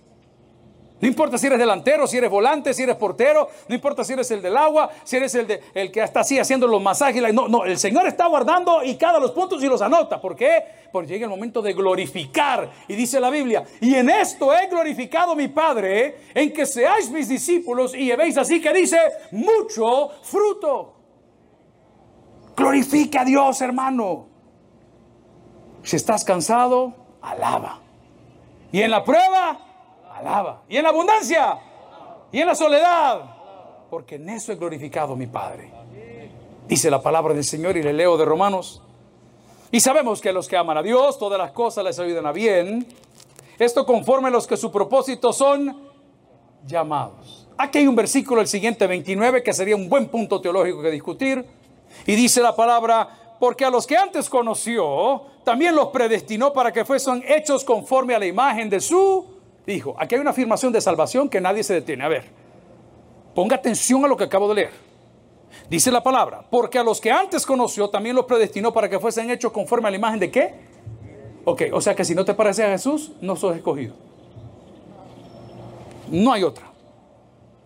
No 0.99 1.07
importa 1.07 1.37
si 1.37 1.45
eres 1.45 1.59
delantero, 1.59 2.07
si 2.07 2.17
eres 2.17 2.29
volante, 2.29 2.73
si 2.73 2.81
eres 2.81 2.95
portero, 2.95 3.47
no 3.67 3.75
importa 3.75 4.03
si 4.03 4.13
eres 4.13 4.31
el 4.31 4.41
del 4.41 4.57
agua, 4.57 4.89
si 5.03 5.17
eres 5.17 5.35
el, 5.35 5.45
de, 5.45 5.61
el 5.75 5.91
que 5.91 6.01
está 6.01 6.21
así 6.21 6.39
haciendo 6.39 6.65
los 6.65 6.81
masajes. 6.81 7.21
No, 7.33 7.47
no, 7.47 7.65
el 7.65 7.77
Señor 7.77 8.07
está 8.07 8.25
guardando 8.25 8.83
y 8.83 8.95
cada 8.95 9.19
los 9.19 9.31
puntos 9.31 9.61
y 9.63 9.67
los 9.67 9.81
anota. 9.83 10.19
¿Por 10.19 10.35
qué? 10.35 10.63
Porque 10.91 11.09
llega 11.09 11.25
el 11.25 11.29
momento 11.29 11.61
de 11.61 11.73
glorificar. 11.73 12.71
Y 12.87 12.95
dice 12.95 13.19
la 13.19 13.29
Biblia, 13.29 13.63
y 13.79 13.93
en 13.93 14.09
esto 14.09 14.51
he 14.55 14.67
glorificado 14.67 15.35
mi 15.35 15.49
Padre, 15.49 16.17
en 16.33 16.51
que 16.51 16.65
seáis 16.65 17.11
mis 17.11 17.29
discípulos 17.29 17.93
y 17.93 18.05
llevéis 18.05 18.35
así 18.37 18.59
que 18.59 18.73
dice, 18.73 18.97
mucho 19.31 20.09
fruto. 20.23 20.95
Glorifica 22.55 23.21
a 23.21 23.25
Dios, 23.25 23.61
hermano. 23.61 24.29
Si 25.83 25.95
estás 25.95 26.25
cansado, 26.25 26.95
alaba. 27.21 27.81
Y 28.71 28.81
en 28.81 28.89
la 28.89 29.03
prueba, 29.03 29.66
alaba. 30.17 30.63
Y 30.69 30.77
en 30.77 30.83
la 30.83 30.89
abundancia, 30.89 31.59
y 32.31 32.41
en 32.41 32.47
la 32.47 32.55
soledad, 32.55 33.21
porque 33.89 34.15
en 34.15 34.29
eso 34.29 34.51
he 34.51 34.55
glorificado 34.55 35.15
mi 35.15 35.27
Padre. 35.27 35.71
Dice 36.67 36.91
la 36.91 37.01
palabra 37.01 37.33
del 37.33 37.45
Señor 37.45 37.77
y 37.77 37.83
le 37.83 37.93
leo 37.93 38.17
de 38.17 38.25
Romanos. 38.25 38.81
Y 39.71 39.79
sabemos 39.79 40.21
que 40.21 40.33
los 40.33 40.47
que 40.47 40.57
aman 40.57 40.77
a 40.77 40.83
Dios, 40.83 41.17
todas 41.17 41.39
las 41.39 41.51
cosas 41.51 41.83
les 41.83 41.97
ayudan 41.99 42.25
a 42.25 42.31
bien. 42.31 42.85
Esto 43.57 43.85
conforme 43.85 44.27
a 44.27 44.31
los 44.31 44.45
que 44.45 44.57
su 44.57 44.71
propósito 44.71 45.31
son 45.31 45.77
llamados. 46.65 47.47
Aquí 47.57 47.79
hay 47.79 47.87
un 47.87 47.95
versículo, 47.95 48.41
el 48.41 48.47
siguiente 48.47 48.85
29, 48.85 49.41
que 49.41 49.53
sería 49.53 49.75
un 49.75 49.89
buen 49.89 50.07
punto 50.09 50.41
teológico 50.41 50.81
que 50.81 50.91
discutir. 50.91 51.45
Y 52.05 52.15
dice 52.15 52.41
la 52.41 52.55
palabra, 52.55 53.35
porque 53.39 53.65
a 53.65 53.69
los 53.69 53.87
que 53.87 53.97
antes 53.97 54.29
conoció, 54.29 55.23
también 55.43 55.75
los 55.75 55.87
predestinó 55.87 56.53
para 56.53 56.71
que 56.71 56.85
fuesen 56.85 57.23
hechos 57.27 57.63
conforme 57.63 58.13
a 58.13 58.19
la 58.19 58.25
imagen 58.25 58.69
de 58.69 58.79
su 58.79 59.36
Hijo. 59.67 59.95
Aquí 59.99 60.15
hay 60.15 60.21
una 60.21 60.31
afirmación 60.31 60.71
de 60.71 60.79
salvación 60.79 61.29
que 61.29 61.41
nadie 61.41 61.61
se 61.63 61.73
detiene. 61.73 62.03
A 62.03 62.07
ver, 62.07 62.25
ponga 63.35 63.57
atención 63.57 64.03
a 64.05 64.07
lo 64.07 64.15
que 64.15 64.23
acabo 64.23 64.47
de 64.49 64.55
leer. 64.55 64.71
Dice 65.69 65.91
la 65.91 66.01
palabra, 66.01 66.45
porque 66.49 66.79
a 66.79 66.83
los 66.83 67.01
que 67.01 67.11
antes 67.11 67.45
conoció, 67.45 67.89
también 67.89 68.15
los 68.15 68.25
predestinó 68.25 68.71
para 68.71 68.89
que 68.89 68.99
fuesen 68.99 69.29
hechos 69.29 69.51
conforme 69.51 69.89
a 69.89 69.91
la 69.91 69.97
imagen 69.97 70.19
de 70.19 70.31
qué? 70.31 70.53
Ok, 71.43 71.63
o 71.73 71.81
sea 71.81 71.95
que 71.95 72.05
si 72.05 72.15
no 72.15 72.23
te 72.23 72.33
parece 72.33 72.63
a 72.63 72.69
Jesús, 72.69 73.11
no 73.21 73.35
sos 73.35 73.55
escogido. 73.55 73.95
No 76.09 76.31
hay 76.31 76.43
otra. 76.43 76.71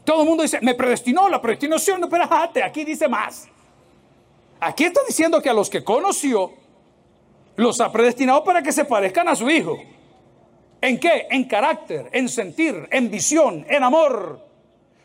Todo 0.04 0.24
el 0.24 0.28
mundo 0.28 0.44
dice, 0.44 0.60
me 0.62 0.74
predestinó 0.74 1.30
la 1.30 1.40
predestinación, 1.42 2.02
no, 2.02 2.10
pero 2.10 2.26
aquí 2.66 2.84
dice 2.84 3.08
más. 3.08 3.48
Aquí 4.60 4.86
está 4.86 5.02
diciendo 5.08 5.42
que 5.42 5.50
a 5.50 5.54
los 5.54 5.70
que 5.70 5.84
conoció, 5.84 6.54
los 7.56 7.80
ha 7.82 7.92
predestinado 7.92 8.44
para 8.44 8.64
que 8.64 8.72
se 8.72 8.86
parezcan 8.86 9.28
a 9.28 9.36
su 9.36 9.50
Hijo. 9.50 9.78
¿En 10.82 11.00
qué? 11.00 11.28
En 11.30 11.44
carácter, 11.44 12.10
en 12.12 12.28
sentir, 12.28 12.88
en 12.92 13.12
visión, 13.12 13.66
en 13.70 13.84
amor. 13.84 14.44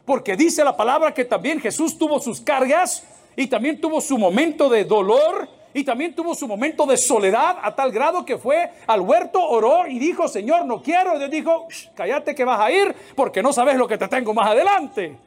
Porque 0.07 0.35
dice 0.35 0.65
la 0.65 0.77
palabra 0.77 1.12
que 1.12 1.27
también 1.27 1.61
Jesús 1.61 1.99
tuvo 1.99 2.19
sus 2.19 2.41
cargas 2.41 3.05
y 3.37 3.47
también 3.47 3.79
tuvo 3.81 4.01
su 4.01 4.17
momento 4.17 4.71
de 4.71 4.85
dolor 4.85 5.49
y 5.75 5.85
también 5.85 6.15
tuvo 6.15 6.35
su 6.35 6.49
momento 6.49 6.87
de 6.87 6.97
soledad 6.97 7.59
a 7.61 7.75
tal 7.75 7.93
grado 7.93 8.25
que 8.25 8.39
fue 8.39 8.71
al 8.87 9.03
huerto, 9.03 9.47
oró 9.47 9.87
y 9.87 9.99
dijo, 9.99 10.27
Señor, 10.27 10.65
no 10.65 10.81
quiero. 10.81 11.15
Y 11.15 11.19
Dios 11.19 11.31
dijo, 11.31 11.69
cállate 11.95 12.35
que 12.35 12.47
vas 12.47 12.61
a 12.61 12.71
ir 12.71 12.95
porque 13.15 13.43
no 13.43 13.53
sabes 13.53 13.77
lo 13.77 13.87
que 13.87 13.99
te 13.99 14.09
tengo 14.09 14.33
más 14.33 14.51
adelante. 14.51 15.19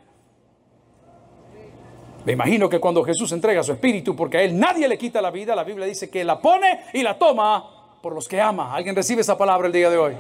Me 2.26 2.34
imagino 2.34 2.68
que 2.68 2.80
cuando 2.80 3.04
Jesús 3.04 3.32
entrega 3.32 3.62
su 3.62 3.74
espíritu, 3.74 4.16
porque 4.16 4.38
a 4.38 4.42
él 4.42 4.60
nadie 4.60 4.88
le 4.88 4.98
quita 4.98 5.22
la 5.22 5.30
vida, 5.30 5.56
la 5.56 5.64
Biblia 5.64 5.86
dice 5.86 6.10
que 6.10 6.24
la 6.24 6.42
pone 6.42 6.86
y 6.94 7.04
la 7.04 7.18
toma 7.18 7.79
por 8.02 8.14
los 8.14 8.28
que 8.28 8.40
ama. 8.40 8.74
¿Alguien 8.74 8.96
recibe 8.96 9.22
esa 9.22 9.38
palabra 9.38 9.68
el 9.68 9.74
día 9.74 9.90
de 9.90 9.98
hoy? 9.98 10.16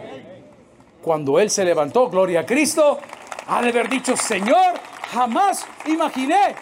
Cuando 1.01 1.39
él 1.39 1.49
se 1.49 1.63
levantó, 1.63 2.09
gloria 2.09 2.41
a 2.41 2.45
Cristo, 2.45 2.99
ha 3.47 3.61
de 3.61 3.69
haber 3.69 3.89
dicho, 3.89 4.15
Señor, 4.17 4.73
jamás 5.11 5.65
imaginé, 5.85 6.55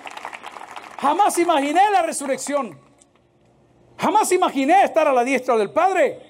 jamás 0.99 1.37
imaginé 1.37 1.81
la 1.91 2.01
resurrección. 2.03 2.77
Jamás 3.97 4.31
imaginé 4.31 4.83
estar 4.83 5.07
a 5.07 5.13
la 5.13 5.23
diestra 5.23 5.57
del 5.57 5.71
Padre. 5.71 6.21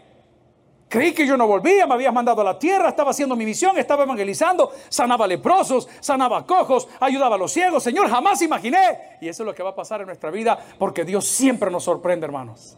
Creí 0.90 1.14
que 1.14 1.28
yo 1.28 1.36
no 1.36 1.46
volvía, 1.48 1.86
me 1.86 1.96
habías 1.96 2.14
mandado 2.14 2.40
a 2.40 2.46
la 2.46 2.58
tierra, 2.58 2.88
estaba 2.88 3.12
haciendo 3.12 3.36
mi 3.36 3.46
misión, 3.46 3.78
estaba 3.78 4.04
evangelizando, 4.04 4.72
sanaba 4.88 5.28
leprosos, 5.28 5.90
sanaba 6.00 6.46
cojos, 6.46 6.88
ayudaba 7.02 7.36
a 7.36 7.38
los 7.38 7.52
ciegos. 7.52 7.84
Señor, 7.84 8.10
jamás 8.10 8.42
imaginé. 8.42 9.18
Y 9.20 9.28
eso 9.28 9.44
es 9.44 9.48
lo 9.48 9.54
que 9.54 9.64
va 9.64 9.72
a 9.72 9.76
pasar 9.76 10.00
en 10.00 10.08
nuestra 10.08 10.32
vida 10.32 10.58
porque 10.80 11.04
Dios 11.04 11.28
siempre 11.28 11.70
nos 11.70 11.84
sorprende, 11.84 12.26
hermanos. 12.26 12.78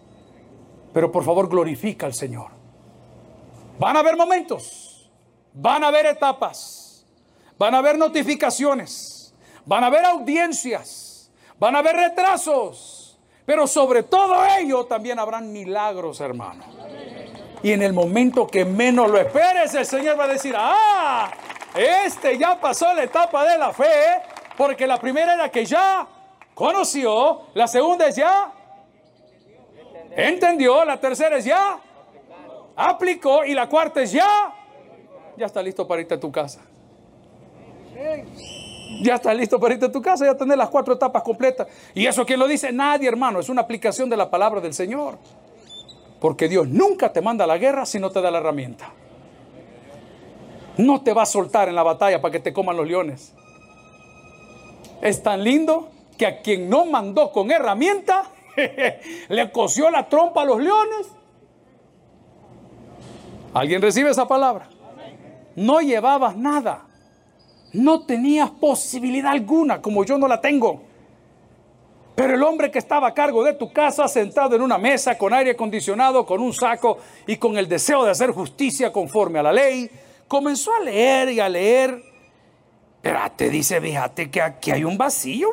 Pero 0.93 1.11
por 1.11 1.23
favor, 1.23 1.49
glorifica 1.49 2.05
al 2.05 2.13
Señor. 2.13 2.51
Van 3.77 3.95
a 3.95 3.99
haber 3.99 4.17
momentos, 4.17 5.09
van 5.53 5.83
a 5.83 5.87
haber 5.87 6.05
etapas, 6.05 7.05
van 7.57 7.75
a 7.75 7.77
haber 7.77 7.97
notificaciones, 7.97 9.33
van 9.65 9.83
a 9.83 9.87
haber 9.87 10.05
audiencias, 10.05 11.31
van 11.59 11.75
a 11.75 11.79
haber 11.79 11.95
retrasos 11.95 12.99
pero 13.49 13.65
sobre 13.65 14.03
todo 14.03 14.45
ello 14.59 14.85
también 14.85 15.17
habrán 15.17 15.51
milagros, 15.51 16.21
hermano. 16.21 16.63
Y 17.63 17.71
en 17.71 17.81
el 17.81 17.93
momento 17.93 18.45
que 18.45 18.63
menos 18.63 19.09
lo 19.09 19.17
esperes, 19.17 19.73
el 19.73 19.87
Señor 19.87 20.19
va 20.19 20.25
a 20.25 20.27
decir, 20.27 20.53
ah, 20.55 21.31
este 21.73 22.37
ya 22.37 22.61
pasó 22.61 22.93
la 22.93 23.05
etapa 23.05 23.43
de 23.45 23.57
la 23.57 23.73
fe, 23.73 24.21
porque 24.55 24.85
la 24.85 24.99
primera 24.99 25.33
era 25.33 25.49
que 25.49 25.65
ya 25.65 26.07
conoció, 26.53 27.47
la 27.55 27.67
segunda 27.67 28.05
es 28.05 28.17
ya 28.17 28.51
entendió, 30.15 30.83
la 30.85 30.99
tercera 30.99 31.37
es 31.37 31.45
ya 31.45 31.79
aplicó 32.75 33.43
y 33.43 33.53
la 33.53 33.67
cuarta 33.67 34.01
es 34.01 34.11
ya, 34.11 34.53
ya 35.35 35.45
está 35.45 35.61
listo 35.61 35.87
para 35.87 36.01
irte 36.01 36.13
a 36.13 36.19
tu 36.19 36.31
casa. 36.31 36.61
Ya 39.01 39.15
estás 39.15 39.35
listo 39.35 39.59
para 39.59 39.73
irte 39.73 39.85
a 39.85 39.91
tu 39.91 40.01
casa, 40.01 40.25
ya 40.25 40.35
tener 40.35 40.57
las 40.57 40.69
cuatro 40.69 40.93
etapas 40.93 41.21
completas. 41.23 41.67
¿Y 41.93 42.05
eso 42.05 42.25
quién 42.25 42.39
lo 42.39 42.47
dice? 42.47 42.71
Nadie, 42.71 43.07
hermano. 43.07 43.39
Es 43.39 43.49
una 43.49 43.61
aplicación 43.61 44.09
de 44.09 44.17
la 44.17 44.29
palabra 44.29 44.61
del 44.61 44.73
Señor. 44.73 45.17
Porque 46.19 46.49
Dios 46.49 46.67
nunca 46.67 47.13
te 47.13 47.21
manda 47.21 47.45
la 47.45 47.57
guerra 47.57 47.85
si 47.85 47.99
no 47.99 48.09
te 48.09 48.21
da 48.21 48.31
la 48.31 48.39
herramienta. 48.39 48.91
No 50.77 51.01
te 51.01 51.13
va 51.13 51.23
a 51.23 51.25
soltar 51.25 51.69
en 51.69 51.75
la 51.75 51.83
batalla 51.83 52.21
para 52.21 52.31
que 52.31 52.39
te 52.39 52.51
coman 52.51 52.77
los 52.77 52.87
leones. 52.87 53.33
Es 55.01 55.21
tan 55.21 55.43
lindo 55.43 55.89
que 56.17 56.25
a 56.25 56.41
quien 56.41 56.69
no 56.69 56.85
mandó 56.85 57.31
con 57.31 57.51
herramienta, 57.51 58.25
le 59.29 59.51
cosió 59.51 59.89
la 59.89 60.07
trompa 60.07 60.41
a 60.41 60.45
los 60.45 60.59
leones. 60.61 61.07
¿Alguien 63.53 63.81
recibe 63.81 64.09
esa 64.09 64.27
palabra? 64.27 64.69
No 65.55 65.81
llevabas 65.81 66.35
nada. 66.35 66.85
No 67.73 68.05
tenías 68.05 68.49
posibilidad 68.49 69.31
alguna, 69.31 69.81
como 69.81 70.03
yo 70.03 70.17
no 70.17 70.27
la 70.27 70.41
tengo. 70.41 70.83
Pero 72.15 72.35
el 72.35 72.43
hombre 72.43 72.69
que 72.69 72.79
estaba 72.79 73.07
a 73.07 73.13
cargo 73.13 73.43
de 73.43 73.53
tu 73.53 73.71
casa, 73.71 74.07
sentado 74.07 74.55
en 74.55 74.61
una 74.61 74.77
mesa 74.77 75.17
con 75.17 75.33
aire 75.33 75.51
acondicionado, 75.51 76.25
con 76.25 76.41
un 76.41 76.53
saco 76.53 76.97
y 77.25 77.37
con 77.37 77.57
el 77.57 77.69
deseo 77.69 78.03
de 78.03 78.11
hacer 78.11 78.31
justicia 78.31 78.91
conforme 78.91 79.39
a 79.39 79.43
la 79.43 79.53
ley, 79.53 79.89
comenzó 80.27 80.73
a 80.73 80.81
leer 80.81 81.29
y 81.29 81.39
a 81.39 81.47
leer. 81.47 82.03
Pero 83.01 83.19
te 83.35 83.49
dice, 83.49 83.79
fíjate 83.79 84.29
que 84.29 84.41
aquí 84.41 84.71
hay 84.71 84.83
un 84.83 84.97
vacío. 84.97 85.49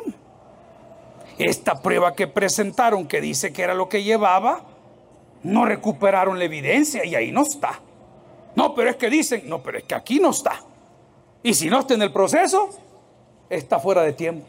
Esta 1.37 1.81
prueba 1.81 2.13
que 2.13 2.27
presentaron, 2.27 3.07
que 3.07 3.21
dice 3.21 3.53
que 3.53 3.61
era 3.61 3.73
lo 3.73 3.89
que 3.89 4.03
llevaba, 4.03 4.63
no 5.43 5.65
recuperaron 5.65 6.39
la 6.39 6.45
evidencia 6.45 7.05
y 7.05 7.15
ahí 7.15 7.31
no 7.31 7.43
está. 7.43 7.79
No, 8.55 8.73
pero 8.73 8.89
es 8.89 8.95
que 8.95 9.09
dicen, 9.09 9.43
no, 9.47 9.61
pero 9.61 9.77
es 9.77 9.83
que 9.83 9.93
aquí 9.93 10.19
no 10.19 10.31
está. 10.31 10.59
Y 11.43 11.53
si 11.53 11.69
no 11.69 11.79
está 11.79 11.93
en 11.93 12.01
el 12.01 12.11
proceso, 12.11 12.69
está 13.49 13.79
fuera 13.79 14.01
de 14.01 14.13
tiempo. 14.13 14.45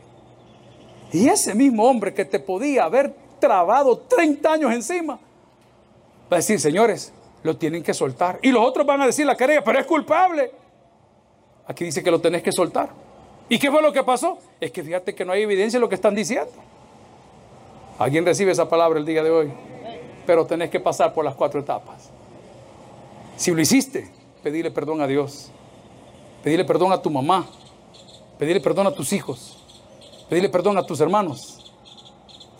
Y 1.12 1.28
ese 1.28 1.54
mismo 1.54 1.84
hombre 1.84 2.14
que 2.14 2.24
te 2.24 2.38
podía 2.38 2.84
haber 2.84 3.14
trabado 3.38 3.98
30 3.98 4.52
años 4.52 4.72
encima, 4.72 5.14
va 5.14 6.36
a 6.36 6.36
decir, 6.36 6.58
señores, 6.58 7.12
lo 7.42 7.56
tienen 7.56 7.82
que 7.82 7.94
soltar. 7.94 8.38
Y 8.42 8.50
los 8.50 8.64
otros 8.64 8.86
van 8.86 9.02
a 9.02 9.06
decir 9.06 9.26
la 9.26 9.36
querella, 9.36 9.62
pero 9.62 9.78
es 9.78 9.86
culpable. 9.86 10.50
Aquí 11.66 11.84
dice 11.84 12.02
que 12.02 12.10
lo 12.10 12.20
tenés 12.20 12.42
que 12.42 12.50
soltar. 12.50 12.88
¿Y 13.48 13.58
qué 13.58 13.70
fue 13.70 13.82
lo 13.82 13.92
que 13.92 14.02
pasó? 14.02 14.38
Es 14.60 14.70
que 14.70 14.82
fíjate 14.82 15.14
que 15.14 15.24
no 15.24 15.32
hay 15.32 15.42
evidencia 15.42 15.78
de 15.78 15.80
lo 15.80 15.88
que 15.88 15.94
están 15.94 16.14
diciendo. 16.14 16.50
¿Alguien 17.98 18.24
recibe 18.24 18.52
esa 18.52 18.68
palabra 18.68 19.00
el 19.00 19.04
día 19.04 19.24
de 19.24 19.30
hoy? 19.30 19.52
Pero 20.24 20.46
tenés 20.46 20.70
que 20.70 20.78
pasar 20.78 21.12
por 21.12 21.24
las 21.24 21.34
cuatro 21.34 21.60
etapas. 21.60 22.10
Si 23.36 23.50
lo 23.50 23.60
hiciste, 23.60 24.10
pedirle 24.42 24.70
perdón 24.70 25.00
a 25.00 25.06
Dios. 25.06 25.50
Pedirle 26.42 26.64
perdón 26.64 26.92
a 26.92 27.02
tu 27.02 27.10
mamá. 27.10 27.46
Pedirle 28.38 28.60
perdón 28.60 28.86
a 28.86 28.92
tus 28.92 29.12
hijos. 29.12 29.58
Pedirle 30.28 30.48
perdón 30.48 30.78
a 30.78 30.86
tus 30.86 31.00
hermanos. 31.00 31.72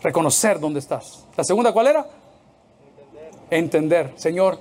Reconocer 0.01 0.59
dónde 0.59 0.79
estás. 0.79 1.25
La 1.37 1.43
segunda, 1.43 1.71
¿cuál 1.71 1.87
era? 1.87 2.05
Entender. 3.49 4.09
Entender. 4.09 4.13
Señor, 4.17 4.59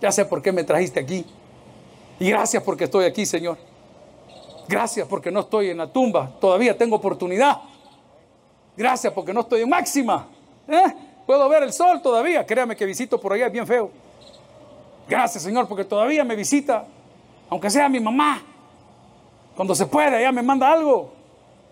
ya 0.00 0.10
sé 0.10 0.24
por 0.24 0.42
qué 0.42 0.50
me 0.50 0.64
trajiste 0.64 0.98
aquí. 0.98 1.24
Y 2.18 2.30
gracias 2.30 2.62
porque 2.64 2.84
estoy 2.84 3.04
aquí, 3.04 3.26
Señor. 3.26 3.58
Gracias 4.68 5.06
porque 5.06 5.30
no 5.30 5.40
estoy 5.40 5.70
en 5.70 5.78
la 5.78 5.86
tumba. 5.86 6.32
Todavía 6.40 6.76
tengo 6.76 6.96
oportunidad. 6.96 7.60
Gracias 8.76 9.12
porque 9.12 9.32
no 9.32 9.40
estoy 9.40 9.62
en 9.62 9.68
máxima. 9.68 10.26
¿Eh? 10.68 10.94
Puedo 11.26 11.48
ver 11.48 11.62
el 11.62 11.72
sol 11.72 12.02
todavía. 12.02 12.44
Créame 12.44 12.76
que 12.76 12.84
visito 12.84 13.20
por 13.20 13.32
allá, 13.32 13.46
es 13.46 13.52
bien 13.52 13.66
feo. 13.66 13.90
Gracias, 15.08 15.42
Señor, 15.42 15.68
porque 15.68 15.84
todavía 15.84 16.24
me 16.24 16.34
visita, 16.34 16.84
aunque 17.48 17.70
sea 17.70 17.88
mi 17.88 18.00
mamá. 18.00 18.42
Cuando 19.54 19.74
se 19.74 19.86
puede, 19.86 20.20
ella 20.20 20.32
me 20.32 20.42
manda 20.42 20.70
algo. 20.70 21.12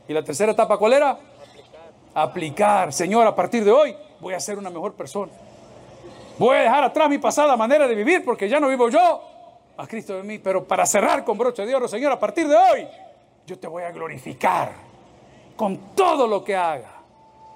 ¿Y 0.09 0.13
la 0.13 0.23
tercera 0.23 0.53
etapa 0.53 0.79
cuál 0.79 0.95
era? 0.95 1.11
Aplicar. 1.11 1.83
Aplicar. 2.15 2.93
Señor, 2.93 3.27
a 3.27 3.35
partir 3.35 3.65
de 3.65 3.71
hoy 3.71 3.97
voy 4.21 4.35
a 4.35 4.41
ser 4.41 4.57
una 4.57 4.71
mejor 4.71 4.95
persona. 4.95 5.33
Voy 6.39 6.57
a 6.57 6.61
dejar 6.61 6.85
atrás 6.85 7.09
mi 7.09 7.19
pasada 7.19 7.57
manera 7.57 7.87
de 7.87 7.95
vivir 7.95 8.25
porque 8.25 8.49
ya 8.49 8.59
no 8.59 8.69
vivo 8.69 8.89
yo, 8.89 9.23
a 9.77 9.87
Cristo 9.87 10.17
de 10.17 10.23
mí. 10.23 10.39
Pero 10.39 10.65
para 10.65 10.87
cerrar 10.87 11.25
con 11.25 11.37
broche 11.37 11.65
de 11.67 11.75
oro, 11.75 11.87
Señor, 11.87 12.13
a 12.13 12.19
partir 12.19 12.49
de 12.49 12.57
hoy 12.57 12.89
yo 13.47 13.59
te 13.59 13.69
voy 13.69 13.83
a 13.83 13.91
glorificar 13.91 14.73
con 15.57 15.95
todo 15.95 16.27
lo 16.27 16.43
que 16.43 16.57
haga, 16.57 16.94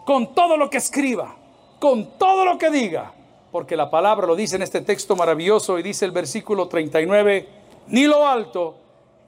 con 0.08 0.32
todo 0.32 0.56
lo 0.56 0.70
que 0.70 0.78
escriba, 0.78 1.36
con 1.78 2.16
todo 2.16 2.46
lo 2.46 2.56
que 2.56 2.70
diga. 2.70 3.12
Porque 3.52 3.76
la 3.76 3.90
palabra 3.90 4.26
lo 4.26 4.36
dice 4.36 4.56
en 4.56 4.62
este 4.62 4.80
texto 4.80 5.14
maravilloso 5.16 5.78
y 5.78 5.82
dice 5.82 6.06
el 6.06 6.12
versículo 6.12 6.66
39, 6.66 7.46
ni 7.88 8.04
lo 8.04 8.26
alto 8.26 8.74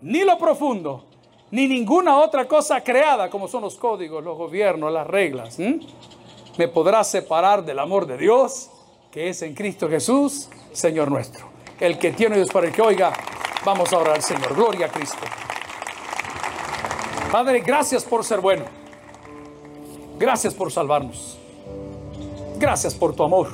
ni 0.00 0.24
lo 0.24 0.38
profundo, 0.38 1.04
ni 1.50 1.68
ninguna 1.68 2.16
otra 2.16 2.48
cosa 2.48 2.82
creada, 2.82 3.28
como 3.28 3.46
son 3.46 3.60
los 3.60 3.76
códigos, 3.76 4.24
los 4.24 4.38
gobiernos, 4.38 4.90
las 4.90 5.06
reglas, 5.06 5.58
me 5.58 6.68
podrá 6.68 7.04
separar 7.04 7.62
del 7.62 7.78
amor 7.78 8.06
de 8.06 8.16
Dios 8.16 8.70
que 9.12 9.28
es 9.28 9.42
en 9.42 9.54
Cristo 9.54 9.86
Jesús, 9.86 10.48
Señor 10.72 11.10
nuestro. 11.10 11.44
El 11.78 11.98
que 11.98 12.12
tiene 12.12 12.36
Dios 12.36 12.48
para 12.48 12.68
el 12.68 12.72
que 12.72 12.80
oiga, 12.80 13.12
vamos 13.66 13.92
a 13.92 13.98
orar 13.98 14.14
al 14.14 14.22
Señor. 14.22 14.54
Gloria 14.54 14.86
a 14.86 14.88
Cristo. 14.88 15.26
Padre, 17.30 17.60
gracias 17.60 18.02
por 18.02 18.24
ser 18.24 18.40
bueno. 18.40 18.79
Gracias 20.20 20.52
por 20.52 20.70
salvarnos. 20.70 21.38
Gracias 22.58 22.94
por 22.94 23.16
tu 23.16 23.24
amor. 23.24 23.48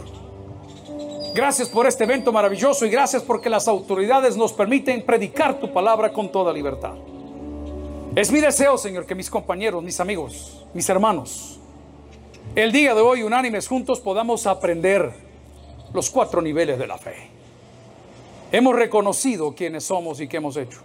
Gracias 1.32 1.68
por 1.68 1.86
este 1.86 2.02
evento 2.02 2.32
maravilloso 2.32 2.84
y 2.84 2.90
gracias 2.90 3.22
porque 3.22 3.48
las 3.48 3.68
autoridades 3.68 4.36
nos 4.36 4.52
permiten 4.52 5.06
predicar 5.06 5.60
tu 5.60 5.72
palabra 5.72 6.12
con 6.12 6.32
toda 6.32 6.52
libertad. 6.52 6.94
Es 8.16 8.32
mi 8.32 8.40
deseo, 8.40 8.76
Señor, 8.78 9.06
que 9.06 9.14
mis 9.14 9.30
compañeros, 9.30 9.80
mis 9.80 10.00
amigos, 10.00 10.66
mis 10.74 10.88
hermanos, 10.88 11.60
el 12.56 12.72
día 12.72 12.96
de 12.96 13.00
hoy, 13.00 13.22
unánimes 13.22 13.68
juntos, 13.68 14.00
podamos 14.00 14.48
aprender 14.48 15.12
los 15.92 16.10
cuatro 16.10 16.42
niveles 16.42 16.80
de 16.80 16.86
la 16.88 16.98
fe. 16.98 17.28
Hemos 18.50 18.74
reconocido 18.74 19.54
quiénes 19.54 19.84
somos 19.84 20.20
y 20.20 20.26
qué 20.26 20.38
hemos 20.38 20.56
hecho. 20.56 20.80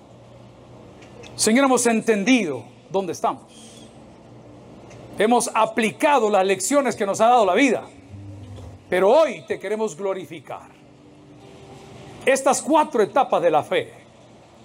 Señor, 1.35 1.65
hemos 1.65 1.87
entendido 1.87 2.65
dónde 2.91 3.13
estamos. 3.13 3.60
Hemos 5.17 5.49
aplicado 5.53 6.29
las 6.29 6.45
lecciones 6.45 6.95
que 6.95 7.05
nos 7.05 7.21
ha 7.21 7.27
dado 7.27 7.45
la 7.45 7.53
vida. 7.53 7.83
Pero 8.89 9.09
hoy 9.09 9.43
te 9.47 9.59
queremos 9.59 9.95
glorificar. 9.95 10.69
Estas 12.25 12.61
cuatro 12.61 13.01
etapas 13.01 13.41
de 13.41 13.51
la 13.51 13.63
fe 13.63 13.93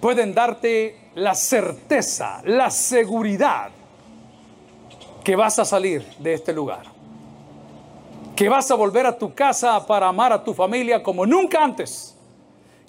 pueden 0.00 0.34
darte 0.34 1.10
la 1.14 1.34
certeza, 1.34 2.42
la 2.44 2.70
seguridad 2.70 3.70
que 5.24 5.36
vas 5.36 5.58
a 5.58 5.64
salir 5.64 6.04
de 6.18 6.34
este 6.34 6.52
lugar. 6.52 6.84
Que 8.34 8.48
vas 8.48 8.70
a 8.70 8.74
volver 8.74 9.06
a 9.06 9.16
tu 9.16 9.34
casa 9.34 9.86
para 9.86 10.08
amar 10.08 10.32
a 10.32 10.44
tu 10.44 10.52
familia 10.52 11.02
como 11.02 11.24
nunca 11.24 11.62
antes. 11.62 12.16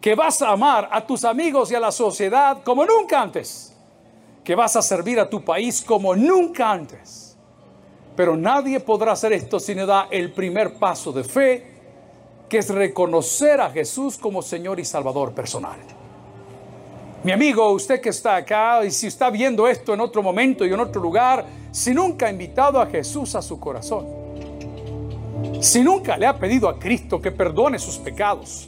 Que 0.01 0.15
vas 0.15 0.41
a 0.41 0.49
amar 0.49 0.89
a 0.91 1.05
tus 1.05 1.23
amigos 1.23 1.71
y 1.71 1.75
a 1.75 1.79
la 1.79 1.91
sociedad 1.91 2.61
como 2.63 2.85
nunca 2.85 3.21
antes 3.21 3.73
que 4.47 4.55
vas 4.55 4.77
a 4.77 4.81
servir 4.81 5.19
a 5.19 5.29
tu 5.29 5.43
país 5.43 5.83
como 5.85 6.15
nunca 6.15 6.71
antes. 6.71 7.26
Pero 8.17 8.35
nadie 8.35 8.79
podrá 8.79 9.11
hacer 9.11 9.31
esto 9.31 9.59
si 9.59 9.75
no 9.75 9.85
da 9.85 10.07
el 10.09 10.31
primer 10.31 10.73
paso 10.73 11.11
de 11.11 11.23
fe, 11.23 11.67
que 12.49 12.57
es 12.57 12.69
reconocer 12.69 13.61
a 13.61 13.69
Jesús 13.69 14.17
como 14.17 14.41
Señor 14.41 14.79
y 14.79 14.85
Salvador 14.85 15.33
personal. 15.33 15.77
Mi 17.23 17.31
amigo, 17.31 17.69
usted 17.69 18.01
que 18.01 18.09
está 18.09 18.37
acá 18.37 18.83
y 18.83 18.89
si 18.89 19.05
está 19.05 19.29
viendo 19.29 19.67
esto 19.67 19.93
en 19.93 20.01
otro 20.01 20.23
momento 20.23 20.65
y 20.65 20.73
en 20.73 20.79
otro 20.79 20.99
lugar, 20.99 21.45
si 21.71 21.93
nunca 21.93 22.25
ha 22.25 22.31
invitado 22.31 22.81
a 22.81 22.87
Jesús 22.87 23.35
a 23.35 23.41
su 23.43 23.59
corazón, 23.59 24.07
si 25.59 25.83
nunca 25.83 26.17
le 26.17 26.25
ha 26.25 26.39
pedido 26.39 26.67
a 26.69 26.79
Cristo 26.79 27.21
que 27.21 27.31
perdone 27.31 27.77
sus 27.77 27.99
pecados, 27.99 28.67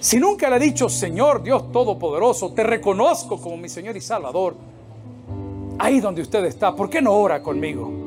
si 0.00 0.18
nunca 0.18 0.50
le 0.50 0.56
ha 0.56 0.58
dicho, 0.58 0.90
Señor 0.90 1.42
Dios 1.42 1.72
Todopoderoso, 1.72 2.52
te 2.52 2.62
reconozco 2.62 3.40
como 3.40 3.56
mi 3.56 3.70
Señor 3.70 3.96
y 3.96 4.02
Salvador, 4.02 4.54
ahí 5.78 5.98
donde 6.00 6.20
usted 6.20 6.44
está, 6.44 6.76
¿por 6.76 6.90
qué 6.90 7.00
no 7.00 7.14
ora 7.14 7.42
conmigo? 7.42 7.99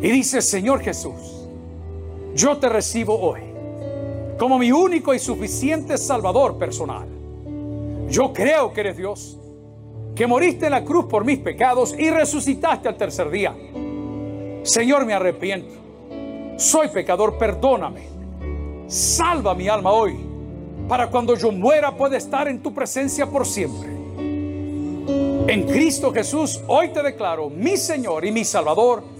Y 0.00 0.10
dice, 0.10 0.40
Señor 0.40 0.80
Jesús, 0.80 1.48
yo 2.34 2.56
te 2.58 2.68
recibo 2.68 3.18
hoy 3.18 3.40
como 4.38 4.58
mi 4.58 4.72
único 4.72 5.12
y 5.12 5.18
suficiente 5.18 5.98
Salvador 5.98 6.56
personal. 6.56 7.06
Yo 8.08 8.32
creo 8.32 8.72
que 8.72 8.80
eres 8.80 8.96
Dios, 8.96 9.38
que 10.16 10.26
moriste 10.26 10.64
en 10.64 10.72
la 10.72 10.82
cruz 10.82 11.04
por 11.04 11.26
mis 11.26 11.38
pecados 11.38 11.94
y 11.98 12.08
resucitaste 12.08 12.88
al 12.88 12.96
tercer 12.96 13.28
día. 13.28 13.54
Señor, 14.62 15.04
me 15.04 15.12
arrepiento. 15.12 15.74
Soy 16.56 16.88
pecador, 16.88 17.36
perdóname. 17.36 18.08
Salva 18.86 19.54
mi 19.54 19.68
alma 19.68 19.92
hoy, 19.92 20.18
para 20.88 21.10
cuando 21.10 21.36
yo 21.36 21.52
muera 21.52 21.94
pueda 21.94 22.16
estar 22.16 22.48
en 22.48 22.62
tu 22.62 22.72
presencia 22.72 23.26
por 23.26 23.46
siempre. 23.46 23.90
En 25.46 25.66
Cristo 25.66 26.12
Jesús, 26.14 26.60
hoy 26.66 26.88
te 26.88 27.02
declaro 27.02 27.50
mi 27.50 27.76
Señor 27.76 28.24
y 28.24 28.32
mi 28.32 28.44
Salvador. 28.44 29.19